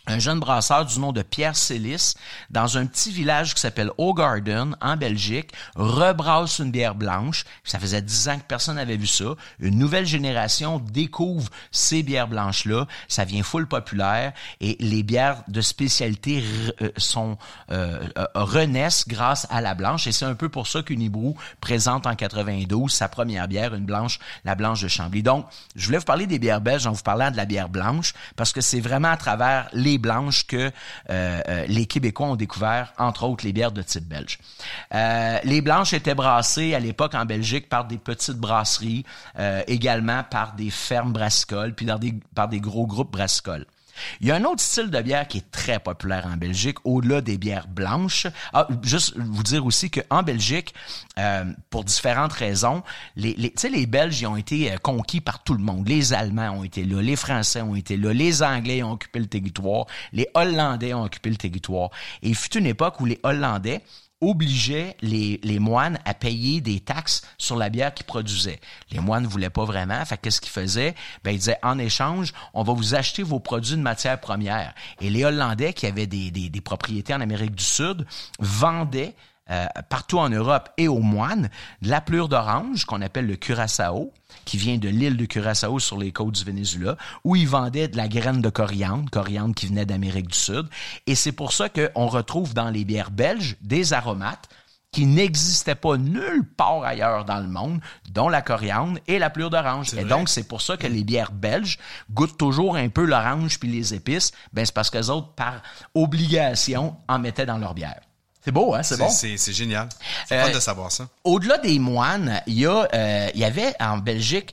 un 0.07 0.19
jeune 0.19 0.41
brasseur 0.41 0.85
du 0.85 0.99
nom 0.99 1.13
de 1.13 1.23
Pierre 1.23 1.57
Célis, 1.57 2.15
dans 2.51 2.77
un 2.77 2.87
petit 2.87 3.11
village 3.11 3.55
qui 3.55 3.61
s'appelle 3.61 3.91
O'Garden, 3.97 4.77
en 4.81 4.97
Belgique, 4.97 5.53
rebrasse 5.77 6.59
une 6.59 6.71
bière 6.71 6.95
blanche. 6.95 7.45
Ça 7.65 7.79
faisait 7.79 8.03
dix 8.03 8.29
ans 8.29 8.39
que 8.39 8.45
personne 8.45 8.77
n'avait 8.77 8.97
vu 8.97 9.07
ça. 9.07 9.35
Une 9.61 9.79
nouvelle 9.79 10.07
génération 10.07 10.79
découvre 10.79 11.51
ces 11.71 12.03
bières 12.03 12.29
blanches-là. 12.29 12.87
Ça 13.09 13.25
vient 13.25 13.43
full 13.43 13.67
populaire 13.67 14.33
et 14.61 14.77
les 14.81 15.03
bières 15.03 15.43
de 15.49 15.61
spécialité 15.61 16.45
euh, 16.83 16.91
sont 16.97 17.39
euh, 17.71 18.07
euh, 18.19 18.27
renaissent 18.35 19.09
grâce 19.09 19.47
à 19.51 19.61
la 19.61 19.75
blanche. 19.75 20.07
Et 20.07 20.13
c'est 20.13 20.25
un 20.27 20.35
peu 20.35 20.49
pour 20.49 20.67
ça 20.67 20.83
qu'Unibrou 20.83 21.37
présente 21.61 22.07
en 22.07 22.15
92 22.15 22.93
sa 22.93 23.09
première 23.09 23.49
bière, 23.49 23.75
une 23.75 23.87
blanche, 23.87 24.19
la 24.45 24.55
blanche 24.55 24.83
de 24.83 24.89
Chambly. 24.89 25.23
Donc, 25.23 25.47
je 25.77 25.87
voulais 25.87 25.99
vous 25.99 26.05
parler 26.05 26.27
des 26.27 26.39
bières 26.39 26.61
belges 26.61 26.87
en 26.87 26.93
vous 26.93 27.03
parlant 27.03 27.31
de 27.31 27.37
la 27.37 27.47
bière 27.47 27.69
blanche 27.69 28.13
parce 28.37 28.53
que 28.53 28.61
c'est 28.61 28.81
vraiment 28.81 29.09
à 29.09 29.17
travers 29.17 29.69
les 29.73 29.94
blanches 29.99 30.47
que 30.47 30.57
euh, 30.57 30.71
euh, 31.11 31.67
les 31.67 31.87
Québécois 31.87 32.29
ont 32.29 32.37
découvert, 32.37 32.93
entre 32.99 33.25
autres, 33.25 33.45
les 33.45 33.53
bières 33.53 33.73
de 33.73 33.83
type 33.83 34.07
belge. 34.07 34.39
Euh, 34.95 35.39
les 35.45 35.61
blanches 35.61 35.93
étaient 35.93 36.15
brassées 36.15 36.75
à 36.75 36.81
l'époque 36.81 37.15
en 37.15 37.25
Belgique 37.25 37.69
par 37.69 37.87
des 37.87 37.99
petites 37.99 38.39
brasseries, 38.39 39.05
également 39.67 40.23
par 40.25 40.55
des 40.55 40.71
fermes 40.71 41.13
brassicoles, 41.13 41.75
puis 41.75 41.87
par 42.35 42.49
des 42.49 42.61
gros 42.61 42.87
groupes 42.87 43.13
brassicoles. 43.13 43.67
Il 44.21 44.27
y 44.27 44.31
a 44.31 44.37
un 44.37 44.45
autre 44.45 44.61
style 44.61 44.91
de 44.91 45.01
bière 45.01 45.29
qui 45.29 45.39
est 45.39 45.51
très 45.51 45.79
populaire 45.79 46.27
en 46.27 46.37
Belgique, 46.37 46.79
au-delà 46.85 47.21
des 47.21 47.39
bières 47.39 47.69
blanches. 47.69 48.27
Ah, 48.53 48.69
juste 48.83 49.17
vous 49.17 49.43
dire 49.43 49.65
aussi 49.65 49.91
qu'en 49.91 50.23
Belgique, 50.23 50.75
euh, 51.19 51.45
pour 51.71 51.85
différentes 51.85 52.33
raisons, 52.33 52.83
les, 53.17 53.35
les, 53.35 53.53
les 53.71 53.87
Belges 53.87 54.25
ont 54.25 54.37
été 54.37 54.73
euh, 54.73 54.77
conquis 54.79 55.21
par 55.21 55.43
tout 55.43 55.55
le 55.55 55.63
monde. 55.63 55.89
Les 55.89 56.13
Allemands 56.13 56.51
ont 56.51 56.65
été 56.65 56.85
là, 56.85 57.01
les 57.01 57.17
Français 57.17 57.63
ont 57.63 57.75
été 57.75 57.97
là, 57.97 58.13
les 58.13 58.43
Anglais 58.43 58.83
ont 58.83 58.93
occupé 58.93 59.19
le 59.19 59.27
territoire, 59.27 59.87
les 60.13 60.29
Hollandais 60.35 60.95
ont 60.95 61.05
occupé 61.05 61.31
le 61.31 61.37
territoire. 61.37 61.91
Et 62.23 62.29
il 62.31 62.35
fut 62.35 62.57
une 62.57 62.67
époque 62.67 63.01
où 63.01 63.07
les 63.07 63.21
Hollandais 63.23 63.83
obligeait 64.31 64.97
les, 65.01 65.59
moines 65.59 65.99
à 66.05 66.15
payer 66.15 66.61
des 66.61 66.81
taxes 66.81 67.23
sur 67.39 67.57
la 67.57 67.69
bière 67.69 67.95
qu'ils 67.95 68.07
produisaient. 68.07 68.61
Les 68.91 69.01
moines 69.01 69.25
ne 69.25 69.29
voulaient 69.29 69.51
pas 69.51 69.65
vraiment, 69.65 70.05
fait 70.05 70.19
qu'est-ce 70.19 70.41
qu'ils 70.41 70.53
faisaient? 70.53 70.95
Ben, 71.23 71.31
ils 71.33 71.39
disaient, 71.39 71.59
en 71.63 71.79
échange, 71.79 72.33
on 72.53 72.63
va 72.63 72.73
vous 72.73 72.95
acheter 72.95 73.23
vos 73.23 73.41
produits 73.41 73.77
de 73.77 73.83
matière 73.83 74.21
première. 74.21 74.75
Et 75.01 75.11
les 75.11 75.25
Hollandais, 75.25 75.73
qui 75.73 75.87
avaient 75.87 76.07
des 76.07 76.61
propriétés 76.63 77.15
en 77.15 77.21
Amérique 77.21 77.55
du 77.55 77.65
Sud, 77.65 78.07
vendaient 78.39 79.15
euh, 79.51 79.67
partout 79.89 80.19
en 80.19 80.31
Europe 80.31 80.71
et 80.79 80.89
aux 80.89 81.01
moines, 81.01 81.51
de 81.83 81.91
la 81.91 82.01
pleure 82.01 82.29
d'orange 82.29 82.85
qu'on 82.87 83.03
appelle 83.03 83.27
le 83.27 83.37
curaçao, 83.37 84.13
qui 84.45 84.57
vient 84.57 84.79
de 84.79 84.89
l'île 84.89 85.17
de 85.17 85.27
Curaçao 85.27 85.79
sur 85.79 85.99
les 85.99 86.13
côtes 86.13 86.35
du 86.35 86.45
Venezuela, 86.45 86.97
où 87.25 87.37
ils 87.37 87.49
vendaient 87.49 87.89
de 87.89 87.97
la 87.97 88.09
graine 88.09 88.41
de 88.41 88.49
coriandre, 88.49 89.11
coriandre 89.11 89.55
qui 89.55 89.67
venait 89.67 89.87
d'Amérique 89.87 90.29
du 90.29 90.39
Sud. 90.39 90.67
Et 91.07 91.15
c'est 91.15 91.33
pour 91.33 91.53
ça 91.53 91.69
qu'on 91.69 92.07
retrouve 92.07 92.55
dans 92.55 92.71
les 92.71 92.85
bières 92.85 93.11
belges 93.11 93.57
des 93.61 93.93
aromates 93.93 94.49
qui 94.93 95.07
n'existaient 95.07 95.75
pas 95.75 95.97
nulle 95.97 96.45
part 96.57 96.85
ailleurs 96.85 97.25
dans 97.25 97.41
le 97.41 97.49
monde, 97.49 97.81
dont 98.11 98.29
la 98.29 98.43
coriandre 98.43 99.01
et 99.09 99.19
la 99.19 99.29
pleure 99.29 99.51
d'orange. 99.51 99.93
Et 99.95 100.05
donc, 100.05 100.29
c'est 100.29 100.47
pour 100.47 100.63
ça 100.63 100.77
que 100.77 100.87
les 100.87 101.03
bières 101.03 101.33
belges 101.33 101.79
goûtent 102.13 102.39
toujours 102.39 102.77
un 102.77 102.89
peu 102.89 103.05
l'orange 103.05 103.59
puis 103.59 103.69
les 103.69 103.93
épices. 103.93 104.31
Ben, 104.53 104.65
c'est 104.65 104.75
parce 104.75 104.91
que 104.91 104.99
les 104.99 105.11
autres, 105.11 105.33
par 105.35 105.63
obligation, 105.95 106.97
en 107.09 107.19
mettaient 107.19 107.45
dans 107.45 107.59
leur 107.59 107.75
bière. 107.75 108.01
C'est 108.45 108.53
beau, 108.53 108.75
hein? 108.75 108.83
C'est 108.83 108.99
bon? 108.99 109.09
C'est 109.09 109.53
génial. 109.53 109.89
C'est 110.29 110.37
Euh, 110.37 110.45
fun 110.45 110.53
de 110.53 110.61
savoir 110.61 110.93
ça. 110.93 111.09
Au-delà 111.25 111.57
des 111.59 111.79
moines, 111.79 112.43
il 112.47 112.59
y 112.61 112.67
a, 112.67 112.87
euh, 112.93 113.31
il 113.35 113.41
y 113.41 113.45
avait 113.45 113.75
en 113.81 113.97
Belgique 113.99 114.53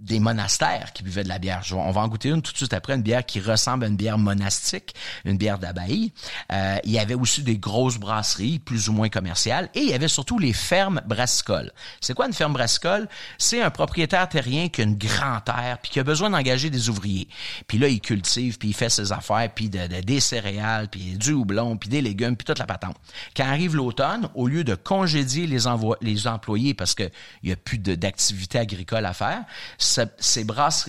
des 0.00 0.20
monastères 0.20 0.92
qui 0.92 1.02
buvaient 1.02 1.24
de 1.24 1.28
la 1.28 1.38
bière. 1.38 1.62
On 1.72 1.90
va 1.90 2.02
en 2.02 2.08
goûter 2.08 2.28
une 2.28 2.40
tout 2.40 2.52
de 2.52 2.56
suite 2.56 2.72
après, 2.72 2.94
une 2.94 3.02
bière 3.02 3.26
qui 3.26 3.40
ressemble 3.40 3.84
à 3.84 3.88
une 3.88 3.96
bière 3.96 4.18
monastique, 4.18 4.94
une 5.24 5.36
bière 5.36 5.58
d'abbaye. 5.58 6.12
Euh, 6.52 6.78
il 6.84 6.92
y 6.92 6.98
avait 6.98 7.14
aussi 7.14 7.42
des 7.42 7.58
grosses 7.58 7.98
brasseries, 7.98 8.58
plus 8.60 8.88
ou 8.88 8.92
moins 8.92 9.08
commerciales, 9.08 9.68
et 9.74 9.80
il 9.80 9.88
y 9.88 9.94
avait 9.94 10.08
surtout 10.08 10.38
les 10.38 10.52
fermes 10.52 11.00
brassicoles. 11.06 11.72
C'est 12.00 12.14
quoi 12.14 12.26
une 12.26 12.32
ferme 12.32 12.52
brassicole? 12.52 13.08
C'est 13.38 13.60
un 13.60 13.70
propriétaire 13.70 14.28
terrien 14.28 14.68
qui 14.68 14.82
a 14.82 14.84
une 14.84 14.96
grande 14.96 15.44
terre, 15.44 15.78
puis 15.82 15.90
qui 15.90 16.00
a 16.00 16.04
besoin 16.04 16.30
d'engager 16.30 16.70
des 16.70 16.88
ouvriers. 16.88 17.28
Puis 17.66 17.78
là, 17.78 17.88
il 17.88 18.00
cultive, 18.00 18.58
puis 18.58 18.68
il 18.68 18.74
fait 18.74 18.90
ses 18.90 19.10
affaires, 19.12 19.50
puis 19.52 19.68
de, 19.68 19.86
des 20.00 20.20
céréales, 20.20 20.88
puis 20.88 21.16
du 21.16 21.32
houblon, 21.32 21.76
puis 21.76 21.88
des 21.88 22.02
légumes, 22.02 22.36
puis 22.36 22.44
toute 22.44 22.58
la 22.58 22.66
patente. 22.66 22.96
Quand 23.36 23.46
arrive 23.46 23.74
l'automne, 23.74 24.28
au 24.34 24.46
lieu 24.46 24.62
de 24.62 24.74
congédier 24.76 25.46
les, 25.46 25.64
les 26.02 26.26
employés 26.28 26.74
parce 26.74 26.94
qu'il 26.94 27.10
n'y 27.42 27.52
a 27.52 27.56
plus 27.56 27.78
d'activité 27.78 28.58
agricole 28.58 29.04
à 29.04 29.12
faire, 29.12 29.42
ces, 29.88 30.46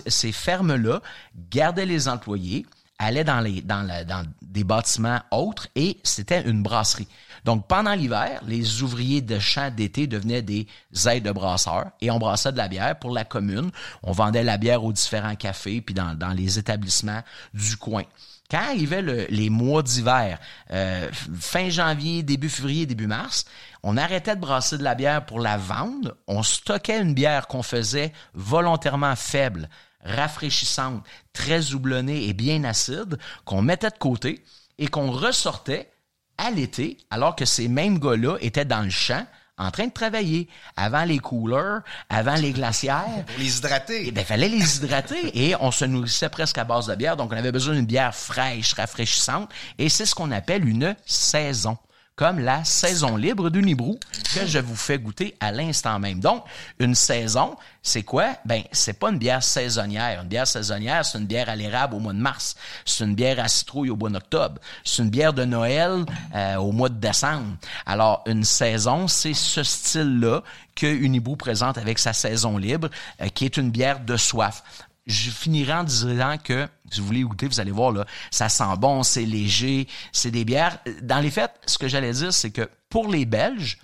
ces 0.07 0.31
fermes-là 0.31 1.01
gardaient 1.49 1.85
les 1.85 2.07
employés, 2.07 2.65
allaient 2.99 3.23
dans, 3.23 3.39
les, 3.39 3.61
dans, 3.61 3.87
dans 4.05 4.25
des 4.41 4.63
bâtiments 4.63 5.21
autres 5.31 5.67
et 5.75 5.97
c'était 6.03 6.41
une 6.41 6.61
brasserie. 6.61 7.07
Donc, 7.45 7.67
pendant 7.67 7.93
l'hiver, 7.93 8.41
les 8.45 8.83
ouvriers 8.83 9.21
de 9.21 9.39
champs 9.39 9.71
d'été 9.71 10.07
devenaient 10.07 10.41
des 10.41 10.67
aides 11.07 11.23
de 11.23 11.31
brasseurs 11.31 11.91
et 12.01 12.11
on 12.11 12.19
brassait 12.19 12.51
de 12.51 12.57
la 12.57 12.67
bière 12.67 12.99
pour 12.99 13.11
la 13.11 13.23
commune. 13.23 13.71
On 14.03 14.11
vendait 14.11 14.43
la 14.43 14.57
bière 14.57 14.83
aux 14.83 14.91
différents 14.91 15.35
cafés 15.35 15.81
puis 15.81 15.95
dans, 15.95 16.15
dans 16.15 16.33
les 16.33 16.59
établissements 16.59 17.21
du 17.53 17.77
coin. 17.77 18.03
Quand 18.49 18.57
arrivaient 18.57 19.27
les 19.29 19.49
mois 19.51 19.83
d'hiver, 19.83 20.39
euh, 20.71 21.07
fin 21.39 21.69
janvier, 21.69 22.23
début 22.23 22.49
février, 22.49 22.87
début 22.87 23.05
mars, 23.05 23.45
on 23.83 23.95
arrêtait 23.95 24.35
de 24.35 24.41
brasser 24.41 24.79
de 24.79 24.83
la 24.83 24.95
bière 24.95 25.25
pour 25.25 25.39
la 25.39 25.57
vendre. 25.57 26.17
On 26.27 26.41
stockait 26.41 26.99
une 26.99 27.13
bière 27.13 27.47
qu'on 27.47 27.61
faisait 27.61 28.11
volontairement 28.33 29.15
faible, 29.15 29.69
rafraîchissante, 30.03 31.05
très 31.31 31.73
houblonnée 31.73 32.27
et 32.27 32.33
bien 32.33 32.63
acide, 32.63 33.19
qu'on 33.45 33.61
mettait 33.61 33.91
de 33.91 33.97
côté 33.97 34.43
et 34.79 34.87
qu'on 34.87 35.11
ressortait 35.11 35.91
à 36.39 36.49
l'été, 36.49 36.97
alors 37.11 37.35
que 37.35 37.45
ces 37.45 37.67
mêmes 37.67 37.99
gars-là 37.99 38.37
étaient 38.41 38.65
dans 38.65 38.81
le 38.81 38.89
champ 38.89 39.27
en 39.59 39.69
train 39.71 39.87
de 39.87 39.91
travailler 39.91 40.47
avant 40.75 41.03
les 41.03 41.19
couleurs, 41.19 41.81
avant 42.09 42.35
les 42.35 42.53
glacières. 42.53 43.05
Pour 43.27 43.37
les 43.37 43.57
hydrater. 43.57 44.05
Eh 44.07 44.11
ben, 44.11 44.25
fallait 44.25 44.49
les 44.49 44.77
hydrater 44.77 45.29
et 45.33 45.55
on 45.59 45.71
se 45.71 45.85
nourrissait 45.85 46.29
presque 46.29 46.57
à 46.57 46.63
base 46.63 46.87
de 46.87 46.95
bière. 46.95 47.17
Donc, 47.17 47.31
on 47.31 47.37
avait 47.37 47.51
besoin 47.51 47.75
d'une 47.75 47.85
bière 47.85 48.15
fraîche, 48.15 48.73
rafraîchissante 48.73 49.49
et 49.77 49.89
c'est 49.89 50.05
ce 50.05 50.15
qu'on 50.15 50.31
appelle 50.31 50.67
une 50.67 50.95
saison 51.05 51.77
comme 52.19 52.39
la 52.39 52.65
saison 52.65 53.15
libre 53.15 53.49
du 53.49 53.61
Nibrou 53.61 53.97
que 54.35 54.45
je 54.45 54.59
vous 54.59 54.75
fais 54.75 54.99
goûter 54.99 55.37
à 55.39 55.53
l'instant 55.53 55.99
même. 55.99 56.19
Donc, 56.19 56.43
une 56.77 56.93
saison, 56.93 57.55
c'est 57.81 58.03
quoi? 58.03 58.35
Ben, 58.43 58.61
c'est 58.73 58.99
pas 58.99 59.09
une 59.09 59.17
bière 59.17 59.41
saisonnière. 59.41 60.21
Une 60.21 60.27
bière 60.27 60.45
saisonnière, 60.45 61.05
c'est 61.05 61.17
une 61.17 61.27
bière 61.27 61.47
à 61.47 61.55
l'érable 61.55 61.95
au 61.95 61.99
mois 61.99 62.11
de 62.11 62.19
mars. 62.19 62.57
C'est 62.83 63.05
une 63.05 63.15
bière 63.15 63.39
à 63.39 63.47
citrouille 63.47 63.89
au 63.89 63.95
mois 63.95 64.09
d'octobre. 64.09 64.59
C'est 64.83 65.01
une 65.01 65.09
bière 65.09 65.31
de 65.31 65.45
Noël 65.45 66.03
euh, 66.35 66.57
au 66.57 66.73
mois 66.73 66.89
de 66.89 66.99
décembre. 66.99 67.55
Alors, 67.85 68.21
une 68.25 68.43
saison, 68.43 69.07
c'est 69.07 69.33
ce 69.33 69.63
style-là 69.63 70.43
que 70.75 70.87
Unibrou 70.87 71.37
présente 71.37 71.77
avec 71.77 71.99
sa 71.99 72.11
saison 72.11 72.57
libre, 72.57 72.89
euh, 73.21 73.29
qui 73.29 73.45
est 73.45 73.55
une 73.55 73.71
bière 73.71 74.01
de 74.01 74.17
soif 74.17 74.61
je 75.09 75.31
finirai 75.31 75.73
en 75.73 75.83
disant 75.83 76.37
que, 76.41 76.67
si 76.91 77.01
vous 77.01 77.07
voulez 77.07 77.23
goûter, 77.23 77.47
vous 77.47 77.59
allez 77.59 77.71
voir, 77.71 77.91
là, 77.91 78.05
ça 78.31 78.47
sent 78.47 78.77
bon, 78.77 79.03
c'est 79.03 79.25
léger, 79.25 79.87
c'est 80.11 80.31
des 80.31 80.45
bières. 80.45 80.77
Dans 81.01 81.19
les 81.19 81.31
faits, 81.31 81.51
ce 81.65 81.77
que 81.77 81.87
j'allais 81.87 82.13
dire, 82.13 82.31
c'est 82.31 82.51
que 82.51 82.69
pour 82.89 83.09
les 83.09 83.25
Belges, 83.25 83.79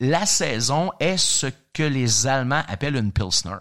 la 0.00 0.26
saison 0.26 0.90
est 0.98 1.16
ce 1.16 1.46
que 1.72 1.84
les 1.84 2.26
Allemands 2.26 2.64
appellent 2.66 2.96
une 2.96 3.12
Pilsner. 3.12 3.56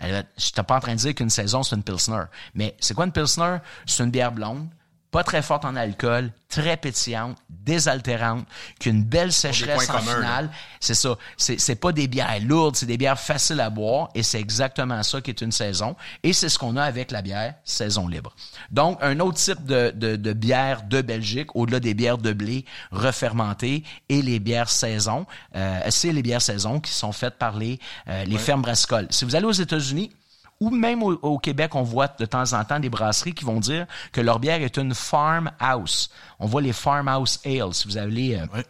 Je 0.00 0.22
suis 0.36 0.52
pas 0.52 0.76
en 0.76 0.80
train 0.80 0.94
de 0.94 1.00
dire 1.00 1.14
qu'une 1.14 1.30
saison, 1.30 1.62
c'est 1.62 1.74
une 1.74 1.82
Pilsner. 1.82 2.22
Mais 2.54 2.76
c'est 2.80 2.94
quoi 2.94 3.06
une 3.06 3.12
Pilsner? 3.12 3.58
C'est 3.84 4.02
une 4.02 4.10
bière 4.10 4.32
blonde, 4.32 4.68
pas 5.10 5.24
très 5.24 5.42
forte 5.42 5.64
en 5.64 5.74
alcool, 5.76 6.32
très 6.48 6.76
pétillante, 6.76 7.36
désaltérante, 7.48 8.46
qu'une 8.78 9.02
belle 9.02 9.32
sécheresse 9.32 9.90
en 9.90 9.98
finale. 9.98 10.50
C'est 10.78 10.94
ça. 10.94 11.16
C'est, 11.36 11.58
c'est 11.58 11.74
pas 11.74 11.92
des 11.92 12.08
bières 12.08 12.40
lourdes, 12.40 12.76
c'est 12.76 12.86
des 12.86 12.96
bières 12.96 13.18
faciles 13.18 13.60
à 13.60 13.70
boire 13.70 14.08
et 14.14 14.22
c'est 14.22 14.40
exactement 14.40 15.02
ça 15.02 15.20
qui 15.20 15.30
est 15.30 15.40
une 15.40 15.52
saison. 15.52 15.96
Et 16.22 16.32
c'est 16.32 16.48
ce 16.48 16.58
qu'on 16.58 16.76
a 16.76 16.82
avec 16.82 17.10
la 17.10 17.22
bière 17.22 17.54
saison 17.64 18.08
libre. 18.08 18.34
Donc, 18.70 18.98
un 19.00 19.18
autre 19.20 19.38
type 19.38 19.64
de, 19.64 19.92
de, 19.94 20.16
de 20.16 20.32
bière 20.32 20.82
de 20.82 21.00
Belgique, 21.02 21.54
au-delà 21.54 21.80
des 21.80 21.94
bières 21.94 22.18
de 22.18 22.32
blé 22.32 22.64
refermentées 22.92 23.84
et 24.08 24.22
les 24.22 24.38
bières 24.38 24.70
saison, 24.70 25.26
euh, 25.56 25.80
c'est 25.90 26.12
les 26.12 26.22
bières 26.22 26.42
saison 26.42 26.80
qui 26.80 26.92
sont 26.92 27.12
faites 27.12 27.38
par 27.38 27.56
les, 27.56 27.78
euh, 28.08 28.24
les 28.24 28.38
fermes 28.38 28.62
brassicoles. 28.62 29.06
Si 29.10 29.24
vous 29.24 29.34
allez 29.34 29.46
aux 29.46 29.52
États-Unis, 29.52 30.10
ou 30.60 30.70
même 30.70 31.02
au, 31.02 31.38
Québec, 31.38 31.74
on 31.74 31.82
voit 31.82 32.08
de 32.18 32.26
temps 32.26 32.52
en 32.52 32.64
temps 32.64 32.78
des 32.78 32.90
brasseries 32.90 33.32
qui 33.32 33.44
vont 33.44 33.60
dire 33.60 33.86
que 34.12 34.20
leur 34.20 34.38
bière 34.38 34.60
est 34.60 34.76
une 34.76 34.94
farmhouse. 34.94 36.10
On 36.38 36.46
voit 36.46 36.60
les 36.60 36.74
farmhouse 36.74 37.40
ales. 37.46 37.72
Si 37.72 37.88
vous 37.88 37.96
allez 37.96 38.36
euh, 38.36 38.62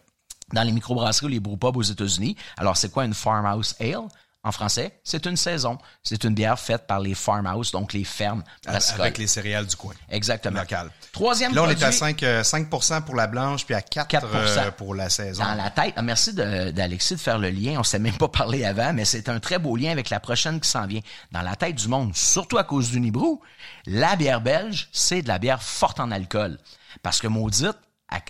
dans 0.53 0.63
les 0.63 0.71
microbrasseries 0.71 1.27
ou 1.27 1.31
les 1.31 1.41
brewpubs 1.41 1.77
aux 1.77 1.83
États-Unis, 1.83 2.37
alors 2.57 2.77
c'est 2.77 2.93
quoi 2.93 3.05
une 3.05 3.15
farmhouse 3.15 3.75
ale? 3.81 4.07
En 4.43 4.53
français, 4.53 4.99
c'est 5.05 5.27
une 5.27 5.37
saison. 5.37 5.77
C'est 6.03 6.25
une 6.25 6.33
bière 6.33 6.59
faite 6.59 6.87
par 6.87 6.99
les 6.99 7.15
farmhouse, 7.15 7.73
donc 7.73 7.93
les 7.93 8.05
fermes 8.05 8.43
Avec 8.67 9.19
les 9.19 9.27
céréales 9.27 9.67
du 9.67 9.77
coin. 9.77 9.93
Exactement. 10.09 10.61
Local. 10.61 10.91
Troisième 11.13 11.55
Là, 11.55 11.65
on 11.65 11.69
est 11.69 11.83
à 11.83 11.93
5, 11.93 12.25
5 12.43 12.69
euh, 12.73 13.01
pour 13.03 13.17
la 13.17 13.27
blanche, 13.27 13.67
puis 13.67 13.75
à 13.75 13.83
4, 13.83 14.27
euh, 14.35 14.71
pour 14.71 14.95
la 14.95 15.11
saison. 15.11 15.45
Dans 15.45 15.55
la 15.55 15.69
tête. 15.69 15.93
Ah, 15.97 16.03
merci 16.03 16.33
d'Alexis 16.33 17.17
de, 17.17 17.21
faire 17.21 17.39
le 17.39 17.51
lien. 17.51 17.77
On 17.79 17.83
s'est 17.83 17.99
même 17.99 18.17
pas 18.17 18.29
parlé 18.29 18.65
avant, 18.65 18.95
mais 18.95 19.05
c'est 19.05 19.29
un 19.29 19.41
très 19.41 19.59
beau 19.59 19.77
lien 19.77 19.91
avec 19.91 20.09
la 20.09 20.21
prochaine 20.21 20.59
qui 20.59 20.71
s'en 20.71 20.87
vient. 20.87 21.03
Dans 21.33 21.43
la 21.43 21.55
tête 21.55 21.75
du 21.75 21.89
monde, 21.89 22.17
surtout 22.17 22.57
à 22.57 22.65
cause 22.65 22.91
du 22.91 23.01
Nibrou, 23.01 23.43
la 23.85 24.17
bière 24.17 24.41
belge, 24.41 24.89
c'est 24.91 25.21
de 25.21 25.29
la 25.29 25.39
bière 25.39 25.63
forte 25.63 26.01
en 26.01 26.11
alcool. 26.11 26.59
Parce 27.03 27.21
que 27.21 27.27
maudite, 27.27 27.77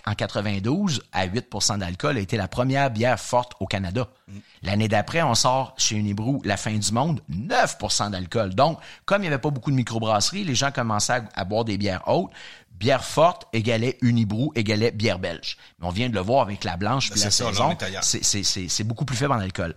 en 0.05 0.13
92, 0.13 1.01
à 1.11 1.27
8% 1.27 1.79
d'alcool, 1.79 2.17
a 2.17 2.19
été 2.19 2.37
la 2.37 2.47
première 2.47 2.91
bière 2.91 3.19
forte 3.19 3.53
au 3.59 3.65
Canada. 3.65 4.07
L'année 4.63 4.87
d'après, 4.87 5.21
on 5.21 5.35
sort 5.35 5.73
chez 5.77 5.95
Unibrou 5.95 6.41
La 6.45 6.57
fin 6.57 6.73
du 6.73 6.91
monde, 6.91 7.21
9% 7.31 8.11
d'alcool. 8.11 8.53
Donc, 8.53 8.79
comme 9.05 9.21
il 9.21 9.27
n'y 9.27 9.27
avait 9.27 9.41
pas 9.41 9.49
beaucoup 9.49 9.71
de 9.71 9.75
microbrasseries, 9.75 10.43
les 10.43 10.55
gens 10.55 10.71
commençaient 10.71 11.23
à, 11.33 11.45
boire 11.45 11.65
des 11.65 11.77
bières 11.77 12.07
hautes. 12.07 12.31
Bière 12.71 13.05
forte 13.05 13.45
égalait 13.53 13.97
Unibrou 14.01 14.51
égalait 14.55 14.89
bière 14.89 15.19
belge. 15.19 15.57
Mais 15.79 15.87
on 15.87 15.91
vient 15.91 16.09
de 16.09 16.15
le 16.15 16.21
voir 16.21 16.41
avec 16.41 16.63
la 16.63 16.77
blanche 16.77 17.11
puis 17.11 17.19
la 17.19 17.29
saison. 17.29 17.77
C'est 18.01 18.83
beaucoup 18.83 19.05
plus 19.05 19.15
faible 19.15 19.33
en 19.33 19.39
alcool. 19.39 19.75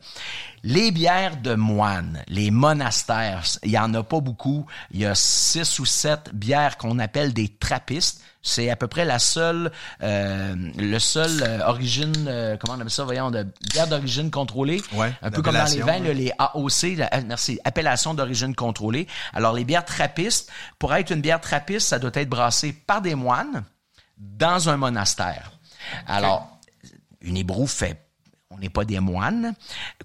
Les 0.67 0.93
bières 0.93 1.37
de 1.37 1.55
moines, 1.57 2.25
les 2.27 2.51
monastères, 2.51 3.45
il 3.65 3.71
y 3.71 3.79
en 3.79 3.93
a 3.93 4.03
pas 4.03 4.21
beaucoup. 4.21 4.65
Il 4.93 5.01
y 5.01 5.05
a 5.05 5.15
six 5.15 5.79
ou 5.79 5.85
sept 5.85 6.35
bières 6.35 6.79
qu'on 6.79 6.99
appelle 7.01 7.35
des 7.35 7.49
trappistes. 7.49 8.23
C'est 8.41 8.71
à 8.71 8.77
peu 8.77 8.89
près 8.89 9.05
la 9.05 9.19
seule, 9.19 9.71
euh, 10.03 10.55
le 10.79 10.99
seul 10.99 11.43
euh, 11.43 11.67
origine, 11.67 12.15
euh, 12.29 12.57
comment 12.57 12.79
on 12.79 12.81
appelle 12.81 12.91
ça, 12.91 13.05
voyons, 13.05 13.31
de 13.31 13.47
bière 13.73 13.89
d'origine 13.89 14.31
contrôlée. 14.31 14.83
Ouais, 14.95 15.12
un 15.21 15.31
peu 15.31 15.43
comme 15.43 15.53
dans 15.53 15.71
les 15.71 15.83
vins, 15.83 15.99
les 15.99 16.33
AOC, 16.39 16.97
merci, 17.27 17.61
appellation 17.65 18.15
d'origine 18.15 18.55
contrôlée. 18.55 19.07
Alors 19.35 19.53
les 19.53 19.65
bières 19.65 19.85
trappistes, 19.85 20.51
pour 20.79 20.95
être 20.95 21.11
une 21.11 21.21
bière 21.21 21.43
trappiste, 21.43 21.89
ça 21.89 21.99
doit 21.99 22.11
être 22.15 22.31
brassé 22.31 22.73
par 22.73 23.03
des 23.03 23.15
moines 23.15 23.65
dans 24.17 24.71
un 24.71 24.79
monastère. 24.79 25.53
Alors, 26.07 26.49
une 27.21 27.37
hébrou 27.37 27.67
fait 27.67 28.04
on 28.55 28.59
n'est 28.59 28.69
pas 28.69 28.85
des 28.85 29.01
moines, 29.01 29.55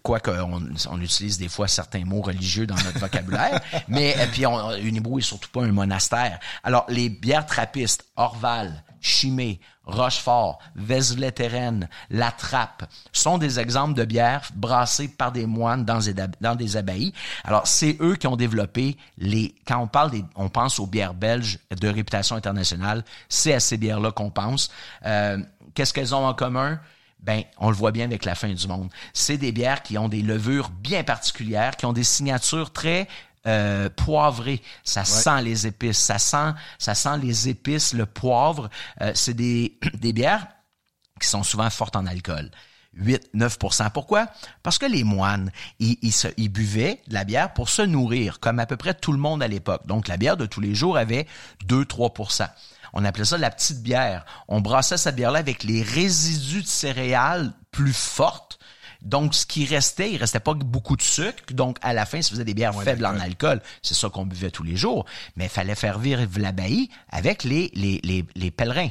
quoique 0.04 0.32
on, 0.32 0.62
on, 0.90 1.02
utilise 1.02 1.38
des 1.38 1.50
fois 1.50 1.68
certains 1.68 2.06
mots 2.06 2.22
religieux 2.22 2.66
dans 2.66 2.76
notre 2.76 3.00
vocabulaire, 3.00 3.62
mais 3.88 4.12
et 4.12 4.28
puis 4.28 4.46
on, 4.46 4.76
une 4.76 4.98
hébrou 4.98 5.20
est 5.20 5.24
surtout 5.24 5.50
pas 5.50 5.64
un 5.64 5.72
monastère. 5.72 6.40
Alors 6.64 6.86
les 6.90 7.10
bières 7.10 7.46
trappistes, 7.46 8.06
Orval, 8.16 8.84
Chimay, 9.02 9.60
Rochefort, 9.86 10.60
Vézelay-Terraine, 10.76 11.90
La 12.10 12.32
Trappe 12.32 12.84
sont 13.12 13.38
des 13.38 13.60
exemples 13.60 13.96
de 13.96 14.06
bières 14.06 14.50
brassées 14.56 15.08
par 15.08 15.32
des 15.32 15.46
moines 15.46 15.86
dans 15.86 16.00
des, 16.00 16.14
dans 16.42 16.56
des 16.56 16.78
abbayes. 16.78 17.14
Alors, 17.44 17.66
c'est 17.66 17.98
eux 18.02 18.16
qui 18.16 18.28
ont 18.28 18.36
développé 18.36 18.98
les... 19.18 19.56
Quand 19.66 19.80
on 19.80 19.88
parle 19.88 20.12
des... 20.12 20.24
On 20.36 20.50
pense 20.50 20.80
aux 20.80 20.86
bières 20.88 21.14
belges 21.14 21.60
de 21.72 21.88
réputation 21.88 22.36
internationale. 22.36 23.04
C'est 23.30 23.54
à 23.54 23.60
ces 23.60 23.78
bières-là 23.78 24.12
qu'on 24.12 24.30
pense. 24.30 24.70
Euh, 25.06 25.38
Qu'est-ce 25.74 25.94
qu'elles 25.94 26.16
ont 26.16 26.26
en 26.26 26.34
commun? 26.34 26.80
Ben 27.22 27.44
on 27.58 27.70
le 27.70 27.76
voit 27.76 27.92
bien 27.92 28.06
avec 28.06 28.26
la 28.26 28.36
fin 28.36 28.50
du 28.50 28.68
monde. 28.68 28.90
C'est 29.14 29.38
des 29.38 29.52
bières 29.52 29.84
qui 29.84 29.98
ont 29.98 30.10
des 30.10 30.22
levures 30.22 30.70
bien 30.70 31.04
particulières, 31.04 31.76
qui 31.76 31.86
ont 31.86 31.94
des 31.94 32.04
signatures 32.04 32.72
très 32.72 33.08
euh, 33.48 33.90
poivrées. 33.90 34.62
Ça 34.84 35.06
sent 35.06 35.42
les 35.44 35.68
épices, 35.68 35.98
ça 35.98 36.20
sent, 36.20 36.54
ça 36.78 36.96
sent 36.96 37.18
les 37.22 37.50
épices, 37.50 37.94
le 37.94 38.06
poivre. 38.06 38.70
Euh, 39.02 39.12
c'est 39.16 39.34
des, 39.34 39.78
des 39.94 40.14
bières 40.14 40.48
qui 41.20 41.28
sont 41.28 41.44
souvent 41.44 41.70
fortes 41.70 41.96
en 41.96 42.06
alcool. 42.06 42.50
8, 42.94 43.30
9% 43.36 43.92
Pourquoi? 43.92 44.28
Parce 44.64 44.78
que 44.78 44.86
les 44.86 45.04
moines, 45.04 45.52
ils, 45.80 45.98
ils, 46.02 46.12
se, 46.12 46.28
ils 46.38 46.50
buvaient 46.50 47.02
de 47.08 47.14
la 47.14 47.24
bière 47.24 47.54
pour 47.54 47.70
se 47.70 47.82
nourrir, 47.82 48.40
comme 48.40 48.60
à 48.60 48.66
peu 48.66 48.78
près 48.78 48.94
tout 48.94 49.12
le 49.12 49.20
monde 49.20 49.44
à 49.44 49.48
l'époque. 49.48 49.86
Donc, 49.86 50.08
la 50.08 50.18
bière 50.18 50.38
de 50.38 50.46
tous 50.46 50.60
les 50.60 50.76
jours 50.76 50.98
avait 50.98 51.28
2, 51.66 51.86
3 51.86 52.14
on 52.94 53.06
appelait 53.06 53.26
ça 53.26 53.38
la 53.38 53.52
petite 53.52 53.82
bière. 53.82 54.26
On 54.48 54.62
brassait 54.62 54.98
cette 54.98 55.16
bière-là 55.16 55.40
avec 55.40 55.64
les 55.64 55.82
résidus 55.82 56.62
de 56.64 56.68
céréales 56.68 57.52
plus 57.72 57.94
fortes 57.94 58.60
Donc, 59.02 59.34
ce 59.34 59.46
qui 59.46 59.66
restait, 59.66 60.12
il 60.12 60.18
restait 60.18 60.40
pas 60.42 60.54
beaucoup 60.54 60.98
de 60.98 61.02
sucre. 61.02 61.54
Donc, 61.54 61.78
à 61.82 61.94
la 61.94 62.06
fin, 62.06 62.22
ça 62.22 62.32
faisait 62.32 62.44
des 62.44 62.54
bières 62.54 62.76
faibles 62.82 63.06
en 63.06 63.18
alcool. 63.20 63.62
C'est 63.82 63.94
ça 63.94 64.10
qu'on 64.10 64.26
buvait 64.26 64.52
tous 64.52 64.64
les 64.64 64.76
jours. 64.76 65.06
Mais 65.36 65.46
il 65.46 65.50
fallait 65.50 65.76
faire 65.76 66.00
vivre 66.00 66.26
l'abbaye 66.38 66.90
avec 67.10 67.44
les, 67.44 67.72
les, 67.74 68.02
les, 68.04 68.26
les 68.36 68.52
pèlerins. 68.52 68.90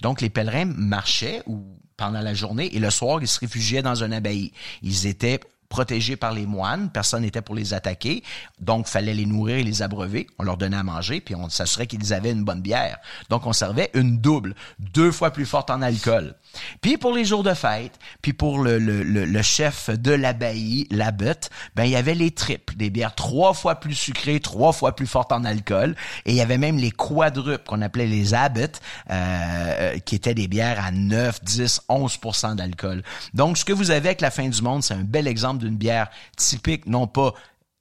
Donc, 0.00 0.20
les 0.20 0.30
pèlerins 0.30 0.66
marchaient 0.66 1.42
ou 1.46 1.64
pendant 1.96 2.20
la 2.20 2.34
journée 2.34 2.74
et 2.76 2.78
le 2.78 2.90
soir, 2.90 3.18
ils 3.20 3.26
se 3.26 3.40
réfugiaient 3.40 3.82
dans 3.82 4.04
un 4.04 4.12
abbaye. 4.12 4.52
Ils 4.82 5.06
étaient 5.06 5.40
protégés 5.68 6.16
par 6.16 6.32
les 6.32 6.46
moines, 6.46 6.90
personne 6.90 7.22
n'était 7.22 7.42
pour 7.42 7.54
les 7.54 7.74
attaquer, 7.74 8.22
donc 8.60 8.86
fallait 8.86 9.14
les 9.14 9.26
nourrir 9.26 9.56
et 9.56 9.62
les 9.62 9.82
abreuver, 9.82 10.26
on 10.38 10.42
leur 10.42 10.56
donnait 10.56 10.76
à 10.76 10.82
manger, 10.82 11.20
puis 11.20 11.34
on 11.34 11.48
s'assurait 11.48 11.86
qu'ils 11.86 12.14
avaient 12.14 12.32
une 12.32 12.44
bonne 12.44 12.62
bière. 12.62 12.98
Donc 13.28 13.46
on 13.46 13.52
servait 13.52 13.90
une 13.94 14.18
double, 14.18 14.54
deux 14.78 15.12
fois 15.12 15.30
plus 15.30 15.46
forte 15.46 15.70
en 15.70 15.82
alcool. 15.82 16.34
Puis 16.80 16.96
pour 16.96 17.12
les 17.12 17.24
jours 17.24 17.42
de 17.42 17.54
fête, 17.54 17.98
puis 18.22 18.32
pour 18.32 18.58
le, 18.58 18.78
le, 18.78 19.02
le, 19.02 19.42
chef 19.42 19.90
de 19.90 20.12
l'abbaye, 20.12 20.86
l'abbot, 20.90 21.48
ben 21.76 21.84
il 21.84 21.90
y 21.90 21.96
avait 21.96 22.14
les 22.14 22.30
triples, 22.30 22.74
des 22.76 22.90
bières 22.90 23.14
trois 23.14 23.52
fois 23.52 23.76
plus 23.76 23.94
sucrées, 23.94 24.40
trois 24.40 24.72
fois 24.72 24.96
plus 24.96 25.06
fortes 25.06 25.32
en 25.32 25.44
alcool, 25.44 25.94
et 26.24 26.32
il 26.32 26.36
y 26.36 26.40
avait 26.40 26.58
même 26.58 26.78
les 26.78 26.90
quadruples 26.90 27.64
qu'on 27.66 27.82
appelait 27.82 28.06
les 28.06 28.34
abbots, 28.34 28.78
euh, 29.10 29.98
qui 29.98 30.14
étaient 30.14 30.34
des 30.34 30.48
bières 30.48 30.82
à 30.84 30.90
9, 30.90 31.44
10, 31.44 31.82
11% 31.88 32.56
d'alcool. 32.56 33.02
Donc 33.34 33.58
ce 33.58 33.64
que 33.64 33.72
vous 33.72 33.90
avez 33.90 34.08
avec 34.08 34.20
la 34.20 34.30
fin 34.30 34.48
du 34.48 34.62
monde, 34.62 34.82
c'est 34.82 34.94
un 34.94 35.04
bel 35.04 35.26
exemple 35.26 35.57
d'une 35.58 35.76
bière 35.76 36.08
typique, 36.36 36.86
non 36.86 37.06
pas 37.06 37.34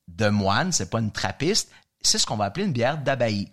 de 0.07 0.29
moine, 0.29 0.71
c'est 0.71 0.89
pas 0.89 0.99
une 0.99 1.11
trappiste, 1.11 1.69
c'est 2.01 2.17
ce 2.17 2.25
qu'on 2.25 2.37
va 2.37 2.45
appeler 2.45 2.65
une 2.65 2.73
bière 2.73 2.97
d'abbaye 2.97 3.49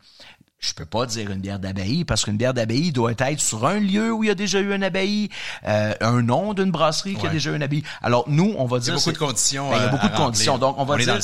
je 0.65 0.73
peux 0.73 0.87
pas 0.87 1.07
dire 1.07 1.31
une 1.31 1.41
bière 1.41 1.59
d'abbaye 1.59 2.05
parce 2.05 2.25
qu'une 2.25 2.37
bière 2.37 2.55
d'abbaye 2.55 2.91
doit 2.91 3.13
être 3.13 3.41
sur 3.41 3.67
un 3.67 3.79
lieu 3.79 4.13
où 4.13 4.25
il 4.25 4.29
y 4.29 4.31
a 4.31 4.35
déjà 4.35 4.61
eu 4.61 4.75
une 4.75 4.83
abbaye, 4.83 5.29
euh, 5.67 5.95
un 6.01 6.23
nom 6.23 6.55
d'une 6.55 6.71
brasserie 6.71 7.17
qui 7.17 7.27
a 7.27 7.31
déjà 7.31 7.51
eu 7.51 7.57
une 7.57 7.63
abbaye. 7.63 7.83
Alors 8.03 8.25
nous, 8.29 8.55
on 8.57 8.65
va 8.65 8.79
dire 8.79 8.95
il 8.95 8.97
y 8.97 9.01
a 9.01 9.05
beaucoup 9.05 9.13
de 9.13 9.19
conditions. 9.19 9.71
Ben, 9.71 9.77
il 9.77 9.83
y 9.83 9.85
a 9.85 9.89
beaucoup 9.89 10.09
de 10.09 10.17
conditions. 10.17 10.59
Donc 10.59 10.77
on 10.79 10.85
va 10.85 10.95
On 10.95 10.99
dire 10.99 11.19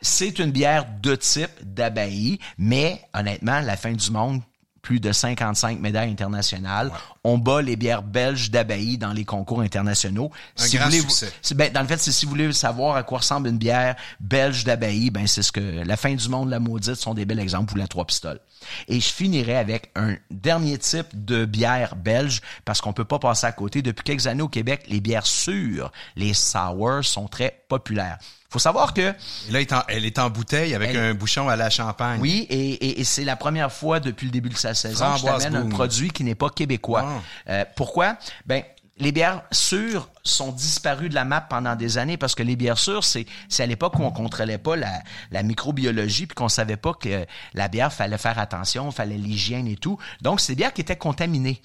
c'est 0.00 0.38
une 0.38 0.52
bière 0.52 0.86
de 1.02 1.14
type 1.16 1.50
d'abbaye, 1.62 2.38
mais 2.56 3.02
honnêtement, 3.14 3.60
la 3.60 3.76
fin 3.76 3.92
du 3.92 4.10
monde 4.10 4.40
plus 4.84 5.00
de 5.00 5.10
55 5.12 5.80
médailles 5.80 6.10
internationales. 6.10 6.92
On 7.24 7.38
bat 7.38 7.62
les 7.62 7.74
bières 7.74 8.02
belges 8.02 8.50
d'abbaye 8.50 8.98
dans 8.98 9.14
les 9.14 9.24
concours 9.24 9.62
internationaux. 9.62 10.30
Un 10.58 10.62
Si 10.66 10.76
grand 10.76 10.84
vous 10.84 10.90
voulez- 10.98 11.00
succès. 11.10 11.54
ben, 11.54 11.72
dans 11.72 11.80
le 11.80 11.86
fait, 11.88 11.96
si 11.98 12.26
vous 12.26 12.30
voulez 12.30 12.52
savoir 12.52 12.94
à 12.96 13.02
quoi 13.02 13.18
ressemble 13.18 13.48
une 13.48 13.56
bière 13.56 13.96
belge 14.20 14.62
d'abbaye, 14.64 15.10
ben 15.10 15.26
c'est 15.26 15.42
ce 15.42 15.50
que 15.52 15.60
la 15.84 15.96
fin 15.96 16.14
du 16.14 16.28
monde, 16.28 16.50
la 16.50 16.60
maudite 16.60 16.96
sont 16.96 17.14
des 17.14 17.24
bels 17.24 17.40
exemples 17.40 17.72
ou 17.74 17.76
la 17.78 17.88
trois 17.88 18.04
pistoles. 18.04 18.40
Et 18.86 19.00
je 19.00 19.08
finirai 19.08 19.56
avec 19.56 19.90
un 19.96 20.16
dernier 20.30 20.76
type 20.76 21.06
de 21.12 21.46
bière 21.46 21.96
belge 21.96 22.42
parce 22.66 22.82
qu'on 22.82 22.92
peut 22.92 23.04
pas 23.06 23.18
passer 23.18 23.46
à 23.46 23.52
côté. 23.52 23.80
Depuis 23.80 24.04
quelques 24.04 24.26
années 24.26 24.42
au 24.42 24.48
Québec, 24.48 24.84
les 24.88 25.00
bières 25.00 25.26
sûres, 25.26 25.90
les 26.16 26.34
sours, 26.34 27.02
sont 27.02 27.26
très 27.26 27.62
populaires. 27.70 28.18
Faut 28.54 28.60
savoir 28.60 28.94
que 28.94 29.00
Et 29.00 29.50
là, 29.50 29.58
elle 29.88 30.04
est 30.04 30.16
en- 30.20 30.30
bouteille 30.30 30.76
avec 30.76 30.90
Elle- 30.90 30.96
un 30.98 31.12
bouchon 31.14 31.48
à 31.48 31.56
la 31.56 31.70
champagne. 31.70 32.20
oui, 32.20 32.46
et, 32.48 32.70
et- 32.74 33.00
et 33.00 33.04
c'est 33.04 33.24
la 33.24 33.34
première 33.34 33.72
fois 33.72 33.98
depuis 33.98 34.26
le 34.26 34.30
début 34.30 34.48
de 34.48 34.56
sa 34.56 34.74
saison 34.74 35.14
que 35.14 35.18
je 35.18 35.24
t'amène 35.24 35.56
un 35.56 35.68
produit 35.68 36.10
qui 36.12 36.22
n'est 36.22 36.36
pas 36.36 36.50
québécois. 36.50 37.04
Ah. 37.04 37.50
Euh, 37.50 37.64
pourquoi? 37.74 38.16
Ben, 38.46 38.62
les 38.98 39.10
bières 39.10 39.42
sûres 39.50 40.08
sont 40.22 40.52
disparues 40.52 41.08
de 41.08 41.16
la 41.16 41.24
map 41.24 41.40
pendant 41.40 41.74
des 41.74 41.98
années 41.98 42.16
parce 42.16 42.36
que 42.36 42.44
les 42.44 42.54
bières 42.54 42.78
sûres, 42.78 43.02
c'est, 43.02 43.26
c'est 43.48 43.64
à 43.64 43.66
l'époque 43.66 43.98
où 43.98 44.04
on 44.04 44.12
contrôlait 44.12 44.56
pas 44.58 44.76
la, 44.76 45.02
la 45.32 45.42
microbiologie 45.42 46.26
puis 46.28 46.36
qu'on 46.36 46.48
savait 46.48 46.76
pas 46.76 46.92
que 46.94 47.26
la 47.54 47.66
bière 47.66 47.92
fallait 47.92 48.18
faire 48.18 48.38
attention, 48.38 48.92
fallait 48.92 49.18
l'hygiène 49.18 49.66
et 49.66 49.74
tout. 49.74 49.98
Donc, 50.22 50.38
c'est 50.38 50.52
des 50.52 50.58
bières 50.58 50.72
qui 50.72 50.80
étaient 50.82 50.94
contaminées. 50.94 51.60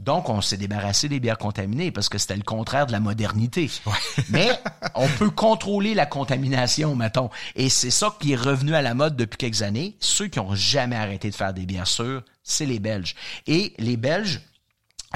Donc, 0.00 0.30
on 0.30 0.40
s'est 0.40 0.56
débarrassé 0.56 1.08
des 1.08 1.20
bières 1.20 1.38
contaminées 1.38 1.90
parce 1.90 2.08
que 2.08 2.16
c'était 2.16 2.36
le 2.36 2.42
contraire 2.42 2.86
de 2.86 2.92
la 2.92 3.00
modernité. 3.00 3.70
Mais 4.30 4.50
on 4.94 5.06
peut 5.08 5.30
contrôler 5.30 5.94
la 5.94 6.06
contamination, 6.06 6.96
mettons. 6.96 7.28
Et 7.54 7.68
c'est 7.68 7.90
ça 7.90 8.14
qui 8.18 8.32
est 8.32 8.36
revenu 8.36 8.74
à 8.74 8.82
la 8.82 8.94
mode 8.94 9.16
depuis 9.16 9.36
quelques 9.36 9.62
années. 9.62 9.96
Ceux 10.00 10.28
qui 10.28 10.40
ont 10.40 10.54
jamais 10.54 10.96
arrêté 10.96 11.28
de 11.30 11.34
faire 11.34 11.52
des 11.52 11.66
bières 11.66 11.86
sûres, 11.86 12.22
c'est 12.42 12.66
les 12.66 12.78
Belges. 12.78 13.14
Et 13.46 13.74
les 13.78 13.98
Belges, 13.98 14.40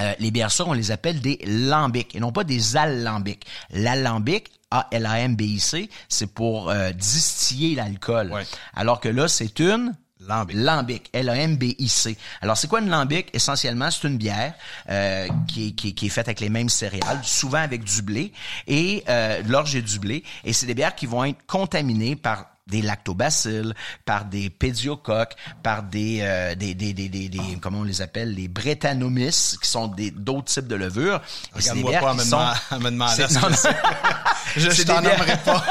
euh, 0.01 0.13
les 0.19 0.29
bières 0.29 0.51
sûres, 0.51 0.67
on 0.67 0.73
les 0.73 0.91
appelle 0.91 1.19
des 1.19 1.39
lambics 1.45 2.15
et 2.15 2.19
non 2.19 2.31
pas 2.31 2.43
des 2.43 2.77
alambics. 2.77 3.45
L'alambic, 3.71 4.51
A-L-A-M-B-I-C, 4.69 5.89
c'est 6.09 6.27
pour 6.27 6.69
euh, 6.69 6.91
distiller 6.91 7.75
l'alcool. 7.75 8.31
Ouais. 8.31 8.43
Alors 8.75 8.99
que 8.99 9.09
là, 9.09 9.27
c'est 9.27 9.59
une 9.59 9.95
Lambic. 10.27 10.55
Lambic, 10.57 11.09
L-A-M-B-I-C. 11.13 12.17
Alors, 12.41 12.57
c'est 12.57 12.67
quoi 12.67 12.81
une 12.81 12.89
lambic? 12.89 13.27
Essentiellement, 13.33 13.89
c'est 13.91 14.07
une 14.07 14.17
bière 14.17 14.53
euh, 14.89 15.27
qui, 15.47 15.75
qui, 15.75 16.05
est- 16.05 16.09
faite 16.09 16.27
avec 16.27 16.39
les 16.39 16.49
mêmes 16.49 16.69
céréales, 16.69 17.19
souvent 17.23 17.59
avec 17.59 17.83
du 17.83 18.01
blé, 18.01 18.31
et 18.67 19.03
euh, 19.09 19.41
l'orge 19.47 19.75
et 19.75 19.81
du 19.81 19.99
blé. 19.99 20.23
Et 20.43 20.53
c'est 20.53 20.65
des 20.65 20.73
bières 20.75 20.95
qui 20.95 21.05
vont 21.05 21.23
être 21.25 21.45
contaminées 21.45 22.15
par 22.15 22.45
des 22.67 22.81
lactobacilles, 22.81 23.73
par 24.05 24.25
des 24.25 24.49
pédiocoques, 24.49 25.35
par 25.61 25.83
des, 25.83 26.19
euh, 26.21 26.55
des, 26.55 26.73
des, 26.73 26.93
des, 26.93 27.09
des, 27.09 27.29
des- 27.29 27.39
comment 27.61 27.79
on 27.79 27.83
les 27.83 28.01
appelle, 28.01 28.33
les 28.33 28.47
brettanomyces, 28.47 29.57
qui 29.61 29.69
sont 29.69 29.87
des 29.87 30.09
d'autres 30.09 30.45
types 30.51 30.67
de 30.67 30.75
levures. 30.75 31.21
Et 31.55 31.61
c'est 31.61 31.73
des 31.75 31.83
Regarde-moi 31.83 31.91
bières 31.91 32.01
pas 32.01 32.09
à 32.09 32.13
qui 32.13 32.17
me, 32.17 32.23
sont- 32.23 32.89
demander- 32.89 33.49
me. 33.49 33.55
Je, 34.57 34.83
t'en 34.83 35.01
nommerai 35.01 35.37
pas. 35.43 35.63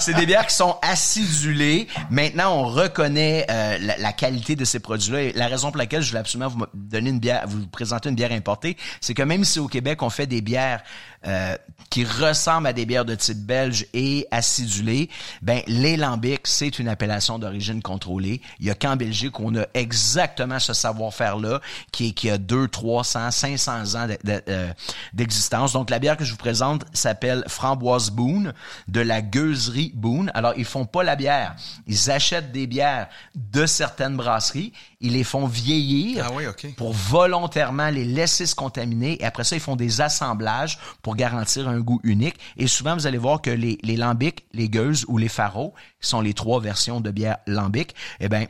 c'est 0.00 0.14
des 0.14 0.24
bières 0.24 0.46
qui 0.46 0.54
sont 0.54 0.76
acidulées. 0.82 1.88
Maintenant, 2.10 2.54
on 2.58 2.64
reconnaît 2.68 3.44
euh, 3.50 3.76
la, 3.80 3.96
la 3.98 4.12
qualité 4.12 4.56
de 4.56 4.64
ces 4.64 4.78
produits-là. 4.78 5.22
Et 5.22 5.32
la 5.32 5.48
raison 5.48 5.70
pour 5.70 5.78
laquelle 5.78 6.00
je 6.02 6.08
voulais 6.08 6.20
absolument 6.20 6.48
vous 6.48 6.64
donner 6.74 7.10
une 7.10 7.18
bière, 7.18 7.44
vous 7.48 7.66
présenter 7.66 8.08
une 8.08 8.14
bière 8.14 8.32
importée, 8.32 8.76
c'est 9.00 9.14
que 9.14 9.22
même 9.22 9.44
si 9.44 9.58
au 9.58 9.68
Québec 9.68 10.00
on 10.02 10.10
fait 10.10 10.26
des 10.26 10.40
bières 10.42 10.82
euh, 11.26 11.56
qui 11.90 12.04
ressemblent 12.04 12.66
à 12.66 12.72
des 12.72 12.86
bières 12.86 13.04
de 13.04 13.14
type 13.14 13.46
belge 13.46 13.86
et 13.94 14.26
acidulées, 14.30 15.08
ben 15.42 15.62
les 15.66 15.96
c'est 16.42 16.78
une 16.78 16.88
appellation 16.88 17.38
d'origine 17.38 17.82
contrôlée. 17.82 18.40
Il 18.58 18.66
y 18.66 18.70
a 18.70 18.74
qu'en 18.74 18.96
Belgique 18.96 19.38
on 19.38 19.54
a 19.56 19.64
exactement 19.74 20.58
ce 20.58 20.72
savoir-faire-là, 20.72 21.60
qui, 21.92 22.08
est, 22.08 22.12
qui 22.12 22.30
a 22.30 22.38
2, 22.38 22.68
300, 22.68 23.30
500 23.30 23.94
ans 23.94 24.08
euh, 24.26 24.72
d'existence. 25.12 25.72
Donc 25.72 25.90
la 25.90 25.98
bière 25.98 26.16
que 26.16 26.24
je 26.24 26.32
vous 26.32 26.38
présente 26.38 26.84
s'appelle 26.92 27.44
Framboise 27.46 28.10
Boone 28.10 28.54
de 28.88 29.00
la 29.00 29.22
gueuserie 29.22 29.92
Boone. 29.94 30.30
Alors 30.34 30.54
ils 30.56 30.64
font 30.64 30.86
pas 30.86 31.04
la 31.04 31.16
bière, 31.16 31.54
ils 31.86 32.10
achètent 32.10 32.52
des 32.52 32.66
bières 32.66 33.08
de 33.36 33.66
certaines 33.66 34.16
brasseries, 34.16 34.72
ils 35.04 35.12
les 35.12 35.22
font 35.22 35.46
vieillir 35.46 36.26
Ah 36.26 36.32
oui, 36.34 36.44
pour 36.76 36.94
volontairement 36.94 37.90
les 37.90 38.06
laisser 38.06 38.46
se 38.46 38.54
contaminer 38.54 39.20
et 39.22 39.24
après 39.24 39.44
ça 39.44 39.54
ils 39.54 39.60
font 39.60 39.76
des 39.76 40.00
assemblages 40.00 40.78
pour 41.02 41.14
garantir 41.14 41.68
un 41.68 41.80
goût 41.80 42.00
unique 42.04 42.36
et 42.56 42.66
souvent 42.66 42.94
vous 42.94 43.06
allez 43.06 43.18
voir 43.18 43.42
que 43.42 43.50
les, 43.50 43.78
les 43.82 43.96
lambics, 43.96 44.46
les 44.54 44.70
gueuses 44.70 45.04
ou 45.08 45.18
les 45.18 45.28
faros, 45.28 45.74
qui 46.00 46.08
sont 46.08 46.22
les 46.22 46.32
trois 46.32 46.58
versions 46.58 47.02
de 47.02 47.10
bière 47.10 47.36
lambic, 47.46 47.94
eh 48.18 48.28
ben 48.28 48.46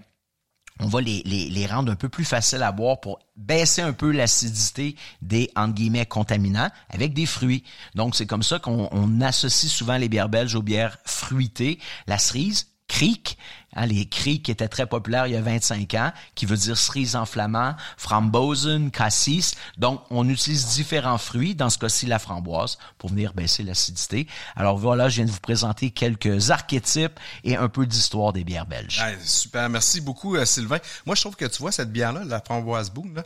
on 0.81 0.87
va 0.87 1.01
les, 1.01 1.23
les, 1.25 1.51
les 1.51 1.67
rendre 1.67 1.91
un 1.91 1.97
peu 1.97 2.09
plus 2.09 2.25
faciles 2.25 2.63
à 2.63 2.73
boire 2.73 3.01
pour 3.01 3.19
baisser 3.37 3.83
un 3.83 3.93
peu 3.93 4.11
l'acidité 4.11 4.97
des, 5.23 5.51
entre 5.55 5.75
guillemets, 5.75 6.07
contaminants 6.07 6.69
avec 6.89 7.15
des 7.15 7.27
fruits. 7.27 7.63
Donc, 7.95 8.17
c'est 8.17 8.27
comme 8.27 8.43
ça 8.43 8.59
qu'on 8.59 8.89
on 8.91 9.21
associe 9.21 9.71
souvent 9.71 9.97
les 9.97 10.09
bières 10.09 10.29
belges 10.29 10.57
aux 10.57 10.63
bières 10.63 10.99
fruitées. 11.05 11.79
La 12.09 12.19
cerise, 12.19 12.67
cric, 12.89 13.39
hein, 13.75 13.87
les 13.87 14.07
crics 14.07 14.45
qui 14.45 14.51
étaient 14.51 14.69
très 14.69 14.87
populaires 14.87 15.27
il 15.27 15.35
y 15.35 15.37
a 15.37 15.43
25 15.43 15.95
ans, 15.95 16.13
qui 16.35 16.47
veut 16.47 16.57
dire 16.57 16.77
cerise 16.77 17.17
en 17.17 17.27
flamand, 17.27 17.75
frambozen, 17.97 18.91
cassis. 18.91 19.55
Donc, 19.79 20.03
on 20.11 20.29
utilise 20.29 20.67
différents 20.69 21.19
fruits, 21.19 21.55
dans 21.55 21.71
ce 21.71 21.79
cas-ci 21.79 22.07
la 22.07 22.19
framboise, 22.19 22.79
pour 22.99 23.11
venir 23.11 23.33
baisser 23.35 23.63
l'acidité. 23.63 24.27
Alors 24.57 24.79
voilà, 24.79 25.09
je 25.09 25.17
viens 25.17 25.27
de 25.27 25.31
vous 25.31 25.41
présenter 25.41 25.91
quelques 25.91 26.51
archétypes 26.51 27.19
et 27.45 27.57
un 27.57 27.69
peu 27.69 27.87
d'histoire 27.87 28.33
des 28.33 28.45
bières 28.45 28.67
belges. 28.67 29.03
Super, 29.25 29.69
merci 29.69 30.01
beaucoup 30.01 30.37
euh, 30.37 30.45
Sylvain. 30.45 30.79
Moi, 31.07 31.15
je 31.15 31.21
trouve 31.21 31.37
que 31.37 31.45
tu 31.45 31.59
vois 31.59 31.73
cette 31.73 31.93
bière-là, 31.93 32.25
la 32.25 32.41
framboise 32.41 32.91
boom, 32.91 33.15
là, 33.15 33.25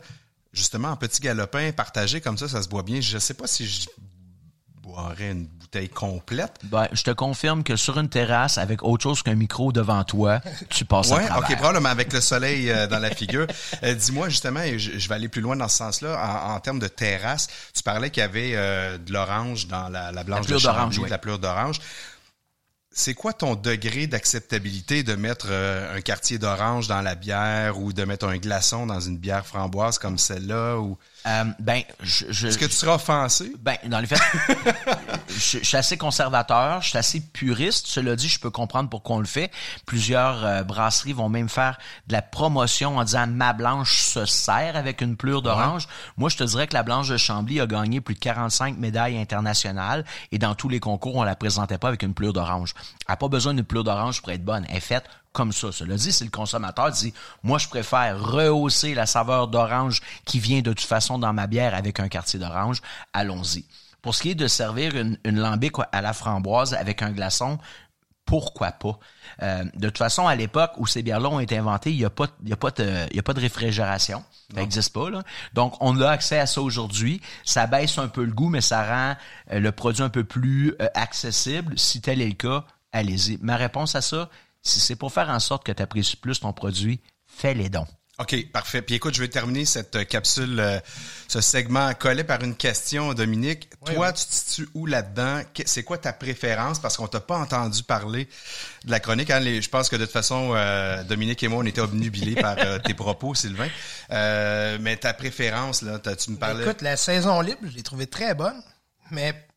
justement 0.53 0.89
en 0.89 0.95
petit 0.95 1.21
galopin, 1.21 1.71
partagé 1.71 2.21
comme 2.21 2.37
ça, 2.37 2.47
ça 2.47 2.61
se 2.61 2.67
boit 2.67 2.83
bien. 2.83 3.01
Je 3.01 3.17
sais 3.17 3.33
pas 3.33 3.47
si 3.47 3.65
je 3.65 3.87
boirais 4.89 5.31
une 5.31 5.45
bouteille 5.45 5.89
complète. 5.89 6.53
Ben, 6.63 6.87
je 6.91 7.03
te 7.03 7.11
confirme 7.11 7.63
que 7.63 7.75
sur 7.75 7.97
une 7.99 8.09
terrasse, 8.09 8.57
avec 8.57 8.83
autre 8.83 9.03
chose 9.03 9.21
qu'un 9.23 9.35
micro 9.35 9.71
devant 9.71 10.03
toi, 10.03 10.41
tu 10.69 10.85
passes 10.85 11.11
à 11.11 11.15
Ouais, 11.17 11.25
travers. 11.25 11.49
ok, 11.49 11.55
probablement 11.57 11.89
avec 11.89 12.11
le 12.13 12.21
soleil 12.21 12.69
euh, 12.71 12.87
dans 12.87 12.99
la 12.99 13.11
figure. 13.11 13.45
Euh, 13.83 13.93
Dis-moi 13.93 14.29
justement, 14.29 14.61
et 14.61 14.79
je, 14.79 14.97
je 14.97 15.09
vais 15.09 15.15
aller 15.15 15.29
plus 15.29 15.41
loin 15.41 15.55
dans 15.55 15.67
ce 15.67 15.77
sens-là, 15.77 16.43
en, 16.47 16.55
en 16.55 16.59
termes 16.59 16.79
de 16.79 16.87
terrasse, 16.87 17.47
tu 17.73 17.83
parlais 17.83 18.09
qu'il 18.09 18.21
y 18.21 18.25
avait 18.25 18.51
euh, 18.55 18.97
de 18.97 19.13
l'orange 19.13 19.67
dans 19.67 19.89
la, 19.89 20.11
la 20.11 20.23
blanche 20.23 20.47
La 20.49 20.55
de 20.57 20.61
d'orange, 20.61 20.79
Chambly, 20.95 20.99
oui. 21.03 21.09
la 21.09 21.17
plure 21.17 21.39
d'orange. 21.39 21.79
C'est 22.99 23.13
quoi 23.13 23.31
ton 23.31 23.55
degré 23.55 24.07
d'acceptabilité 24.07 25.03
de 25.03 25.15
mettre 25.15 25.47
euh, 25.49 25.95
un 25.95 26.01
quartier 26.01 26.37
d'orange 26.37 26.89
dans 26.89 27.01
la 27.01 27.15
bière 27.15 27.79
ou 27.79 27.93
de 27.93 28.03
mettre 28.03 28.27
un 28.27 28.35
glaçon 28.35 28.85
dans 28.87 28.99
une 28.99 29.17
bière 29.17 29.45
framboise 29.45 29.97
comme 29.97 30.17
celle-là 30.17 30.75
ou? 30.79 30.97
Euh, 31.25 31.45
ben, 31.59 31.81
je, 32.01 32.25
je- 32.29 32.47
Est-ce 32.47 32.57
que 32.57 32.65
tu 32.65 32.73
seras 32.73 32.95
offensé? 32.95 33.53
Ben, 33.61 33.77
dans 33.85 33.99
les 34.01 34.07
faits, 34.07 34.19
je, 35.29 35.59
je 35.59 35.63
suis 35.63 35.77
assez 35.77 35.97
conservateur, 35.97 36.81
je 36.81 36.89
suis 36.89 36.97
assez 36.97 37.21
puriste. 37.21 37.87
Cela 37.87 38.17
dit, 38.17 38.27
je 38.27 38.37
peux 38.39 38.49
comprendre 38.49 38.89
pourquoi 38.89 39.15
on 39.15 39.19
le 39.19 39.25
fait. 39.25 39.49
Plusieurs 39.85 40.43
euh, 40.45 40.63
brasseries 40.63 41.13
vont 41.13 41.29
même 41.29 41.47
faire 41.49 41.77
de 42.07 42.13
la 42.13 42.21
promotion 42.21 42.97
en 42.97 43.03
disant 43.05 43.27
ma 43.27 43.53
blanche 43.53 43.97
se 43.97 44.25
sert 44.25 44.75
avec 44.75 44.99
une 44.99 45.15
plure 45.15 45.41
d'orange. 45.41 45.87
Moi, 46.17 46.29
je 46.29 46.35
te 46.35 46.43
dirais 46.43 46.67
que 46.67 46.73
la 46.73 46.83
blanche 46.83 47.07
de 47.07 47.15
Chambly 47.17 47.61
a 47.61 47.65
gagné 47.65 48.01
plus 48.01 48.15
de 48.15 48.19
45 48.19 48.77
médailles 48.77 49.17
internationales 49.17 50.03
et 50.33 50.37
dans 50.37 50.53
tous 50.53 50.67
les 50.67 50.81
concours, 50.81 51.15
on 51.15 51.23
la 51.23 51.37
présentait 51.37 51.77
pas 51.77 51.87
avec 51.87 52.03
une 52.03 52.13
plure 52.13 52.33
d'orange. 52.33 52.73
Elle 53.07 53.13
n'a 53.13 53.17
pas 53.17 53.27
besoin 53.27 53.53
d'une 53.53 53.63
plure 53.65 53.83
d'orange 53.83 54.21
pour 54.21 54.31
être 54.31 54.43
bonne. 54.43 54.65
Elle 54.69 54.77
est 54.77 54.81
faite 54.81 55.05
comme 55.31 55.51
ça. 55.51 55.71
Cela 55.71 55.95
dit, 55.95 56.11
si 56.11 56.23
le 56.23 56.29
consommateur 56.29 56.91
dit, 56.91 57.13
moi, 57.43 57.57
je 57.57 57.67
préfère 57.67 58.19
rehausser 58.21 58.93
la 58.93 59.05
saveur 59.05 59.47
d'orange 59.47 60.01
qui 60.25 60.39
vient 60.39 60.61
de 60.61 60.73
toute 60.73 60.85
façon 60.85 61.19
dans 61.19 61.33
ma 61.33 61.47
bière 61.47 61.75
avec 61.75 61.99
un 61.99 62.07
quartier 62.07 62.39
d'orange, 62.39 62.81
allons-y. 63.13 63.65
Pour 64.01 64.15
ce 64.15 64.21
qui 64.21 64.31
est 64.31 64.35
de 64.35 64.47
servir 64.47 64.95
une, 64.95 65.17
une 65.25 65.39
lambic 65.39 65.73
à 65.91 66.01
la 66.01 66.13
framboise 66.13 66.73
avec 66.73 67.01
un 67.01 67.11
glaçon, 67.11 67.59
pourquoi 68.25 68.71
pas? 68.71 68.99
Euh, 69.41 69.63
de 69.75 69.87
toute 69.89 69.97
façon, 69.97 70.27
à 70.27 70.35
l'époque 70.35 70.71
où 70.77 70.85
ces 70.85 71.01
bières-là 71.01 71.29
ont 71.29 71.39
été 71.39 71.57
inventées, 71.57 71.91
il 71.91 71.97
n'y 71.97 72.05
a, 72.05 72.11
pas- 72.11 72.27
y 72.45 72.53
a, 72.53 72.55
pas 72.55 72.69
de- 72.71 73.07
y 73.13 73.17
a 73.19 73.23
pas 73.23 73.33
de 73.33 73.39
réfrigération. 73.41 74.23
Ça 74.53 74.61
n'existe 74.61 74.93
pas. 74.93 75.09
Là. 75.09 75.23
Donc, 75.53 75.75
on 75.81 75.99
a 75.99 76.07
accès 76.09 76.37
à 76.39 76.45
ça 76.45 76.61
aujourd'hui. 76.61 77.21
Ça 77.43 77.65
baisse 77.65 77.97
un 77.97 78.07
peu 78.07 78.23
le 78.23 78.31
goût, 78.31 78.49
mais 78.49 78.61
ça 78.61 78.83
rend 78.83 79.15
euh, 79.51 79.59
le 79.59 79.71
produit 79.71 80.03
un 80.03 80.09
peu 80.09 80.23
plus 80.23 80.75
euh, 80.79 80.87
accessible. 80.93 81.77
Si 81.79 82.01
tel 82.01 82.21
est 82.21 82.27
le 82.27 82.33
cas, 82.33 82.65
allez-y. 82.91 83.37
Ma 83.41 83.55
réponse 83.57 83.95
à 83.95 84.01
ça, 84.01 84.29
si 84.61 84.79
c'est 84.79 84.95
pour 84.95 85.11
faire 85.13 85.29
en 85.29 85.39
sorte 85.39 85.65
que 85.65 85.71
tu 85.71 85.81
apprécies 85.81 86.17
plus 86.17 86.39
ton 86.39 86.53
produit, 86.53 86.99
fais-les 87.27 87.69
dons. 87.69 87.87
OK, 88.21 88.51
parfait. 88.51 88.81
Puis 88.81 88.95
écoute, 88.95 89.15
je 89.15 89.21
vais 89.21 89.29
terminer 89.29 89.63
cette 89.63 89.95
euh, 89.95 90.03
capsule, 90.03 90.59
euh, 90.59 90.77
ce 91.29 91.39
segment 91.39 91.93
collé 91.93 92.25
par 92.25 92.43
une 92.43 92.53
question, 92.53 93.13
Dominique. 93.13 93.69
Oui, 93.87 93.95
Toi, 93.95 94.07
oui. 94.09 94.13
tu 94.13 94.25
te 94.25 94.33
situes 94.33 94.67
où 94.73 94.85
là-dedans? 94.85 95.41
C'est 95.65 95.83
quoi 95.83 95.97
ta 95.97 96.11
préférence? 96.11 96.79
Parce 96.79 96.97
qu'on 96.97 97.07
t'a 97.07 97.21
pas 97.21 97.37
entendu 97.37 97.81
parler 97.81 98.27
de 98.83 98.91
la 98.91 98.99
chronique. 98.99 99.29
hein. 99.29 99.39
Les- 99.39 99.61
je 99.61 99.69
pense 99.69 99.87
que 99.87 99.95
de 99.95 100.03
toute 100.03 100.11
façon, 100.11 100.51
euh, 100.53 101.01
Dominique 101.05 101.41
et 101.43 101.47
moi, 101.47 101.59
on 101.63 101.65
était 101.65 101.79
obnubilés 101.79 102.35
par 102.35 102.57
euh, 102.57 102.77
tes 102.83 102.93
propos, 102.93 103.35
Sylvain. 103.35 103.69
Euh, 104.11 104.77
mais 104.81 104.97
ta 104.97 105.13
préférence, 105.13 105.81
là, 105.81 105.97
tu 105.99 106.31
me 106.31 106.35
parlais... 106.35 106.65
Écoute, 106.65 106.81
la 106.81 106.97
saison 106.97 107.39
libre, 107.39 107.61
je 107.71 107.75
l'ai 107.77 107.83
trouvée 107.83 108.07
très 108.07 108.33
bonne, 108.35 108.61
mais 109.11 109.47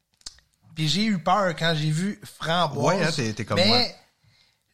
puis 0.75 0.89
j'ai 0.89 1.05
eu 1.05 1.18
peur 1.18 1.55
quand 1.59 1.75
j'ai 1.77 1.91
vu 1.91 2.20
framboise. 2.39 2.99
Ouais, 2.99 3.05
hein, 3.05 3.11
t'es- 3.14 3.33
t'es 3.33 3.45
comme 3.45 3.57
mais 3.57 3.66
moi. 3.66 3.79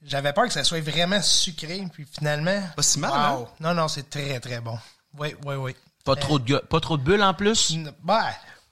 j'avais 0.05 0.33
peur 0.33 0.47
que 0.47 0.53
ça 0.53 0.65
soit 0.65 0.81
vraiment 0.81 1.21
sucré, 1.23 1.83
puis 1.93 2.07
finalement. 2.11 2.61
Pas 2.77 2.83
si 2.83 2.99
mal, 2.99 3.11
wow. 3.11 3.17
hein? 3.17 3.47
Non, 3.61 3.75
non, 3.75 3.89
c'est 3.89 4.09
très 4.09 4.41
très 4.41 4.61
bon. 4.61 4.79
Oui, 5.19 5.35
oui, 5.45 5.55
oui. 5.57 5.77
Pas 6.05 6.17
trop 6.17 6.39
de 6.39 6.57
pas 6.59 6.81
trop 6.81 6.97
de 6.97 7.03
bulles 7.03 7.23
en 7.23 7.35
plus? 7.35 7.75
Ben, 8.03 8.25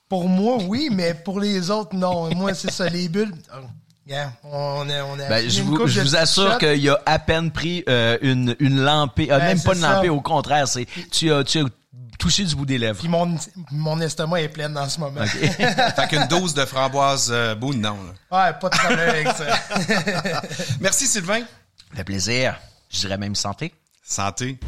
pour 0.09 0.27
moi, 0.29 0.57
oui, 0.63 0.89
mais 0.91 1.13
pour 1.13 1.39
les 1.39 1.69
autres, 1.69 1.95
non. 1.95 2.33
Moi, 2.35 2.53
c'est 2.53 2.71
ça, 2.71 2.87
les 2.89 3.09
bulles. 3.09 3.33
Oh, 3.53 3.57
on 4.43 4.89
a, 4.89 5.03
on 5.03 5.19
a 5.19 5.27
Ben, 5.27 5.49
je 5.49 5.61
vous, 5.61 5.85
je 5.87 6.15
assure 6.15 6.57
qu'il 6.59 6.89
a 6.89 7.01
à 7.05 7.19
peine 7.19 7.51
pris 7.51 7.83
euh, 7.89 8.17
une, 8.21 8.55
une 8.59 8.79
lampée, 8.79 9.29
euh, 9.31 9.37
Ben, 9.37 9.47
même 9.47 9.61
pas 9.61 9.75
une 9.75 9.81
lampée, 9.81 10.07
ça. 10.07 10.13
au 10.13 10.21
contraire, 10.21 10.67
c'est 10.67 10.87
tu 11.11 11.31
as, 11.31 11.43
tu 11.43 11.59
as 11.59 11.65
touché 12.27 12.43
du 12.43 12.55
bout 12.55 12.65
des 12.65 12.77
lèvres. 12.77 12.99
Puis 12.99 13.07
mon, 13.07 13.37
mon 13.71 14.01
estomac 14.01 14.41
est 14.41 14.49
plein 14.49 14.75
en 14.75 14.89
ce 14.89 14.99
moment. 14.99 15.25
Fait 15.25 16.07
qu'une 16.09 16.27
dose 16.27 16.53
de 16.53 16.65
framboise 16.65 17.29
euh, 17.31 17.55
non. 17.55 17.97
là. 18.31 18.47
ouais, 18.49 18.53
pas 18.59 18.67
de 18.67 18.77
problème 18.77 19.09
avec 19.09 19.27
ça. 19.29 20.41
Merci, 20.81 21.07
Sylvain. 21.07 21.39
Ça 21.39 21.95
fait 21.95 22.03
plaisir. 22.03 22.59
Je 22.89 22.99
dirais 22.99 23.17
même 23.17 23.33
santé. 23.33 23.73
Santé. 24.03 24.59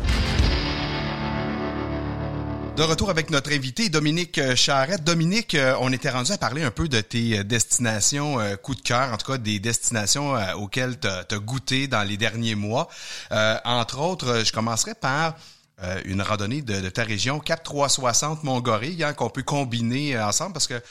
De 2.78 2.84
retour 2.84 3.10
avec 3.10 3.30
notre 3.30 3.51
invité 3.51 3.89
Dominique 3.89 4.38
euh, 4.38 4.55
Charrette. 4.55 5.03
Dominique, 5.03 5.53
euh, 5.55 5.76
on 5.82 5.91
était 5.91 6.12
rendu 6.12 6.32
à 6.32 6.38
parler 6.38 6.64
un 6.64 6.72
peu 6.72 6.88
de 6.88 7.01
tes 7.01 7.39
euh, 7.39 7.43
destinations 7.43 8.38
coup 8.64 8.74
de 8.74 8.80
cœur, 8.80 9.12
en 9.12 9.18
tout 9.18 9.34
cas 9.34 9.38
des 9.38 9.60
destinations 9.60 10.36
auxquelles 10.55 10.97
tu 10.97 11.07
as 11.10 11.39
goûté 11.39 11.89
dans 11.89 12.03
les 12.03 12.16
derniers 12.16 12.55
mois. 12.55 12.88
Euh, 13.34 13.57
entre 13.66 13.99
autres, 13.99 14.43
je 14.45 14.53
commencerai 14.53 14.93
par 14.95 15.36
euh, 15.84 16.01
une 16.05 16.21
randonnée 16.21 16.61
de, 16.61 16.80
de 16.82 16.89
ta 16.89 17.03
région, 17.03 17.39
Cap 17.39 17.63
360 17.63 18.43
Montgomery, 18.43 19.03
hein, 19.03 19.13
qu'on 19.13 19.30
peut 19.30 19.43
combiner 19.43 20.15
euh, 20.15 20.25
ensemble 20.27 20.53
parce 20.53 20.67
que 20.67 20.82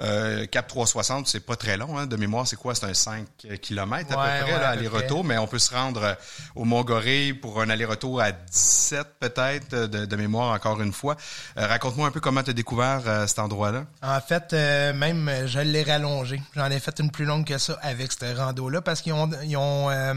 euh, 0.00 0.46
Cap 0.46 0.68
360, 0.68 1.26
c'est 1.26 1.40
pas 1.40 1.56
très 1.56 1.76
long. 1.76 1.98
Hein, 1.98 2.06
de 2.06 2.14
mémoire, 2.14 2.46
c'est 2.46 2.54
quoi? 2.54 2.72
C'est 2.76 2.86
un 2.86 2.94
5 2.94 3.26
km 3.60 4.12
à 4.16 4.22
Ouais, 4.22 4.38
peu 4.38 4.44
près, 4.44 4.52
ouais, 4.54 4.64
aller-retour, 4.64 5.24
mais 5.24 5.36
on 5.38 5.48
peut 5.48 5.58
se 5.58 5.74
rendre 5.74 6.02
euh, 6.04 6.14
au 6.54 6.64
Montgomery 6.64 7.32
pour 7.34 7.60
un 7.60 7.68
aller-retour 7.68 8.20
à 8.20 8.30
17 8.30 9.06
peut-être, 9.18 9.74
euh, 9.74 9.86
de, 9.88 10.04
de 10.06 10.16
mémoire 10.16 10.52
encore 10.54 10.80
une 10.80 10.92
fois. 10.92 11.16
Euh, 11.56 11.66
Raconte-moi 11.66 12.06
un 12.06 12.10
peu 12.12 12.20
comment 12.20 12.44
tu 12.44 12.50
as 12.50 12.52
découvert 12.52 13.02
euh, 13.06 13.26
cet 13.26 13.40
endroit-là. 13.40 13.86
En 14.00 14.20
fait, 14.20 14.52
euh, 14.52 14.92
même, 14.92 15.28
je 15.46 15.58
l'ai 15.58 15.82
rallongé. 15.82 16.40
J'en 16.54 16.70
ai 16.70 16.78
fait 16.78 16.96
une 17.00 17.10
plus 17.10 17.24
longue 17.24 17.44
que 17.44 17.58
ça 17.58 17.76
avec 17.82 18.12
ce 18.12 18.36
rando-là 18.36 18.80
parce 18.80 19.00
qu'ils 19.02 19.14
ont, 19.14 19.28
ils 19.42 19.56
ont, 19.56 19.90
euh, 19.90 20.14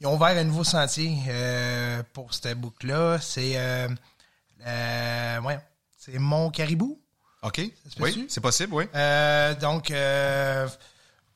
ils 0.00 0.06
ont 0.06 0.14
ouvert 0.14 0.36
un 0.36 0.44
nouveau 0.44 0.64
sentier 0.64 1.18
euh, 1.28 2.02
pour 2.12 2.34
cette 2.34 2.58
boucle-là. 2.58 3.18
C'est 3.20 3.52
euh, 3.56 3.88
euh, 4.66 5.40
ouais, 5.40 5.58
c'est 5.96 6.18
Mont 6.18 6.50
Caribou. 6.50 7.00
OK? 7.42 7.60
Oui, 8.00 8.26
c'est 8.28 8.40
possible, 8.40 8.74
oui. 8.74 8.84
Euh, 8.94 9.54
donc, 9.54 9.90
euh, 9.90 10.66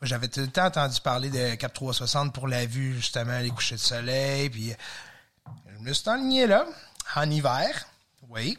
j'avais 0.02 0.28
tout 0.28 0.40
le 0.40 0.48
temps 0.48 0.64
entendu 0.64 1.00
parler 1.00 1.30
de 1.30 1.54
Cap 1.54 1.72
360 1.72 2.32
pour 2.32 2.48
la 2.48 2.66
vue, 2.66 2.94
justement, 2.94 3.38
les 3.38 3.50
couchers 3.50 3.76
de 3.76 3.80
soleil. 3.80 4.50
Puis, 4.50 4.72
je 5.78 5.84
me 5.84 5.92
suis 5.92 6.08
enligné 6.08 6.46
là, 6.46 6.66
en 7.14 7.30
hiver. 7.30 7.86
Oui. 8.28 8.56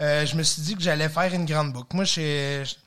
Euh, 0.00 0.24
je 0.26 0.34
me 0.36 0.42
suis 0.42 0.62
dit 0.62 0.74
que 0.74 0.82
j'allais 0.82 1.08
faire 1.08 1.32
une 1.34 1.44
grande 1.44 1.72
boucle. 1.72 1.94
Moi, 1.94 2.04
je 2.04 2.64
suis 2.64 2.78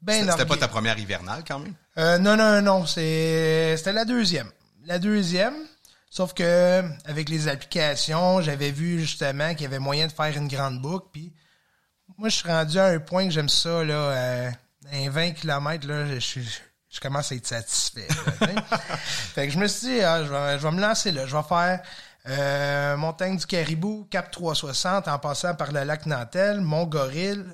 ben 0.00 0.28
C'était 0.28 0.46
pas 0.46 0.56
ta 0.56 0.68
première 0.68 0.98
hivernale 0.98 1.44
quand 1.46 1.60
même? 1.60 1.74
Euh, 1.98 2.18
non, 2.18 2.36
non, 2.36 2.60
non, 2.62 2.86
c'est 2.86 3.76
c'était 3.76 3.92
la 3.92 4.04
deuxième. 4.04 4.50
La 4.84 4.98
deuxième, 4.98 5.54
sauf 6.12 6.34
que 6.34 6.82
avec 7.06 7.30
les 7.30 7.48
applications, 7.48 8.42
j'avais 8.42 8.70
vu 8.70 9.00
justement 9.00 9.52
qu'il 9.52 9.62
y 9.62 9.66
avait 9.66 9.78
moyen 9.78 10.06
de 10.08 10.12
faire 10.12 10.36
une 10.36 10.46
grande 10.46 10.80
boucle. 10.82 11.06
Puis 11.10 11.32
moi, 12.18 12.28
je 12.28 12.36
suis 12.36 12.48
rendu 12.48 12.78
à 12.78 12.84
un 12.86 12.98
point 12.98 13.24
que 13.24 13.30
j'aime 13.32 13.48
ça 13.48 13.82
là, 13.82 13.94
euh, 13.94 14.50
un 14.92 15.08
20 15.08 15.30
km 15.32 15.88
là, 15.88 16.18
je, 16.18 16.40
je 16.90 17.00
commence 17.00 17.32
à 17.32 17.34
être 17.36 17.46
satisfait. 17.46 18.06
là, 18.42 18.62
fait 19.34 19.46
que 19.46 19.52
je 19.54 19.58
me 19.58 19.66
suis 19.66 19.88
dit, 19.88 20.00
ah, 20.02 20.22
je, 20.22 20.28
vais, 20.30 20.58
je 20.58 20.62
vais 20.62 20.70
me 20.72 20.80
lancer 20.82 21.12
là, 21.12 21.24
je 21.24 21.34
vais 21.34 21.42
faire 21.42 21.80
euh, 22.28 22.96
montagne 22.98 23.38
du 23.38 23.46
Caribou, 23.46 24.06
Cap 24.10 24.30
360, 24.30 25.08
en 25.08 25.18
passant 25.18 25.54
par 25.54 25.72
le 25.72 25.82
lac 25.84 26.04
Nantel, 26.04 26.60
Mont-Gorille, 26.60 27.44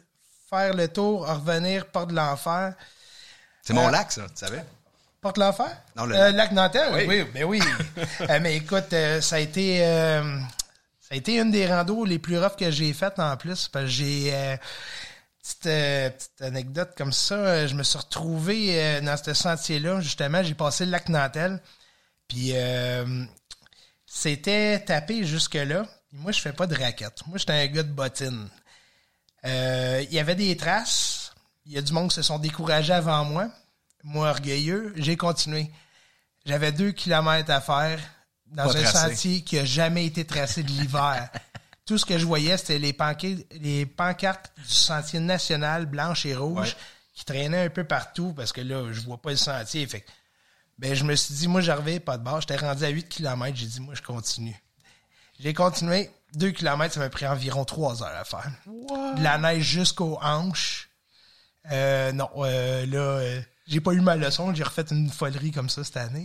faire 0.51 0.75
le 0.75 0.89
tour, 0.89 1.27
revenir, 1.29 1.87
Porte 1.87 2.11
de 2.11 2.17
l'Enfer. 2.17 2.75
C'est 3.63 3.73
mon 3.73 3.89
Euh, 3.89 3.91
lac, 3.93 4.11
ça, 4.11 4.23
tu 4.23 4.35
savais? 4.35 4.65
L'enfer? 5.37 5.71
Non, 5.97 6.07
le 6.07 6.15
Euh, 6.17 6.31
lac. 6.33 6.53
Nantel? 6.53 6.93
Oui. 6.95 7.05
Oui, 7.07 7.25
ben 7.35 7.45
oui. 7.45 7.61
Euh, 8.31 8.39
mais 8.41 8.57
écoute, 8.57 8.93
euh, 8.93 9.21
ça 9.21 9.37
a 9.37 9.39
été 9.41 9.81
ça 9.81 11.15
a 11.15 11.17
été 11.17 11.39
une 11.39 11.51
des 11.51 11.67
randos 11.67 12.05
les 12.05 12.19
plus 12.19 12.39
roughs 12.39 12.57
que 12.57 12.71
j'ai 12.71 12.93
faites 12.93 13.19
en 13.19 13.37
plus. 13.37 13.69
Parce 13.69 13.85
que 13.87 13.91
j'ai 13.91 14.59
petite, 15.43 15.63
petite 15.63 16.43
anecdote 16.43 16.91
comme 16.97 17.13
ça. 17.13 17.67
je 17.67 17.75
me 17.75 17.83
suis 17.83 17.99
retrouvé 17.99 19.01
dans 19.03 19.17
ce 19.17 19.33
sentier-là. 19.35 20.01
Justement, 20.01 20.43
j'ai 20.43 20.55
passé 20.55 20.85
le 20.85 20.91
lac 20.93 21.09
Nantel. 21.09 21.61
Puis 22.29 22.53
c'était 24.07 24.81
tapé 24.81 25.25
jusque-là. 25.25 25.87
Moi, 26.13 26.33
je 26.33 26.41
fais 26.41 26.53
pas 26.53 26.67
de 26.67 26.75
raquette. 26.75 27.27
Moi, 27.27 27.39
j'étais 27.39 27.53
un 27.53 27.67
gars 27.67 27.83
de 27.83 27.93
bottine. 27.93 28.49
Il 29.45 30.09
y 30.13 30.19
avait 30.19 30.35
des 30.35 30.57
traces. 30.57 31.33
Il 31.65 31.73
y 31.73 31.79
a 31.79 31.83
du 31.83 31.93
monde 31.93 32.09
qui 32.11 32.17
se 32.17 32.23
sont 32.23 32.39
découragés 32.39 32.93
avant 32.95 33.25
moi. 33.25 33.49
Moi, 34.09 34.31
orgueilleux, 34.31 34.93
j'ai 34.97 35.17
continué. 35.17 35.71
J'avais 36.47 36.73
deux 36.73 36.93
kilomètres 36.93 37.51
à 37.51 37.61
faire 37.61 38.01
dans 38.47 38.65
Pas 38.65 38.79
un 38.79 38.83
tracé. 38.83 39.11
sentier 39.15 39.43
qui 39.43 39.59
a 39.59 39.65
jamais 39.65 40.07
été 40.07 40.25
tracé 40.25 40.63
de 40.63 40.69
l'hiver. 40.69 41.29
Tout 41.87 41.99
ce 41.99 42.05
que 42.07 42.19
je 42.19 42.25
voyais, 42.27 42.57
c'était 42.57 42.79
les, 42.79 42.97
les 43.61 43.87
pancartes 43.87 44.53
du 44.57 44.65
sentier 44.75 45.21
national 45.21 45.87
blanche 45.87 46.25
et 46.27 46.35
rouge 46.35 46.69
Ouais. 46.69 46.77
qui 47.15 47.25
traînaient 47.25 47.65
un 47.67 47.71
peu 47.71 47.85
partout 47.85 48.33
parce 48.35 48.53
que 48.53 48.61
là, 48.63 48.93
je 48.93 49.01
vois 49.01 49.21
pas 49.21 49.31
le 49.31 49.37
sentier. 49.37 49.87
Fait 49.87 50.05
ben, 50.79 50.95
je 50.95 51.05
me 51.05 51.15
suis 51.17 51.35
dit, 51.35 51.49
moi, 51.49 51.61
j'arrivais 51.61 51.99
pas 52.01 52.17
de 52.19 52.25
bord. 52.25 52.41
J'étais 52.41 52.57
rendu 52.57 52.85
à 52.85 52.89
8 52.89 53.09
km. 53.09 53.57
J'ai 53.57 53.67
dit, 53.67 53.81
moi, 53.81 53.95
je 53.95 54.03
continue. 54.03 54.57
J'ai 55.41 55.53
continué. 55.53 56.11
2 56.35 56.51
km, 56.53 56.95
ça 56.95 57.01
m'a 57.01 57.09
pris 57.11 57.27
environ 57.27 57.65
3 57.65 58.03
heures 58.03 58.17
à 58.17 58.25
faire. 58.25 58.51
De 58.67 59.23
la 59.23 59.39
neige 59.39 59.65
jusqu'aux 59.65 60.19
hanches. 60.23 60.89
Euh, 61.73 62.13
non, 62.13 62.29
euh, 62.39 62.87
là, 62.87 62.99
euh, 62.99 63.41
j'ai 63.69 63.81
pas 63.81 63.93
eu 63.93 64.01
ma 64.01 64.17
leçon. 64.17 64.55
J'ai 64.55 64.63
refait 64.63 64.85
une 64.91 65.11
folerie 65.11 65.51
comme 65.51 65.69
ça 65.69 65.85
cette 65.85 65.99
année. 65.99 66.23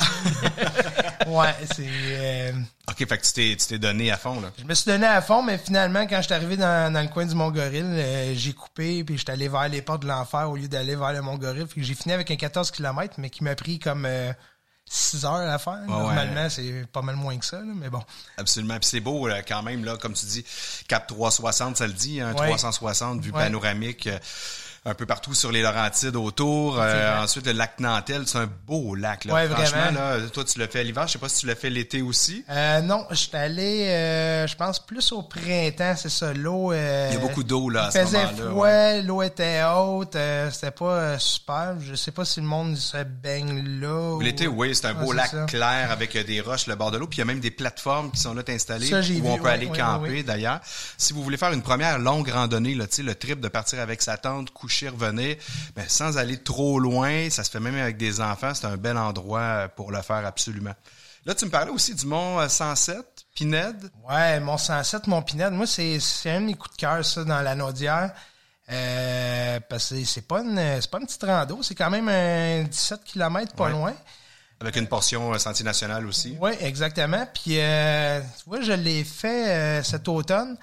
ouais, 1.28 1.56
c'est... 1.76 1.86
euh, 1.88 2.52
OK, 2.90 2.98
fait 2.98 3.18
que 3.18 3.26
tu 3.26 3.34
t'es, 3.34 3.56
tu 3.58 3.68
t'es 3.68 3.80
donné 3.80 4.12
à 4.12 4.18
fond, 4.18 4.40
là. 4.40 4.52
je 4.58 4.64
me 4.64 4.74
suis 4.74 4.86
donné 4.86 5.06
à 5.06 5.22
fond, 5.22 5.44
mais 5.44 5.58
finalement, 5.58 6.08
quand 6.08 6.18
je 6.18 6.24
suis 6.24 6.34
arrivé 6.34 6.56
dans, 6.58 6.92
dans 6.94 7.02
le 7.02 7.10
coin 7.10 7.26
du 7.26 7.36
Mont-Gorille, 7.36 7.84
euh, 7.84 8.34
j'ai 8.36 8.54
coupé, 8.54 9.04
puis 9.04 9.18
j'étais 9.18 9.34
allé 9.34 9.50
vers 9.50 9.68
les 9.68 9.82
portes 9.82 10.04
de 10.04 10.08
l'enfer 10.08 10.50
au 10.50 10.56
lieu 10.56 10.68
d'aller 10.68 10.96
vers 10.96 11.12
le 11.12 11.22
Mont-Gorille. 11.22 11.66
Puis 11.66 11.84
j'ai 11.84 11.96
fini 11.96 12.14
avec 12.14 12.32
un 12.32 12.36
14 12.36 12.72
km, 12.72 13.16
mais 13.18 13.30
qui 13.30 13.44
m'a 13.44 13.56
pris 13.56 13.78
comme 13.78 14.08
6 14.86 15.26
heures 15.26 15.50
à 15.50 15.58
faire. 15.58 15.82
Normalement, 15.88 16.50
c'est 16.50 16.86
pas 16.92 17.02
mal 17.02 17.16
moins 17.16 17.38
que 17.38 17.46
ça, 17.46 17.62
mais 17.64 17.90
bon. 17.90 18.02
Absolument. 18.38 18.76
Puis 18.80 18.90
c'est 18.90 19.00
beau 19.00 19.28
quand 19.48 19.64
même, 19.64 19.84
là, 19.84 19.98
comme 19.98 20.14
tu 20.14 20.26
dis, 20.26 20.46
Cap 20.88 21.08
360, 21.08 21.78
ça 21.78 21.88
le 21.88 21.94
dit, 21.94 22.22
un 22.22 22.34
360 22.34 23.22
vue 23.22 23.32
panoramique 23.32 24.08
un 24.86 24.94
peu 24.94 25.06
partout 25.06 25.34
sur 25.34 25.52
les 25.52 25.62
Laurentides 25.62 26.18
autour. 26.18 26.78
Euh, 26.78 27.24
ensuite, 27.24 27.46
le 27.46 27.54
lac 27.54 27.80
Nantel, 27.80 28.24
c'est 28.28 28.38
un 28.38 28.50
beau 28.68 28.96
lac. 28.96 29.24
Là. 29.24 29.48
Franchement, 29.48 29.92
là, 29.94 30.18
toi, 30.34 30.44
tu 30.44 30.60
l'as 30.60 30.68
fait 30.68 30.84
l'hiver. 30.84 31.08
Je 31.08 31.14
sais 31.14 31.20
pas 31.20 31.30
si 31.30 31.42
tu 31.42 31.48
l'as 31.48 31.56
fait 31.56 31.70
l'été 31.70 32.02
aussi. 32.02 32.44
Euh, 32.50 32.82
non, 32.82 33.06
je 33.10 33.16
suis 33.16 33.36
allé, 33.36 33.88
euh, 33.88 34.46
je 34.46 34.56
pense, 34.58 34.80
plus 34.80 35.14
au 35.14 35.24
printemps, 35.24 35.96
c'est 35.96 36.10
ça. 36.10 36.34
L'eau... 36.34 36.74
Euh, 36.74 37.08
il 37.12 37.14
y 37.14 37.18
a 37.18 37.22
beaucoup 37.22 37.46
d'eau 37.46 37.70
là, 37.70 37.86
à 37.86 37.92
ce 37.92 38.00
moment-là. 38.00 38.28
faisait 38.28 38.44
froid, 38.44 38.94
l'eau 39.04 39.22
était 39.22 39.64
haute. 39.64 40.18
c'était 40.52 40.72
pas 40.72 41.18
super. 41.18 41.76
Je 41.80 41.96
sais 41.96 42.12
pas 42.12 42.26
si 42.26 42.42
le 42.42 42.48
monde 42.48 42.76
se 42.76 43.04
baigne 43.04 43.80
là. 43.80 44.20
L'été, 44.22 44.48
oui, 44.48 44.76
c'est 44.76 44.88
un 44.88 44.94
beau 44.94 45.14
lac 45.14 45.32
clair 45.48 45.92
avec 45.92 46.18
des 46.26 46.42
roches 46.42 46.68
le 46.68 46.76
bord 46.76 46.92
de 46.92 46.98
l'eau. 46.98 47.08
Puis 47.08 47.18
il 47.18 47.20
y 47.20 47.24
a 47.24 47.26
même 47.26 47.40
des 47.40 47.52
plateformes 47.52 48.12
qui 48.12 48.20
sont 48.20 48.34
là 48.34 48.44
installées 48.50 48.94
où 48.94 49.28
on 49.30 49.38
peut 49.38 49.48
aller 49.48 49.68
camper, 49.68 50.24
d'ailleurs. 50.24 50.60
Si 50.98 51.14
vous 51.14 51.24
voulez 51.24 51.38
faire 51.38 51.54
une 51.54 51.64
première 51.64 52.00
longue 52.00 52.28
randonnée, 52.28 52.76
là, 52.76 52.86
le 52.98 53.16
trip 53.16 53.40
de 53.40 53.48
partir 53.48 53.80
avec 53.80 54.02
sa 54.02 54.18
tente, 54.18 54.52
coucher 54.52 54.73
revenir, 54.82 55.38
ben, 55.76 55.86
sans 55.88 56.18
aller 56.18 56.38
trop 56.38 56.80
loin. 56.80 57.30
Ça 57.30 57.44
se 57.44 57.50
fait 57.50 57.60
même 57.60 57.76
avec 57.76 57.98
des 57.98 58.22
enfants. 58.22 58.54
C'est 58.54 58.66
un 58.66 58.78
bel 58.78 58.98
endroit 58.98 59.40
euh, 59.40 59.68
pour 59.68 59.92
le 59.92 60.02
faire 60.02 60.26
absolument. 60.26 60.74
Là, 61.26 61.36
tu 61.36 61.46
me 61.46 61.50
parlais 61.50 61.72
aussi 61.72 61.96
du 61.96 62.06
Mont 62.06 62.48
107, 62.48 62.98
euh, 62.98 63.02
Pinède. 63.36 63.92
Ouais, 64.08 64.40
Mont 64.40 64.58
107, 64.58 65.08
Mont 65.08 65.22
Pinède. 65.22 65.54
Moi, 65.54 65.68
c'est 65.68 66.00
un 66.26 66.42
de 66.42 66.46
mes 66.48 66.54
coups 66.56 66.76
de 66.76 66.80
cœur, 66.82 67.06
ça, 67.06 67.24
dans 67.24 67.42
la 67.42 67.56
Naudière. 67.56 68.12
Euh, 68.70 69.60
parce 69.70 69.90
que 69.90 70.04
c'est 70.06 70.28
pas 70.28 70.40
une 70.40 70.56
pas 70.90 71.00
une 71.00 71.06
petite 71.06 71.24
rando, 71.24 71.62
c'est 71.62 71.76
quand 71.76 71.90
même 71.90 72.08
un 72.08 72.64
17 72.64 73.04
km 73.04 73.54
pas 73.56 73.68
loin. 73.68 73.94
Avec 74.62 74.78
une 74.78 74.88
portion 74.88 75.38
Sentier 75.38 75.66
national 75.66 76.08
aussi. 76.08 76.38
Oui, 76.40 76.52
exactement. 76.62 77.28
Puis, 77.34 77.56
tu 77.56 78.44
vois, 78.48 78.62
je 78.62 78.72
l'ai 78.72 79.04
fait 79.04 79.84
cet 79.84 80.08
automne. 80.08 80.58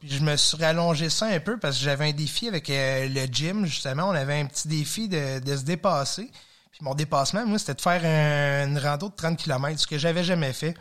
Puis 0.00 0.10
je 0.10 0.22
me 0.22 0.36
suis 0.36 0.56
rallongé 0.58 1.08
ça 1.08 1.26
un 1.26 1.40
peu 1.40 1.58
parce 1.58 1.78
que 1.78 1.84
j'avais 1.84 2.08
un 2.08 2.12
défi 2.12 2.48
avec 2.48 2.68
euh, 2.70 3.08
le 3.08 3.26
gym, 3.26 3.64
justement. 3.64 4.08
On 4.08 4.14
avait 4.14 4.40
un 4.40 4.46
petit 4.46 4.68
défi 4.68 5.08
de, 5.08 5.40
se 5.44 5.62
dépasser. 5.62 6.30
Puis 6.70 6.80
mon 6.82 6.94
dépassement, 6.94 7.46
moi, 7.46 7.58
c'était 7.58 7.74
de 7.74 7.80
faire 7.80 8.04
une 8.04 8.78
rando 8.78 9.08
de 9.08 9.14
30 9.14 9.38
km, 9.38 9.80
ce 9.80 9.86
que 9.86 9.96
j'avais 9.96 10.24
jamais 10.24 10.52
fait. 10.52 10.74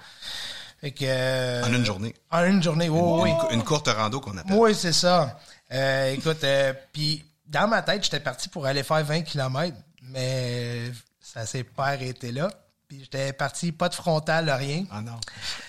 Fait 0.82 0.92
que, 0.92 1.06
euh, 1.08 1.64
en 1.64 1.74
une 1.74 1.86
journée. 1.86 2.14
En 2.32 2.44
une 2.44 2.62
journée, 2.62 2.90
oui. 2.90 3.32
Une, 3.52 3.64
courte 3.64 3.88
rando 3.88 4.20
qu'on 4.20 4.38
appelle. 4.38 4.58
Oui, 4.58 4.76
c'est 4.76 4.94
ça. 4.94 5.40
Euh, 5.72 6.12
écoute, 6.12 6.46
puis 6.92 7.24
dans 7.48 7.68
ma 7.70 7.82
tête, 7.82 8.04
j'étais 8.04 8.20
parti 8.20 8.50
pour 8.50 8.66
aller 8.66 8.84
faire 8.84 9.04
20 9.04 9.22
km, 9.22 9.78
mais 10.02 10.92
ça 11.22 11.46
s'est 11.46 11.64
pas 11.64 11.86
arrêté 11.86 12.34
là. 12.34 12.50
Puis 12.88 13.00
j'étais 13.02 13.34
parti, 13.34 13.72
pas 13.72 13.90
de 13.90 13.96
frontal, 13.96 14.50
rien. 14.50 14.86
Ah 14.92 15.02
non. 15.02 15.20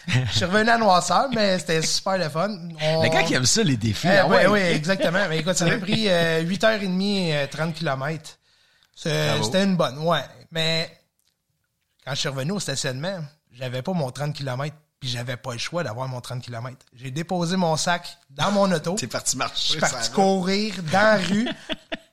Je 0.06 0.36
suis 0.36 0.44
revenu 0.44 0.68
à 0.68 0.76
Noisseur, 0.76 1.28
mais 1.34 1.58
c'était 1.58 1.80
super 1.82 2.18
le 2.18 2.28
fun. 2.28 2.50
On... 2.82 3.02
Les 3.02 3.10
gars 3.10 3.22
qui 3.22 3.34
aiment 3.34 3.46
ça, 3.46 3.62
les 3.62 3.76
défis. 3.76 4.06
Eh, 4.06 4.22
oui, 4.28 4.46
oui, 4.50 4.60
exactement. 4.60 5.26
Mais 5.28 5.38
écoute, 5.38 5.56
ça 5.56 5.64
m'a 5.64 5.78
pris 5.78 6.08
8h30, 6.08 7.48
30 7.48 7.74
km. 7.74 8.38
C'était 8.94 9.64
une 9.64 9.76
bonne, 9.76 9.98
ouais. 9.98 10.24
Mais 10.50 10.94
quand 12.04 12.12
je 12.14 12.20
suis 12.20 12.28
revenu 12.28 12.52
au 12.52 12.60
stationnement, 12.60 13.20
j'avais 13.52 13.82
pas 13.82 13.92
mon 13.92 14.10
30 14.10 14.34
km. 14.34 14.76
Puis 14.98 15.10
j'avais 15.10 15.36
pas 15.36 15.52
le 15.52 15.58
choix 15.58 15.82
d'avoir 15.82 16.08
mon 16.08 16.22
30 16.22 16.42
km. 16.42 16.76
J'ai 16.94 17.10
déposé 17.10 17.56
mon 17.56 17.76
sac 17.76 18.16
dans 18.30 18.50
mon 18.50 18.70
auto. 18.72 18.94
T'es 18.94 19.06
parti 19.06 19.36
marcher. 19.36 19.54
Je 19.56 19.70
suis 19.72 19.80
parti 19.80 20.10
courir 20.10 20.74
dans 20.90 20.92
la 20.92 21.16
rue. 21.16 21.48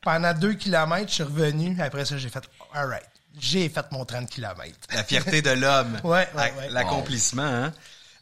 Pendant 0.01 0.33
2 0.33 0.55
km, 0.55 1.07
je 1.07 1.13
suis 1.13 1.23
revenu. 1.23 1.79
Après 1.81 2.03
ça, 2.03 2.17
j'ai 2.17 2.27
fait 2.27 2.43
«all 2.73 2.89
right» 2.89 3.09
j'ai 3.39 3.69
fait 3.69 3.91
mon 3.91 4.05
30 4.05 4.29
km. 4.29 4.71
La 4.93 5.03
fierté 5.03 5.41
de 5.41 5.51
l'homme. 5.51 5.99
ouais, 6.03 6.27
L'accomplissement, 6.69 7.43
hein? 7.43 7.73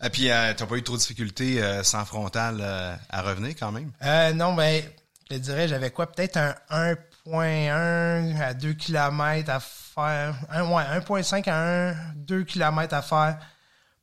Et 0.04 0.10
puis, 0.10 0.32
euh, 0.32 0.54
t'as 0.56 0.66
pas 0.66 0.76
eu 0.78 0.84
trop 0.84 0.96
de 0.96 1.00
difficultés 1.00 1.62
euh, 1.62 1.84
sans 1.84 2.06
frontal 2.06 2.58
euh, 2.60 2.96
à 3.10 3.22
revenir 3.22 3.56
quand 3.60 3.72
même? 3.72 3.92
Euh, 4.04 4.34
non, 4.34 4.54
ben, 4.56 4.84
je 5.30 5.36
te 5.36 5.40
dirais, 5.40 5.68
j'avais 5.68 5.92
quoi? 5.92 6.12
Peut-être 6.12 6.38
un 6.38 6.96
1.1 7.28 8.42
à 8.42 8.54
2 8.56 8.74
km 8.74 9.50
à 9.50 9.60
faire. 9.60 10.36
Un, 10.50 10.64
ouais, 10.72 10.84
1.5 10.84 11.48
à 11.50 11.90
1, 11.92 11.96
2 12.16 12.44
km 12.44 12.94
à 12.96 13.02
faire 13.04 13.38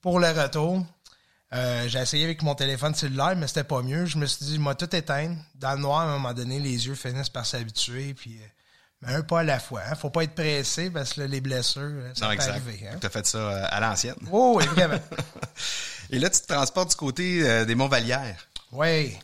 pour 0.00 0.20
le 0.20 0.28
retour. 0.28 0.86
j'ai 1.52 1.98
essayé 1.98 2.24
avec 2.24 2.42
mon 2.42 2.54
téléphone 2.54 2.94
cellulaire, 2.94 3.34
mais 3.36 3.48
c'était 3.48 3.64
pas 3.64 3.82
mieux. 3.82 4.06
Je 4.06 4.18
me 4.18 4.26
suis 4.26 4.44
dit, 4.44 4.58
moi, 4.60 4.76
tout 4.76 4.94
éteindre. 4.94 5.36
Dans 5.56 5.72
le 5.72 5.80
noir, 5.80 6.02
à 6.02 6.04
un 6.04 6.12
moment 6.12 6.32
donné, 6.32 6.60
les 6.60 6.86
yeux 6.86 6.94
finissent 6.94 7.28
par 7.28 7.44
s'habituer. 7.44 8.14
Puis 8.14 8.38
mais 9.02 9.14
un 9.14 9.22
pas 9.22 9.40
à 9.40 9.42
la 9.44 9.60
fois. 9.60 9.82
Hein. 9.88 9.94
Faut 9.94 10.10
pas 10.10 10.24
être 10.24 10.34
pressé 10.34 10.90
parce 10.90 11.12
que 11.14 11.20
les 11.20 11.40
blessures, 11.40 11.82
euh, 11.82 12.12
ça 12.14 12.28
peut 12.28 12.42
arriver. 12.42 12.88
Hein. 12.90 12.96
Tu 13.00 13.06
as 13.06 13.10
fait 13.10 13.26
ça 13.26 13.38
euh, 13.38 13.64
à 13.68 13.80
l'ancienne. 13.80 14.16
Oh, 14.30 14.54
oui, 14.58 14.66
vraiment. 14.66 14.98
Et 16.10 16.18
là, 16.18 16.30
tu 16.30 16.40
te 16.40 16.46
transportes 16.46 16.90
du 16.90 16.96
côté 16.96 17.48
euh, 17.48 17.64
des 17.64 17.74
Monts-Vallières. 17.74 18.48
Oui. 18.72 19.16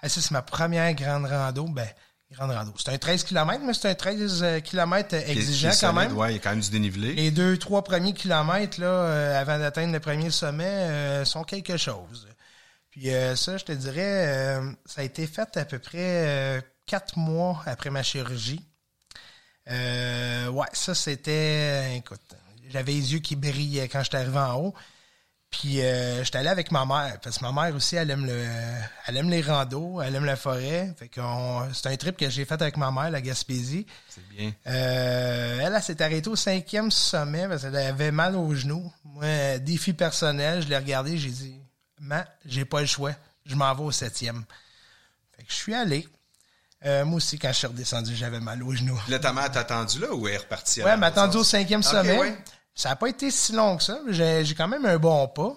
Ah, 0.00 0.08
ça, 0.08 0.20
c'est 0.20 0.30
ma 0.30 0.42
première 0.42 0.94
grande 0.94 1.24
rando. 1.26 1.64
Ben, 1.64 1.88
grande 2.30 2.52
rando. 2.52 2.72
C'est 2.76 2.92
un 2.92 2.98
13 2.98 3.24
km, 3.24 3.62
mais 3.64 3.74
c'est 3.74 3.88
un 3.88 3.94
13 3.94 4.62
km 4.62 5.14
exigeant 5.14 5.72
quand 5.80 5.92
même. 5.92 6.16
Oui, 6.16 6.28
il 6.30 6.32
y 6.34 6.36
a 6.36 6.38
quand 6.38 6.50
même 6.50 6.60
du 6.60 6.70
dénivelé. 6.70 7.14
Les 7.14 7.30
deux, 7.30 7.56
trois 7.56 7.82
premiers 7.82 8.12
kilomètres, 8.12 8.80
là, 8.80 9.38
avant 9.38 9.58
d'atteindre 9.58 9.92
le 9.92 10.00
premier 10.00 10.30
sommet, 10.30 11.24
sont 11.24 11.42
quelque 11.44 11.76
chose. 11.76 12.28
Puis 12.90 13.08
ça, 13.34 13.56
je 13.56 13.64
te 13.64 13.72
dirais, 13.72 14.60
ça 14.84 15.00
a 15.00 15.04
été 15.04 15.26
fait 15.26 15.56
à 15.56 15.64
peu 15.64 15.78
près 15.78 16.62
quatre 16.84 17.16
mois 17.16 17.62
après 17.66 17.90
ma 17.90 18.02
chirurgie. 18.02 18.64
Euh, 19.68 20.48
ouais, 20.48 20.66
ça 20.72 20.94
c'était. 20.94 21.96
Écoute, 21.96 22.20
j'avais 22.68 22.92
les 22.92 23.12
yeux 23.12 23.18
qui 23.20 23.36
brillaient 23.36 23.88
quand 23.88 24.02
j'étais 24.02 24.18
arrivé 24.18 24.38
en 24.38 24.60
haut. 24.60 24.74
Puis 25.50 25.80
euh, 25.80 26.24
j'étais 26.24 26.38
allé 26.38 26.48
avec 26.48 26.72
ma 26.72 26.84
mère, 26.84 27.18
parce 27.20 27.38
que 27.38 27.44
ma 27.44 27.52
mère 27.52 27.74
aussi, 27.74 27.96
elle 27.96 28.10
aime 28.10 28.26
le, 28.26 28.44
elle 29.06 29.16
aime 29.16 29.30
les 29.30 29.40
randos, 29.40 30.02
elle 30.02 30.14
aime 30.16 30.24
la 30.24 30.36
forêt. 30.36 30.92
Fait 30.98 31.08
qu'on, 31.08 31.68
c'est 31.72 31.86
un 31.86 31.96
trip 31.96 32.16
que 32.16 32.28
j'ai 32.28 32.44
fait 32.44 32.60
avec 32.60 32.76
ma 32.76 32.90
mère, 32.90 33.10
la 33.10 33.20
Gaspésie. 33.20 33.86
C'est 34.08 34.28
bien. 34.28 34.52
Euh, 34.66 35.60
elle, 35.62 35.72
elle 35.74 35.82
s'est 35.82 36.02
arrêtée 36.02 36.28
au 36.28 36.36
cinquième 36.36 36.90
sommet 36.90 37.46
parce 37.48 37.62
qu'elle 37.62 37.76
avait 37.76 38.10
mal 38.10 38.34
aux 38.36 38.54
genoux. 38.54 38.92
Moi, 39.04 39.58
défi 39.58 39.92
personnel, 39.92 40.62
je 40.62 40.68
l'ai 40.68 40.76
regardé, 40.76 41.16
j'ai 41.16 41.30
dit, 41.30 41.60
man, 42.00 42.26
j'ai 42.44 42.64
pas 42.64 42.80
le 42.80 42.86
choix, 42.86 43.12
je 43.46 43.54
m'en 43.54 43.72
vais 43.74 43.84
au 43.84 43.92
septième. 43.92 44.44
Fait 45.36 45.44
que 45.44 45.50
je 45.50 45.56
suis 45.56 45.74
allé. 45.74 46.08
Euh, 46.84 47.04
moi 47.04 47.16
aussi, 47.16 47.38
quand 47.38 47.48
je 47.48 47.54
suis 47.54 47.66
redescendu, 47.66 48.14
j'avais 48.14 48.40
mal 48.40 48.62
aux 48.62 48.74
genoux. 48.74 49.00
Là, 49.08 49.18
ta 49.18 49.32
mère 49.32 49.50
t'a 49.50 49.60
attendu 49.60 49.98
là 49.98 50.12
ou 50.12 50.28
elle 50.28 50.34
est 50.34 50.38
repartie? 50.38 50.82
Ouais, 50.82 50.90
elle 50.90 51.00
m'a 51.00 51.06
attendu 51.06 51.38
au 51.38 51.44
cinquième 51.44 51.82
sommet. 51.82 52.36
Ça 52.74 52.90
n'a 52.90 52.96
pas 52.96 53.08
été 53.08 53.30
si 53.30 53.52
long 53.52 53.76
que 53.76 53.82
ça. 53.82 53.98
J'ai 54.10 54.54
quand 54.54 54.68
même 54.68 54.84
un 54.84 54.98
bon 54.98 55.26
pas. 55.28 55.56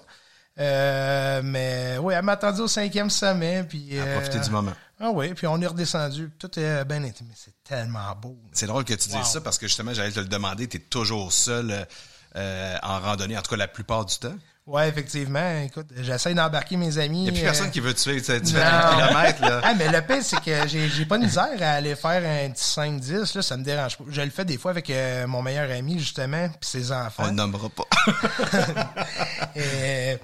Euh, 0.60 1.42
mais 1.44 1.98
oui, 2.02 2.14
elle 2.14 2.24
m'a 2.24 2.34
attendu 2.34 2.62
au 2.62 2.68
cinquième 2.68 3.10
sommet. 3.10 3.64
Puis, 3.64 3.96
elle 3.96 4.08
a 4.08 4.14
profité 4.14 4.40
du 4.40 4.50
moment. 4.50 4.74
Ah 5.02 5.12
oui, 5.12 5.34
puis 5.34 5.48
on 5.48 5.60
est 5.62 5.68
redescendu. 5.68 6.32
Tout 6.40 6.60
est 6.60 6.86
bien 6.86 7.04
été. 7.04 7.24
Mais 7.28 7.36
c'est 7.36 7.56
tellement 7.64 8.16
beau. 8.16 8.38
C'est 8.52 8.68
drôle 8.68 8.84
que 8.84 8.94
tu 8.94 9.10
dises 9.10 9.26
ça 9.26 9.42
parce 9.42 9.58
que 9.58 9.68
justement, 9.68 9.94
j'allais 9.94 10.12
te 10.12 10.20
le 10.20 10.26
demander. 10.26 10.68
Tu 10.68 10.78
es 10.78 10.80
toujours 10.80 11.32
seul 11.32 11.86
euh, 12.36 12.78
en 12.84 13.00
randonnée, 13.00 13.38
en 13.38 13.42
tout 13.42 13.52
cas 13.52 13.58
la 13.58 13.68
plupart 13.68 14.06
du 14.06 14.18
temps? 14.18 14.36
Ouais, 14.70 14.88
effectivement. 14.88 15.62
Écoute, 15.62 15.88
j'essaie 15.98 16.36
d'embarquer 16.36 16.78
mes 16.78 17.00
amis. 17.00 17.22
Il 17.22 17.24
n'y 17.24 17.30
a 17.30 17.32
plus 17.32 17.42
personne 17.42 17.68
euh, 17.68 17.72
qui 17.72 17.80
veut 17.80 17.96
tuer 17.96 18.22
différents 18.22 18.96
kilomètres. 18.98 19.42
Là. 19.42 19.62
Ah, 19.64 19.74
mais 19.74 19.92
le 19.92 20.00
pire, 20.04 20.22
c'est 20.22 20.40
que 20.40 20.68
j'ai, 20.68 20.88
j'ai 20.88 21.06
pas 21.06 21.18
de 21.18 21.24
misère 21.24 21.58
à 21.60 21.72
aller 21.72 21.96
faire 21.96 22.24
un 22.24 22.52
petit 22.52 22.64
5-10. 22.64 23.36
Là, 23.36 23.42
ça 23.42 23.58
me 23.58 23.64
dérange 23.64 23.98
pas. 23.98 24.04
Je 24.10 24.22
le 24.22 24.30
fais 24.30 24.46
des 24.46 24.60
fois 24.60 24.70
avec 24.70 24.92
euh, 24.92 25.26
mon 25.26 25.42
meilleur 25.42 25.72
ami, 25.72 25.98
justement, 25.98 26.50
puis 26.50 26.70
ses 26.70 26.92
enfants. 26.92 27.24
On 27.24 27.28
le 27.30 27.32
nommera 27.32 27.68
pas. 27.70 27.88
Et, 29.56 30.20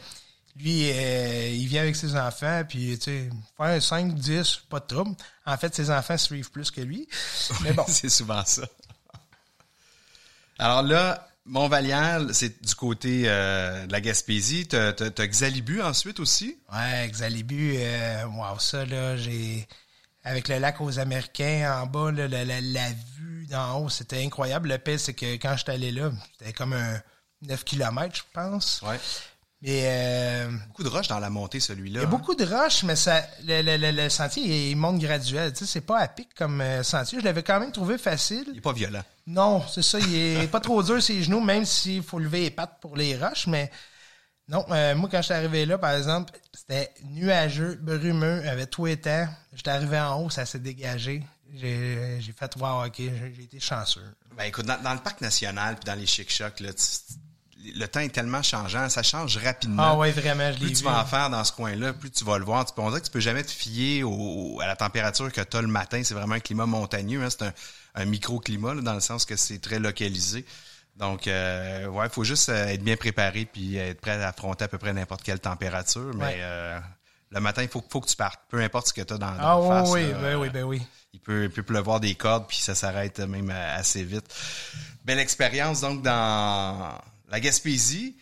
lui, 0.57 0.91
euh, 0.91 1.49
il 1.51 1.65
vient 1.65 1.81
avec 1.81 1.95
ses 1.95 2.15
enfants, 2.15 2.61
puis, 2.69 2.99
tu 2.99 3.03
sais, 3.05 3.29
faire 3.57 3.65
un 3.65 3.79
5-10, 3.79 4.59
pas 4.69 4.79
de 4.79 4.85
trouble. 4.85 5.15
En 5.47 5.57
fait, 5.57 5.73
ses 5.73 5.89
enfants 5.89 6.19
suivent 6.19 6.51
plus 6.51 6.69
que 6.69 6.81
lui. 6.81 7.09
Mais 7.63 7.73
bon. 7.73 7.85
c'est 7.87 8.09
souvent 8.09 8.45
ça. 8.45 8.61
Alors 10.59 10.83
là, 10.83 11.27
Montvallière, 11.45 12.21
c'est 12.31 12.63
du 12.63 12.73
côté 12.73 13.23
euh, 13.25 13.85
de 13.85 13.91
la 13.91 14.01
Gaspésie. 14.01 14.67
T'as 14.67 14.89
as, 14.89 15.27
Xalibu 15.27 15.81
ensuite 15.81 16.19
aussi? 16.19 16.57
Ouais, 16.73 17.07
Xalibu, 17.07 17.75
euh, 17.77 18.25
wow, 18.25 18.57
ça, 18.59 18.85
là, 18.85 19.15
j'ai... 19.15 19.67
Avec 20.23 20.47
le 20.47 20.57
lac 20.57 20.81
aux 20.81 20.97
Américains 20.97 21.81
en 21.81 21.85
bas, 21.85 22.11
là, 22.11 22.27
la, 22.27 22.43
la, 22.45 22.89
vue 23.19 23.45
d'en 23.45 23.79
haut, 23.79 23.89
c'était 23.89 24.23
incroyable. 24.23 24.69
Le 24.69 24.79
pire, 24.79 24.99
c'est 24.99 25.13
que 25.13 25.35
quand 25.35 25.55
j'étais 25.55 25.73
allé 25.73 25.91
là, 25.91 26.11
c'était 26.39 26.51
comme 26.51 26.73
un 26.73 26.99
9 27.43 27.63
km, 27.63 28.15
je 28.15 28.21
pense. 28.33 28.81
Ouais. 28.81 28.99
Mais, 29.61 29.81
euh, 29.85 30.51
beaucoup 30.67 30.83
de 30.83 30.89
roches 30.89 31.07
dans 31.07 31.19
la 31.19 31.29
montée, 31.29 31.59
celui-là. 31.59 31.99
Il 31.99 32.03
y 32.03 32.05
a 32.05 32.09
beaucoup 32.09 32.33
de 32.33 32.43
roches, 32.43 32.83
mais 32.83 32.95
ça, 32.95 33.21
le, 33.45 33.61
le, 33.61 33.91
le, 33.91 34.09
sentier, 34.09 34.71
il 34.71 34.75
monte 34.77 34.99
graduel. 34.99 35.53
Tu 35.53 35.59
sais, 35.59 35.65
c'est 35.73 35.81
pas 35.81 35.99
à 35.99 36.07
pic 36.07 36.29
comme 36.35 36.59
euh, 36.61 36.81
sentier. 36.81 37.19
Je 37.19 37.23
l'avais 37.25 37.43
quand 37.43 37.59
même 37.59 37.71
trouvé 37.71 37.99
facile. 37.99 38.45
Il 38.51 38.57
est 38.57 38.61
pas 38.61 38.73
violent. 38.73 39.03
Non, 39.27 39.63
c'est 39.67 39.81
ça. 39.81 39.99
Il 39.99 40.15
est 40.15 40.47
pas 40.47 40.59
trop 40.59 40.83
dur 40.83 41.01
ses 41.01 41.23
genoux, 41.23 41.39
même 41.39 41.65
s'il 41.65 42.03
faut 42.03 42.19
lever 42.19 42.41
les 42.41 42.51
pattes 42.51 42.77
pour 42.79 42.95
les 42.95 43.17
roches. 43.17 43.47
Mais 43.47 43.71
non, 44.47 44.63
euh, 44.69 44.95
moi, 44.95 45.09
quand 45.11 45.17
je 45.17 45.23
suis 45.23 45.33
arrivé 45.33 45.65
là, 45.65 45.77
par 45.77 45.91
exemple, 45.91 46.33
c'était 46.53 46.93
nuageux, 47.05 47.79
brumeux, 47.81 48.47
avait 48.47 48.67
tout 48.67 48.85
étant. 48.85 49.27
J'étais 49.53 49.71
arrivé 49.71 49.99
en 49.99 50.21
haut, 50.21 50.29
ça 50.29 50.45
s'est 50.45 50.59
dégagé. 50.59 51.23
J'ai 51.53 52.19
fait, 52.37 52.57
voir, 52.57 52.85
OK, 52.85 52.97
j'ai 52.97 53.43
été 53.43 53.59
chanceux. 53.59 54.03
Ben 54.37 54.43
écoute, 54.43 54.65
dans, 54.65 54.93
le 54.93 54.99
parc 54.99 55.21
national 55.21 55.75
puis 55.75 55.85
dans 55.85 55.97
les 55.97 56.05
chic-chocs, 56.05 56.59
là, 56.59 56.71
le 57.75 57.87
temps 57.87 58.01
est 58.01 58.09
tellement 58.09 58.43
changeant, 58.43 58.89
ça 58.89 59.01
change 59.01 59.37
rapidement. 59.37 59.83
Ah 59.83 59.97
ouais, 59.97 60.11
vraiment, 60.11 60.51
je 60.51 60.59
l'ai 60.59 60.65
plus 60.65 60.73
tu 60.73 60.79
vu. 60.79 60.85
vas 60.85 61.01
en 61.01 61.05
faire 61.05 61.29
dans 61.29 61.43
ce 61.43 61.53
coin-là, 61.53 61.93
plus 61.93 62.11
tu 62.11 62.23
vas 62.25 62.37
le 62.37 62.45
voir. 62.45 62.65
Tu 62.65 62.73
peux, 62.73 62.81
on 62.81 62.89
dirait 62.89 62.99
que 62.99 63.05
tu 63.05 63.11
peux 63.11 63.21
jamais 63.21 63.43
te 63.43 63.51
fier 63.51 64.03
au, 64.03 64.59
à 64.61 64.67
la 64.67 64.75
température 64.75 65.31
que 65.31 65.41
tu 65.41 65.57
as 65.57 65.61
le 65.61 65.67
matin. 65.67 66.01
C'est 66.03 66.13
vraiment 66.13 66.35
un 66.35 66.39
climat 66.39 66.65
montagneux. 66.65 67.23
Hein. 67.23 67.29
C'est 67.29 67.43
un, 67.43 67.53
un 67.95 68.05
microclimat, 68.05 68.75
là, 68.75 68.81
dans 68.81 68.93
le 68.93 68.99
sens 68.99 69.25
que 69.25 69.35
c'est 69.35 69.59
très 69.59 69.79
localisé. 69.79 70.45
Donc, 70.97 71.27
euh, 71.27 71.87
ouais, 71.87 72.05
il 72.05 72.09
faut 72.11 72.23
juste 72.23 72.49
euh, 72.49 72.67
être 72.67 72.83
bien 72.83 72.95
préparé 72.95 73.45
puis 73.45 73.75
être 73.77 73.99
prêt 73.99 74.21
à 74.21 74.29
affronter 74.29 74.63
à 74.65 74.67
peu 74.67 74.77
près 74.77 74.93
n'importe 74.93 75.23
quelle 75.23 75.39
température. 75.39 76.11
Mais 76.15 76.23
Ouais. 76.25 76.37
euh, 76.39 76.79
le 77.31 77.39
matin, 77.41 77.63
il 77.63 77.67
faut, 77.67 77.83
faut 77.89 77.99
que 78.01 78.07
tu 78.07 78.15
partes. 78.15 78.39
Peu 78.49 78.61
importe 78.61 78.87
ce 78.87 78.93
que 78.93 79.01
tu 79.01 79.13
as 79.13 79.17
dans, 79.17 79.31
dans 79.31 79.37
Ah 79.39 79.43
la 79.55 79.59
oui, 79.59 79.67
face, 79.69 79.89
oui, 79.91 80.11
là. 80.11 80.17
ben 80.21 80.35
oui, 80.37 80.49
ben 80.49 80.63
oui. 80.63 80.81
Il 81.13 81.19
peut, 81.19 81.43
il 81.45 81.49
peut 81.49 81.63
pleuvoir 81.63 81.99
des 81.99 82.15
cordes, 82.15 82.45
puis 82.47 82.57
ça 82.57 82.75
s'arrête 82.75 83.19
même 83.19 83.49
assez 83.49 84.03
vite. 84.03 84.25
Belle 85.03 85.19
expérience, 85.19 85.81
donc, 85.81 86.01
dans 86.01 86.97
la 87.29 87.39
Gaspésie. 87.39 88.15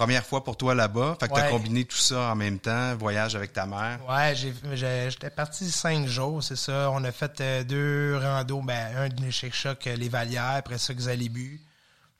Première 0.00 0.24
fois 0.24 0.42
pour 0.42 0.56
toi 0.56 0.74
là-bas. 0.74 1.18
Fait 1.20 1.28
que 1.28 1.34
t'as 1.34 1.44
Ouais. 1.44 1.50
combiné 1.50 1.84
tout 1.84 1.94
ça 1.98 2.32
en 2.32 2.34
même 2.34 2.58
temps, 2.58 2.96
voyage 2.96 3.36
avec 3.36 3.52
ta 3.52 3.66
mère. 3.66 3.98
Ouais, 4.08 4.34
j'étais 4.34 5.28
parti 5.28 5.70
cinq 5.70 6.06
jours, 6.06 6.42
c'est 6.42 6.56
ça. 6.56 6.90
On 6.92 7.04
a 7.04 7.12
fait 7.12 7.38
euh, 7.42 7.64
deux 7.64 8.16
randos, 8.18 8.62
ben, 8.62 8.96
un 8.96 9.08
de 9.10 9.30
chez 9.30 9.50
Choc, 9.50 9.84
les 9.84 10.08
Valières, 10.08 10.54
après 10.56 10.78
ça, 10.78 10.94
Xalibu. 10.94 11.60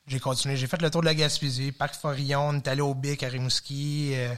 J'ai 0.06 0.20
continué, 0.20 0.56
j'ai 0.58 0.66
fait 0.66 0.82
le 0.82 0.90
tour 0.90 1.00
de 1.00 1.06
la 1.06 1.14
Gaspésie, 1.14 1.72
Parc 1.72 1.94
Forillon, 1.94 2.48
on 2.50 2.56
est 2.58 2.68
allé 2.68 2.82
au 2.82 2.92
Bic 2.94 3.22
à 3.22 3.28
Rimouski. 3.28 4.12
euh. 4.14 4.34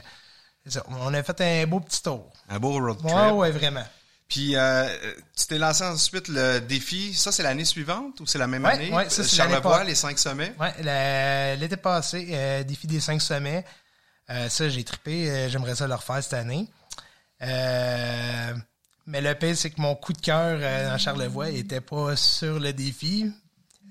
On 0.87 1.13
a 1.13 1.21
fait 1.21 1.41
un 1.41 1.67
beau 1.67 1.81
petit 1.81 2.01
tour. 2.01 2.31
Un 2.47 2.59
beau 2.59 2.71
road 2.79 2.97
trip. 2.99 3.11
Ouais, 3.13 3.31
ouais, 3.31 3.51
vraiment. 3.51 3.83
Puis, 4.27 4.55
euh, 4.55 4.87
tu 5.37 5.45
t'es 5.47 5.57
lancé 5.59 5.83
ensuite 5.83 6.27
le 6.27 6.59
défi. 6.59 7.13
Ça, 7.13 7.31
c'est 7.31 7.43
l'année 7.43 7.65
suivante 7.65 8.19
ou 8.19 8.25
c'est 8.25 8.39
la 8.39 8.47
même 8.47 8.63
Ouais, 8.65 8.73
année? 8.73 8.91
ouais, 8.91 9.09
ça, 9.09 9.21
Euh, 9.21 9.25
c'est 9.25 9.35
Charlevoix, 9.35 9.83
les 9.83 9.93
cinq 9.95 10.17
sommets. 10.17 10.53
La- 10.81 11.55
l'été 11.55 11.77
passé, 11.77 12.27
euh, 12.31 12.63
défi 12.63 12.87
des 12.87 12.99
cinq 12.99 13.21
sommets. 13.21 13.63
Euh, 14.29 14.49
ça, 14.49 14.69
j'ai 14.69 14.83
trippé. 14.83 15.29
euh, 15.29 15.49
J'aimerais 15.49 15.75
ça 15.75 15.87
le 15.87 15.93
refaire 15.93 16.23
cette 16.23 16.33
année. 16.33 16.67
Euh, 17.41 18.53
mais 19.05 19.21
le 19.21 19.35
pire, 19.35 19.55
c'est 19.57 19.69
que 19.69 19.81
mon 19.81 19.95
coup 19.95 20.13
de 20.13 20.21
cœur 20.21 20.57
euh, 20.61 20.89
dans 20.89 20.97
Charlevoix 20.97 21.49
était 21.49 21.81
pas 21.81 22.15
sur 22.15 22.59
le 22.59 22.71
défi. 22.73 23.31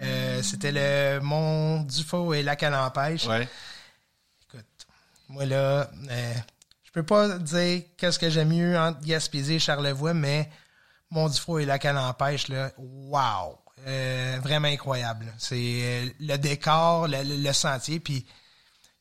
Euh, 0.03 0.43
C'était 0.43 0.73
le 0.73 1.21
Mont 1.21 1.83
Dufault 1.83 2.33
et 2.35 2.43
Lac 2.43 2.63
à 2.63 2.71
l'Empêche. 2.71 3.27
Ouais. 3.27 3.47
Écoute, 4.49 4.65
moi 5.29 5.45
là, 5.45 5.89
euh, 6.11 6.35
peux 6.93 7.03
pas 7.03 7.39
dire 7.39 7.83
qu'est-ce 7.97 8.19
que 8.19 8.29
j'aime 8.31 8.49
mieux 8.49 8.79
entre 8.79 9.01
Gaspésie 9.01 9.55
et 9.55 9.59
Charlevoix, 9.59 10.15
mais 10.15 10.51
Dufault 11.11 11.59
et 11.59 11.65
Lac 11.67 11.85
à 11.85 11.93
l'Empêche, 11.93 12.49
là, 12.49 12.71
wow! 12.79 13.59
Euh, 13.87 14.39
vraiment 14.43 14.69
incroyable. 14.69 15.27
C'est 15.39 15.57
euh, 15.57 16.07
le 16.21 16.37
décor, 16.37 17.09
le, 17.09 17.23
le- 17.25 17.37
le 17.43 17.53
sentier, 17.53 17.99
puis 17.99 18.25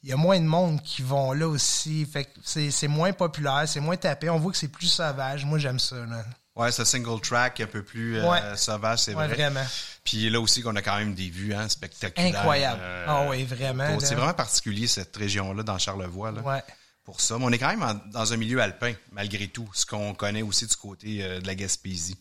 il 0.04 0.10
y 0.10 0.14
a 0.14 0.16
moins 0.18 0.39
de 0.39 0.46
monde 0.46 0.82
qui 0.82 1.04
vont 1.04 1.34
là 1.34 1.48
aussi. 1.48 2.04
Fait 2.06 2.26
que 2.26 2.32
c'est 2.44 2.88
moins 2.88 3.14
populaire, 3.14 3.64
c'est 3.68 3.80
moins 3.80 3.96
tapé. 3.98 4.30
On 4.32 4.39
voit 4.39 4.52
que 4.52 4.58
c'est 4.58 4.68
plus 4.70 4.88
sauvage. 4.88 5.46
Moi, 5.46 5.60
j'aime 5.60 5.78
ça. 5.78 5.98
Là. 5.98 6.26
Ouais, 6.56 6.72
ce 6.72 6.84
single 6.84 7.22
track 7.22 7.60
un 7.62 7.68
peu 7.68 7.84
plus 7.84 8.18
euh, 8.18 8.28
Ouais. 8.28 8.39
sauvage, 8.56 9.00
c'est 9.00 9.14
Ouais, 9.14 9.28
vrai. 9.28 9.36
vraiment. 9.36 9.64
Puis 10.04 10.30
là 10.32 10.42
aussi 10.42 10.64
qu'on 10.64 10.76
a 10.76 10.82
quand 10.82 10.98
même 10.98 11.14
des 11.14 11.30
vues 11.30 11.54
hein, 11.54 11.70
spectaculaires. 11.70 12.39
Incroyable. 12.39 12.80
euh, 12.82 13.06
Ah 13.08 13.28
oui, 13.30 13.44
vraiment. 13.44 14.00
C'est 14.00 14.16
vraiment 14.16 14.34
particulier 14.34 14.88
cette 14.88 15.16
région-là 15.16 15.62
dans 15.62 15.78
Charlevoix. 15.78 16.32
Là. 16.32 16.42
Ouais. 16.42 16.64
Pour 17.12 17.22
ça. 17.22 17.38
Mais 17.38 17.45
on 17.45 17.51
est 17.51 17.59
quand 17.59 17.70
même 17.70 17.84
en- 17.84 17.99
dans 18.12 18.32
un 18.34 18.38
milieu 18.38 18.62
alpin, 18.62 18.93
malgré 19.12 19.47
tout, 19.47 19.70
ce 19.74 19.86
qu'on 19.86 20.14
connaît 20.14 20.41
aussi 20.41 20.66
du 20.66 20.76
côté 20.76 21.24
euh, 21.24 21.39
de 21.41 21.47
la 21.47 21.55
Gaspésie. 21.55 22.18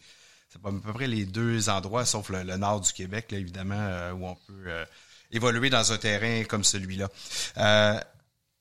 C'est 0.52 0.60
pas 0.60 0.70
à 0.70 0.72
peu 0.72 0.92
près 0.92 1.06
les 1.06 1.24
deux 1.26 1.68
endroits, 1.68 2.04
sauf 2.04 2.28
le, 2.30 2.42
le 2.42 2.56
nord 2.56 2.80
du 2.80 2.92
Québec, 2.92 3.30
là, 3.30 3.38
évidemment, 3.38 3.76
euh, 3.78 4.12
où 4.12 4.26
on 4.26 4.34
peut 4.34 4.64
euh, 4.66 4.84
évoluer 5.30 5.70
dans 5.70 5.92
un 5.92 5.98
terrain 5.98 6.42
comme 6.44 6.64
celui-là. 6.64 7.08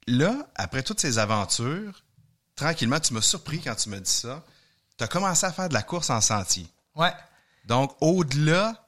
Là, 0.07 0.47
après 0.55 0.83
toutes 0.83 0.99
ces 0.99 1.19
aventures, 1.19 2.03
tranquillement, 2.55 2.99
tu 2.99 3.13
m'as 3.13 3.21
surpris 3.21 3.59
quand 3.61 3.75
tu 3.75 3.89
m'as 3.89 3.99
dit 3.99 4.09
ça. 4.11 4.43
Tu 4.97 5.03
as 5.03 5.07
commencé 5.07 5.45
à 5.45 5.51
faire 5.51 5.69
de 5.69 5.73
la 5.73 5.83
course 5.83 6.09
en 6.09 6.21
sentier. 6.21 6.67
Ouais. 6.95 7.13
Donc, 7.65 7.95
au-delà 8.01 8.83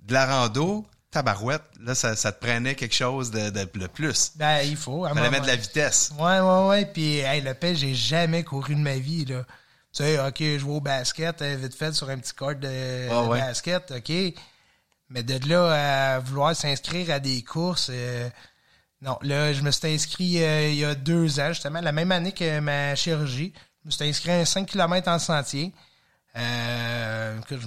de 0.00 0.12
la 0.14 0.26
rando, 0.26 0.86
tabarouette, 1.10 1.62
là, 1.80 1.94
ça, 1.94 2.14
ça 2.16 2.32
te 2.32 2.44
prenait 2.44 2.74
quelque 2.74 2.94
chose 2.94 3.30
de, 3.30 3.50
de, 3.50 3.64
de 3.64 3.86
plus. 3.86 4.32
Ben, 4.36 4.60
il 4.62 4.76
faut. 4.76 5.02
Fallait 5.02 5.14
moment- 5.14 5.30
mettre 5.30 5.42
de 5.44 5.48
la 5.48 5.56
vitesse. 5.56 6.12
Ouais, 6.18 6.38
ouais, 6.40 6.68
ouais. 6.68 6.86
Puis, 6.86 7.18
hey, 7.18 7.40
le 7.40 7.54
pêche, 7.54 7.78
j'ai 7.78 7.94
jamais 7.94 8.44
couru 8.44 8.74
de 8.74 8.80
ma 8.80 8.96
vie, 8.96 9.24
là. 9.24 9.44
Tu 9.92 10.04
sais, 10.04 10.20
OK, 10.20 10.36
je 10.38 10.64
vais 10.64 10.70
au 10.70 10.80
basket, 10.80 11.42
euh, 11.42 11.56
vite 11.56 11.74
fait, 11.74 11.92
sur 11.92 12.08
un 12.10 12.18
petit 12.18 12.32
court 12.32 12.54
de, 12.54 13.08
de 13.08 13.28
ouais. 13.28 13.40
basket, 13.40 13.90
OK. 13.90 14.12
Mais 15.08 15.24
de 15.24 15.48
là 15.48 16.14
à 16.14 16.18
vouloir 16.20 16.54
s'inscrire 16.54 17.10
à 17.10 17.18
des 17.18 17.42
courses, 17.42 17.88
euh, 17.92 18.28
non. 19.02 19.18
Là, 19.22 19.52
je 19.52 19.62
me 19.62 19.72
suis 19.72 19.88
inscrit 19.88 20.44
euh, 20.44 20.68
il 20.68 20.76
y 20.76 20.84
a 20.84 20.94
deux 20.94 21.40
ans, 21.40 21.48
justement, 21.48 21.80
la 21.80 21.90
même 21.90 22.12
année 22.12 22.30
que 22.30 22.60
ma 22.60 22.94
chirurgie. 22.94 23.52
Je 23.82 23.88
me 23.88 23.90
suis 23.90 24.04
inscrit 24.04 24.30
à 24.30 24.36
un 24.36 24.44
5 24.44 24.66
km 24.66 25.08
en 25.08 25.18
sentier. 25.18 25.72
Euh, 26.36 27.40
que 27.48 27.58
je, 27.58 27.66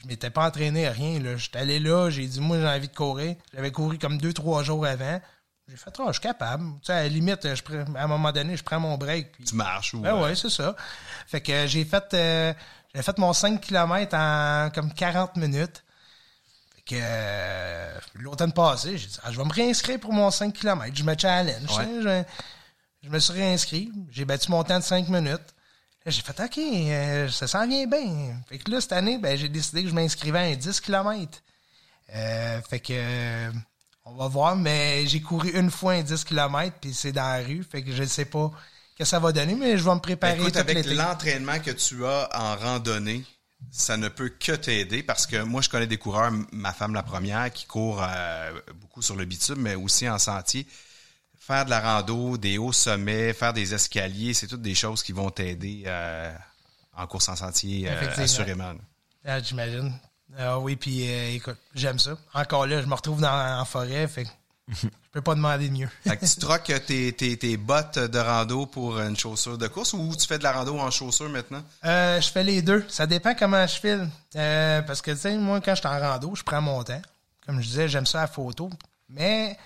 je 0.00 0.06
m'étais 0.06 0.30
pas 0.30 0.46
entraîné 0.46 0.86
à 0.86 0.92
rien. 0.92 1.18
Là. 1.20 1.36
J'étais 1.36 1.58
allé 1.58 1.78
là, 1.80 2.08
j'ai 2.10 2.26
dit, 2.26 2.40
moi, 2.40 2.58
j'ai 2.60 2.66
envie 2.68 2.88
de 2.88 2.94
courir. 2.94 3.36
J'avais 3.54 3.70
couru 3.72 3.98
comme 3.98 4.18
deux, 4.18 4.32
trois 4.32 4.62
jours 4.62 4.86
avant. 4.86 5.20
J'ai 5.68 5.76
fait, 5.76 5.90
oh, 5.98 6.04
je 6.08 6.12
suis 6.12 6.20
capable. 6.22 6.64
Tu 6.80 6.86
sais, 6.86 6.92
à 6.92 7.02
la 7.02 7.08
limite, 7.08 7.54
je 7.54 7.62
prends- 7.62 7.94
à 7.94 8.04
un 8.04 8.06
moment 8.06 8.32
donné, 8.32 8.56
je 8.56 8.62
prends 8.62 8.80
mon 8.80 8.96
break. 8.96 9.32
Puis, 9.32 9.44
Tu 9.44 9.54
marches 9.54 9.92
ou... 9.94 10.00
ben 10.00 10.14
euh, 10.16 10.22
ouais, 10.24 10.34
c'est 10.34 10.48
ça. 10.50 10.74
Fait 11.26 11.40
que 11.42 11.66
j'ai 11.66 11.84
fait, 11.84 12.14
euh, 12.14 12.54
j'ai 12.94 13.02
fait 13.02 13.18
mon 13.18 13.32
5 13.34 13.60
km 13.60 14.14
en 14.16 14.70
comme 14.74 14.92
40 14.94 15.36
minutes. 15.36 15.84
Fait 16.74 16.82
que 16.82 16.94
euh, 17.02 17.98
l'automne 18.14 18.52
passé, 18.52 18.96
j'ai 18.96 19.08
dit, 19.08 19.18
ah, 19.22 19.30
je 19.30 19.36
vais 19.36 19.44
me 19.44 19.52
réinscrire 19.52 20.00
pour 20.00 20.12
mon 20.14 20.30
5 20.30 20.54
km. 20.54 20.90
Je 20.96 21.02
me 21.04 21.14
challenge. 21.18 21.76
Ouais. 21.76 22.24
je, 23.02 23.06
je 23.06 23.10
me 23.10 23.18
suis 23.18 23.34
réinscrit. 23.34 23.92
J'ai 24.10 24.24
battu 24.24 24.50
mon 24.50 24.64
temps 24.64 24.78
de 24.78 24.84
5 24.84 25.08
minutes. 25.08 25.54
J'ai 26.08 26.22
fait, 26.22 26.40
OK, 26.40 26.58
euh, 26.58 27.28
ça 27.28 27.46
s'en 27.46 27.66
vient 27.66 27.86
bien. 27.86 28.40
Fait 28.48 28.58
que 28.58 28.70
là, 28.70 28.80
cette 28.80 28.92
année, 28.92 29.18
ben, 29.18 29.36
j'ai 29.36 29.48
décidé 29.48 29.82
que 29.82 29.88
je 29.88 29.94
m'inscrivais 29.94 30.38
à 30.38 30.42
un 30.42 30.54
10 30.54 30.80
km. 30.80 31.42
Euh, 32.14 32.60
fait 32.62 32.80
que 32.80 32.92
euh, 32.92 33.50
on 34.04 34.14
va 34.14 34.28
voir, 34.28 34.56
mais 34.56 35.06
j'ai 35.06 35.20
couru 35.20 35.50
une 35.50 35.70
fois 35.70 35.92
un 35.92 36.02
10 36.02 36.24
km, 36.24 36.76
puis 36.80 36.94
c'est 36.94 37.12
dans 37.12 37.22
la 37.22 37.44
rue. 37.44 37.62
Fait 37.62 37.82
que 37.82 37.92
je 37.92 38.02
ne 38.02 38.08
sais 38.08 38.24
pas 38.24 38.50
que 38.98 39.04
ça 39.04 39.18
va 39.18 39.32
donner, 39.32 39.54
mais 39.54 39.76
je 39.76 39.84
vais 39.84 39.94
me 39.94 40.00
préparer 40.00 40.40
écoute, 40.40 40.56
avec 40.56 40.84
l'entraînement 40.86 41.60
que 41.60 41.70
tu 41.70 42.04
as 42.04 42.28
en 42.34 42.56
randonnée, 42.56 43.24
ça 43.70 43.96
ne 43.96 44.08
peut 44.08 44.30
que 44.30 44.52
t'aider 44.52 45.02
parce 45.02 45.26
que 45.26 45.42
moi, 45.42 45.60
je 45.60 45.68
connais 45.68 45.86
des 45.86 45.98
coureurs, 45.98 46.32
ma 46.52 46.72
femme 46.72 46.94
la 46.94 47.02
première, 47.02 47.52
qui 47.52 47.66
court 47.66 48.02
euh, 48.02 48.52
beaucoup 48.74 49.02
sur 49.02 49.16
le 49.16 49.24
bitume, 49.24 49.60
mais 49.60 49.74
aussi 49.74 50.08
en 50.08 50.18
sentier. 50.18 50.66
Faire 51.48 51.64
de 51.64 51.70
la 51.70 51.80
rando, 51.80 52.36
des 52.36 52.58
hauts 52.58 52.74
sommets, 52.74 53.32
faire 53.32 53.54
des 53.54 53.72
escaliers, 53.72 54.34
c'est 54.34 54.46
toutes 54.46 54.60
des 54.60 54.74
choses 54.74 55.02
qui 55.02 55.12
vont 55.12 55.30
t'aider 55.30 55.84
euh, 55.86 56.30
en 56.94 57.06
course 57.06 57.30
en 57.30 57.36
sentier, 57.36 57.88
euh, 57.88 58.22
assurément. 58.22 58.74
Ah, 59.24 59.40
j'imagine. 59.40 59.94
Ah 60.36 60.58
oui, 60.58 60.76
puis 60.76 61.08
euh, 61.08 61.30
écoute, 61.30 61.56
j'aime 61.74 61.98
ça. 61.98 62.18
Encore 62.34 62.66
là, 62.66 62.82
je 62.82 62.86
me 62.86 62.92
retrouve 62.92 63.22
dans, 63.22 63.60
en 63.60 63.64
forêt, 63.64 64.06
fait 64.08 64.24
que 64.24 64.28
je 64.82 64.88
peux 65.10 65.22
pas 65.22 65.34
demander 65.34 65.70
mieux. 65.70 65.88
Fait 66.06 66.18
que 66.18 66.26
tu 66.26 66.38
troques 66.38 66.70
tes, 66.84 67.14
tes, 67.14 67.38
tes 67.38 67.56
bottes 67.56 67.98
de 67.98 68.18
rando 68.18 68.66
pour 68.66 69.00
une 69.00 69.16
chaussure 69.16 69.56
de 69.56 69.68
course 69.68 69.94
ou 69.94 70.14
tu 70.14 70.26
fais 70.26 70.36
de 70.36 70.42
la 70.42 70.52
rando 70.52 70.78
en 70.78 70.90
chaussure 70.90 71.30
maintenant? 71.30 71.62
Euh, 71.82 72.20
je 72.20 72.28
fais 72.30 72.44
les 72.44 72.60
deux. 72.60 72.84
Ça 72.90 73.06
dépend 73.06 73.34
comment 73.34 73.66
je 73.66 73.80
file. 73.80 74.10
Parce 74.34 75.00
que, 75.00 75.12
tu 75.12 75.16
sais, 75.16 75.38
moi, 75.38 75.62
quand 75.62 75.74
je 75.74 75.80
suis 75.80 75.88
en 75.88 75.98
rando, 75.98 76.34
je 76.34 76.42
prends 76.42 76.60
mon 76.60 76.84
temps. 76.84 77.00
Comme 77.46 77.62
je 77.62 77.68
disais, 77.68 77.88
j'aime 77.88 78.04
ça 78.04 78.20
la 78.20 78.26
photo. 78.26 78.68
Mais, 79.08 79.56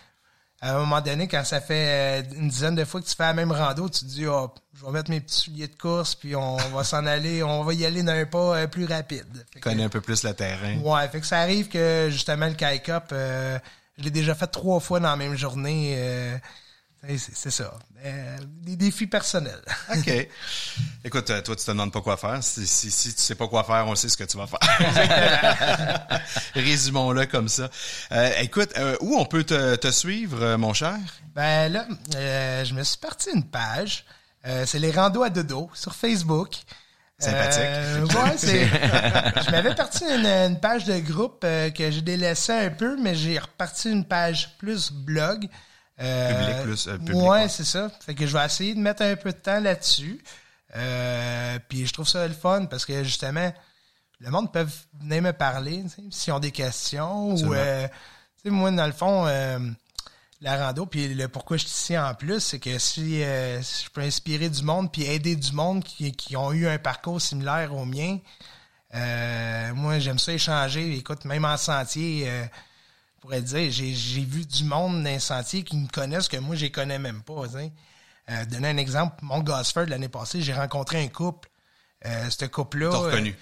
à 0.62 0.76
un 0.76 0.78
moment 0.78 1.00
donné, 1.00 1.26
quand 1.28 1.44
ça 1.44 1.60
fait 1.60 2.22
euh, 2.22 2.34
une 2.36 2.48
dizaine 2.48 2.74
de 2.76 2.84
fois 2.84 3.00
que 3.02 3.06
tu 3.06 3.14
fais 3.16 3.24
la 3.24 3.34
même 3.34 3.50
rando, 3.52 3.88
tu 3.88 4.00
te 4.00 4.04
dis, 4.06 4.26
oh, 4.26 4.48
je 4.78 4.86
vais 4.86 4.92
mettre 4.92 5.10
mes 5.10 5.20
petits 5.20 5.36
souliers 5.36 5.66
de 5.68 5.74
course, 5.76 6.14
puis 6.14 6.34
on 6.36 6.56
va 6.56 6.84
s'en 6.84 7.04
aller, 7.04 7.42
on 7.42 7.64
va 7.64 7.74
y 7.74 7.84
aller 7.84 8.02
d'un 8.04 8.24
pas 8.26 8.56
euh, 8.56 8.66
plus 8.68 8.86
rapide. 8.86 9.26
Fait 9.34 9.44
Tu 9.54 9.60
que- 9.60 9.68
connais 9.68 9.82
un 9.82 9.88
peu 9.88 10.00
plus 10.00 10.22
le 10.22 10.32
terrain. 10.32 10.78
Ouais, 10.78 11.08
fait 11.08 11.20
que 11.20 11.26
ça 11.26 11.40
arrive 11.40 11.68
que 11.68 12.08
justement 12.10 12.46
le 12.46 12.54
Kai 12.54 12.78
Cup, 12.80 13.04
euh, 13.12 13.58
je 13.98 14.04
l'ai 14.04 14.10
déjà 14.10 14.34
fait 14.36 14.46
trois 14.46 14.78
fois 14.80 15.00
dans 15.00 15.10
la 15.10 15.16
même 15.16 15.36
journée. 15.36 15.94
euh, 15.98 16.36
c'est 17.18 17.50
ça. 17.50 17.74
Euh, 18.04 18.38
des 18.62 18.76
défis 18.76 19.06
personnels. 19.06 19.62
OK. 19.96 20.28
Écoute, 21.04 21.30
euh, 21.30 21.42
toi, 21.42 21.56
tu 21.56 21.64
te 21.64 21.70
demandes 21.70 21.92
pas 21.92 22.00
quoi 22.00 22.16
faire. 22.16 22.42
Si, 22.42 22.66
si, 22.66 22.90
si 22.90 23.14
tu 23.14 23.20
sais 23.20 23.34
pas 23.34 23.48
quoi 23.48 23.64
faire, 23.64 23.86
on 23.86 23.94
sait 23.94 24.08
ce 24.08 24.16
que 24.16 24.24
tu 24.24 24.36
vas 24.36 24.46
faire. 24.46 26.20
Résumons-le 26.54 27.26
comme 27.26 27.48
ça. 27.48 27.70
Euh, 28.12 28.30
écoute, 28.40 28.70
euh, 28.76 28.96
où 29.00 29.16
on 29.16 29.24
peut 29.24 29.44
te, 29.44 29.76
te 29.76 29.90
suivre, 29.90 30.56
mon 30.56 30.74
cher? 30.74 30.98
Ben 31.34 31.72
là, 31.72 31.86
je 32.64 32.74
me 32.74 32.82
suis 32.82 32.98
parti 32.98 33.30
une 33.34 33.44
page. 33.44 34.04
C'est 34.44 34.78
les 34.78 34.90
randos 34.90 35.22
à 35.22 35.30
dodo 35.30 35.70
sur 35.74 35.94
Facebook. 35.94 36.56
Sympathique. 37.22 37.62
Euh, 37.62 38.06
ouais, 38.06 38.36
c'est. 38.36 38.66
je 39.46 39.50
m'avais 39.50 39.74
parti 39.74 40.04
une, 40.04 40.26
une 40.26 40.58
page 40.58 40.84
de 40.84 40.98
groupe 40.98 41.42
euh, 41.44 41.70
que 41.70 41.90
j'ai 41.90 42.02
délaissé 42.02 42.52
un 42.52 42.70
peu, 42.70 42.96
mais 43.00 43.14
j'ai 43.14 43.38
reparti 43.38 43.90
une 43.90 44.04
page 44.04 44.56
plus 44.58 44.90
blog. 44.90 45.48
Euh, 46.00 46.46
Public 46.46 46.62
plus, 46.64 46.88
euh, 46.88 46.96
public, 46.98 47.14
ouais, 47.16 47.48
c'est 47.48 47.64
ça. 47.64 47.90
Fait 48.00 48.14
que 48.14 48.26
je 48.26 48.36
vais 48.36 48.44
essayer 48.44 48.74
de 48.74 48.80
mettre 48.80 49.02
un 49.02 49.14
peu 49.16 49.30
de 49.32 49.36
temps 49.38 49.60
là-dessus. 49.60 50.22
Euh, 50.74 51.58
puis 51.68 51.86
je 51.86 51.92
trouve 51.92 52.08
ça 52.08 52.26
le 52.26 52.32
fun 52.34 52.64
parce 52.66 52.86
que 52.86 53.04
justement, 53.04 53.52
le 54.20 54.30
monde 54.30 54.52
peut 54.52 54.66
venir 55.00 55.22
me 55.22 55.32
parler 55.32 55.84
s'ils 56.10 56.32
ont 56.32 56.38
des 56.40 56.50
questions 56.50 57.32
Absolument. 57.32 57.54
euh, 57.56 57.88
moi 58.46 58.70
dans 58.70 58.86
le 58.86 58.92
fond 58.92 59.26
euh, 59.26 59.58
la 60.40 60.56
rando. 60.66 60.86
Puis 60.86 61.12
le 61.14 61.28
pourquoi 61.28 61.58
je 61.58 61.62
suis 61.66 61.70
ici 61.70 61.98
en 61.98 62.14
plus, 62.14 62.40
c'est 62.40 62.58
que 62.58 62.78
si, 62.78 63.22
euh, 63.22 63.60
si 63.62 63.84
je 63.84 63.90
peux 63.90 64.00
inspirer 64.00 64.48
du 64.48 64.62
monde 64.62 64.90
puis 64.90 65.02
aider 65.04 65.36
du 65.36 65.52
monde 65.52 65.84
qui, 65.84 66.10
qui 66.12 66.36
ont 66.36 66.52
eu 66.52 66.66
un 66.66 66.78
parcours 66.78 67.20
similaire 67.20 67.74
au 67.74 67.84
mien, 67.84 68.18
euh, 68.94 69.74
moi 69.74 69.98
j'aime 69.98 70.18
ça 70.18 70.32
échanger. 70.32 70.96
Écoute, 70.96 71.24
même 71.26 71.44
en 71.44 71.56
sentier, 71.58 72.24
euh, 72.28 72.44
pourrais 73.22 73.40
dire, 73.40 73.70
j'ai, 73.70 74.24
vu 74.24 74.44
du 74.44 74.64
monde 74.64 75.04
dans 75.04 75.08
les 75.08 75.20
sentiers 75.20 75.62
qui 75.62 75.76
me 75.76 75.88
connaissent 75.88 76.28
que 76.28 76.36
moi 76.36 76.56
je 76.56 76.62
les 76.62 76.72
connais 76.72 76.98
même 76.98 77.22
pas. 77.22 77.44
Euh, 77.54 78.44
donner 78.46 78.68
un 78.68 78.76
exemple, 78.76 79.16
mon 79.22 79.40
Gosford 79.40 79.86
l'année 79.86 80.08
passée, 80.08 80.42
j'ai 80.42 80.52
rencontré 80.52 81.02
un 81.02 81.08
couple. 81.08 81.48
Euh, 82.04 82.30
ce 82.30 82.44
couple-là. 82.46 82.90
T'as 82.90 82.96
euh, 82.96 83.00
reconnu. 83.00 83.36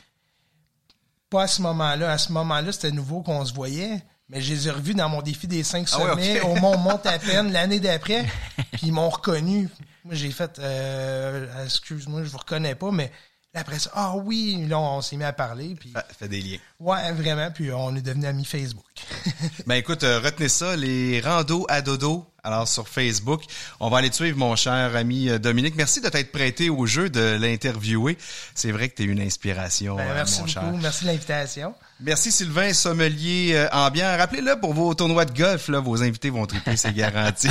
pas 1.31 1.45
à 1.45 1.47
ce 1.47 1.63
moment-là. 1.63 2.13
À 2.13 2.19
ce 2.19 2.31
moment-là, 2.33 2.73
c'était 2.73 2.91
nouveau 2.93 3.23
qu'on 3.23 3.43
se 3.45 3.55
voyait. 3.55 4.03
Mais 4.29 4.41
je 4.43 4.53
les 4.53 4.69
ai 4.69 4.71
revus 4.71 4.95
dans 4.95 5.09
mon 5.09 5.23
défi 5.23 5.49
des 5.49 5.65
cinq 5.65 5.89
Ah 5.93 5.97
sommets 5.97 6.41
ok. 6.41 6.49
au 6.49 6.55
Mont 6.61 6.77
monte 6.77 7.07
à 7.07 7.19
peine 7.19 7.51
l'année 7.53 7.81
d'après. 7.81 8.27
Puis 8.73 8.89
ils 8.89 8.93
m'ont 8.93 9.09
reconnu. 9.09 9.69
Moi, 10.05 10.15
j'ai 10.15 10.31
fait 10.31 10.59
euh, 10.59 11.65
excuse-moi, 11.65 12.23
je 12.23 12.29
vous 12.29 12.39
reconnais 12.39 12.75
pas, 12.75 12.91
mais 12.91 13.11
après 13.55 13.79
ça, 13.79 13.91
ah 13.95 14.15
oui, 14.17 14.65
là, 14.69 14.79
on 14.79 15.01
s'est 15.03 15.17
mis 15.17 15.25
à 15.25 15.33
parler. 15.33 15.75
Puis 15.79 15.91
Ah, 15.95 16.05
fait 16.19 16.29
des 16.29 16.41
liens. 16.41 16.59
ouais, 16.79 17.13
vraiment, 17.13 17.51
puis 17.51 17.73
on 17.73 17.95
est 17.97 18.03
devenu 18.03 18.27
amis 18.27 18.45
Facebook. 18.45 18.85
Ben 19.67 19.75
écoute, 19.77 20.05
euh, 20.05 20.21
retenez 20.21 20.49
ça, 20.49 20.77
les 20.77 21.21
randos 21.21 21.67
à 21.69 21.83
dodo. 21.83 22.27
Alors 22.43 22.67
sur 22.69 22.89
Facebook, 22.89 23.43
on 23.81 23.91
va 23.91 23.99
aller 23.99 24.09
te 24.11 24.15
suivre, 24.17 24.39
mon 24.39 24.57
cher 24.57 24.95
ami 24.97 25.29
euh, 25.29 25.39
Dominique. 25.39 25.75
Merci 25.77 26.01
de 26.01 26.09
t'être 26.09 26.33
prêté 26.33 26.71
au 26.71 26.87
jeu 26.87 27.11
de 27.11 27.37
l'interviewer. 27.41 28.17
C'est 28.55 28.71
vrai 28.73 28.89
que 28.89 28.95
tu 28.97 29.03
es 29.03 29.07
une 29.07 29.21
inspiration, 29.21 29.97
Ben, 29.97 30.09
euh, 30.09 30.15
merci 30.15 30.35
mon 30.41 30.47
beaucoup, 30.47 30.53
cher. 30.53 30.73
merci 30.81 31.05
de 31.05 31.09
l'invitation. 31.11 31.75
Merci 32.03 32.33
Sylvain, 32.33 32.73
sommelier 32.73 33.53
euh, 33.55 33.69
ambiant. 33.73 34.17
Rappelez-le 34.17 34.59
pour 34.59 34.73
vos 34.73 34.95
tournois 34.95 35.27
de 35.27 35.37
golf, 35.37 35.69
là, 35.69 35.81
vos 35.81 36.03
invités 36.03 36.31
vont 36.31 36.47
triper, 36.47 36.75
c'est 36.77 36.95
garanti. 36.95 37.49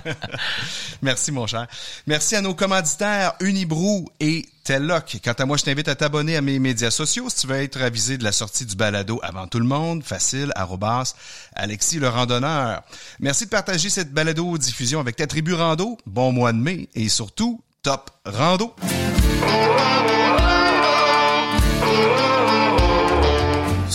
Merci 1.02 1.32
mon 1.32 1.46
cher. 1.46 1.66
Merci 2.06 2.36
à 2.36 2.42
nos 2.42 2.54
commanditaires 2.54 3.32
Unibrou 3.40 4.10
et 4.20 4.44
Telloc. 4.62 5.18
Quant 5.24 5.32
à 5.32 5.46
moi, 5.46 5.56
je 5.56 5.64
t'invite 5.64 5.88
à 5.88 5.94
t'abonner 5.94 6.36
à 6.36 6.42
mes 6.42 6.58
médias 6.58 6.90
sociaux 6.90 7.30
si 7.30 7.40
tu 7.40 7.46
veux 7.46 7.56
être 7.56 7.80
avisé 7.80 8.18
de 8.18 8.24
la 8.24 8.32
sortie 8.32 8.66
du 8.66 8.76
balado 8.76 9.20
avant 9.22 9.46
tout 9.46 9.58
le 9.58 9.64
monde. 9.64 10.04
Facile, 10.04 10.52
arrobas, 10.54 11.14
Alexis 11.54 11.98
le 11.98 12.08
randonneur. 12.08 12.82
Merci 13.20 13.46
de 13.46 13.50
partager 13.50 13.88
cette 13.88 14.12
balado 14.12 14.58
diffusion 14.58 15.00
avec 15.00 15.16
ta 15.16 15.26
tribu 15.26 15.54
rando. 15.54 15.96
Bon 16.04 16.30
mois 16.30 16.52
de 16.52 16.58
mai 16.58 16.90
et 16.94 17.08
surtout, 17.08 17.62
top 17.82 18.10
rando. 18.26 18.74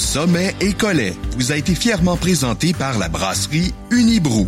Sommet 0.01 0.55
et 0.59 0.73
Collet 0.73 1.15
vous 1.37 1.51
a 1.51 1.55
été 1.55 1.75
fièrement 1.75 2.17
présenté 2.17 2.73
par 2.73 2.97
la 2.97 3.07
brasserie 3.07 3.71
Unibrou, 3.91 4.47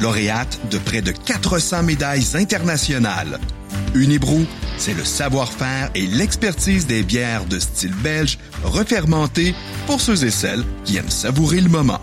lauréate 0.00 0.60
de 0.70 0.76
près 0.76 1.00
de 1.00 1.10
400 1.10 1.82
médailles 1.84 2.36
internationales. 2.36 3.40
Unibrou, 3.94 4.44
c'est 4.76 4.92
le 4.92 5.04
savoir-faire 5.04 5.90
et 5.94 6.06
l'expertise 6.06 6.86
des 6.86 7.02
bières 7.02 7.46
de 7.46 7.58
style 7.58 7.94
belge 7.94 8.38
refermentées 8.62 9.54
pour 9.86 10.02
ceux 10.02 10.22
et 10.22 10.30
celles 10.30 10.64
qui 10.84 10.98
aiment 10.98 11.10
savourer 11.10 11.62
le 11.62 11.70
moment. 11.70 12.02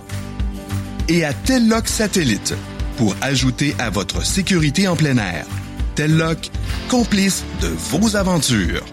Et 1.08 1.24
à 1.24 1.34
Telloc 1.34 1.88
Satellite, 1.88 2.56
pour 2.98 3.16
ajouter 3.22 3.76
à 3.78 3.92
votre 3.92 4.26
sécurité 4.26 4.88
en 4.88 4.96
plein 4.96 5.18
air. 5.18 5.46
Telloc, 5.96 6.50
complice 6.90 7.44
de 7.62 7.68
vos 7.68 8.16
aventures. 8.16 8.84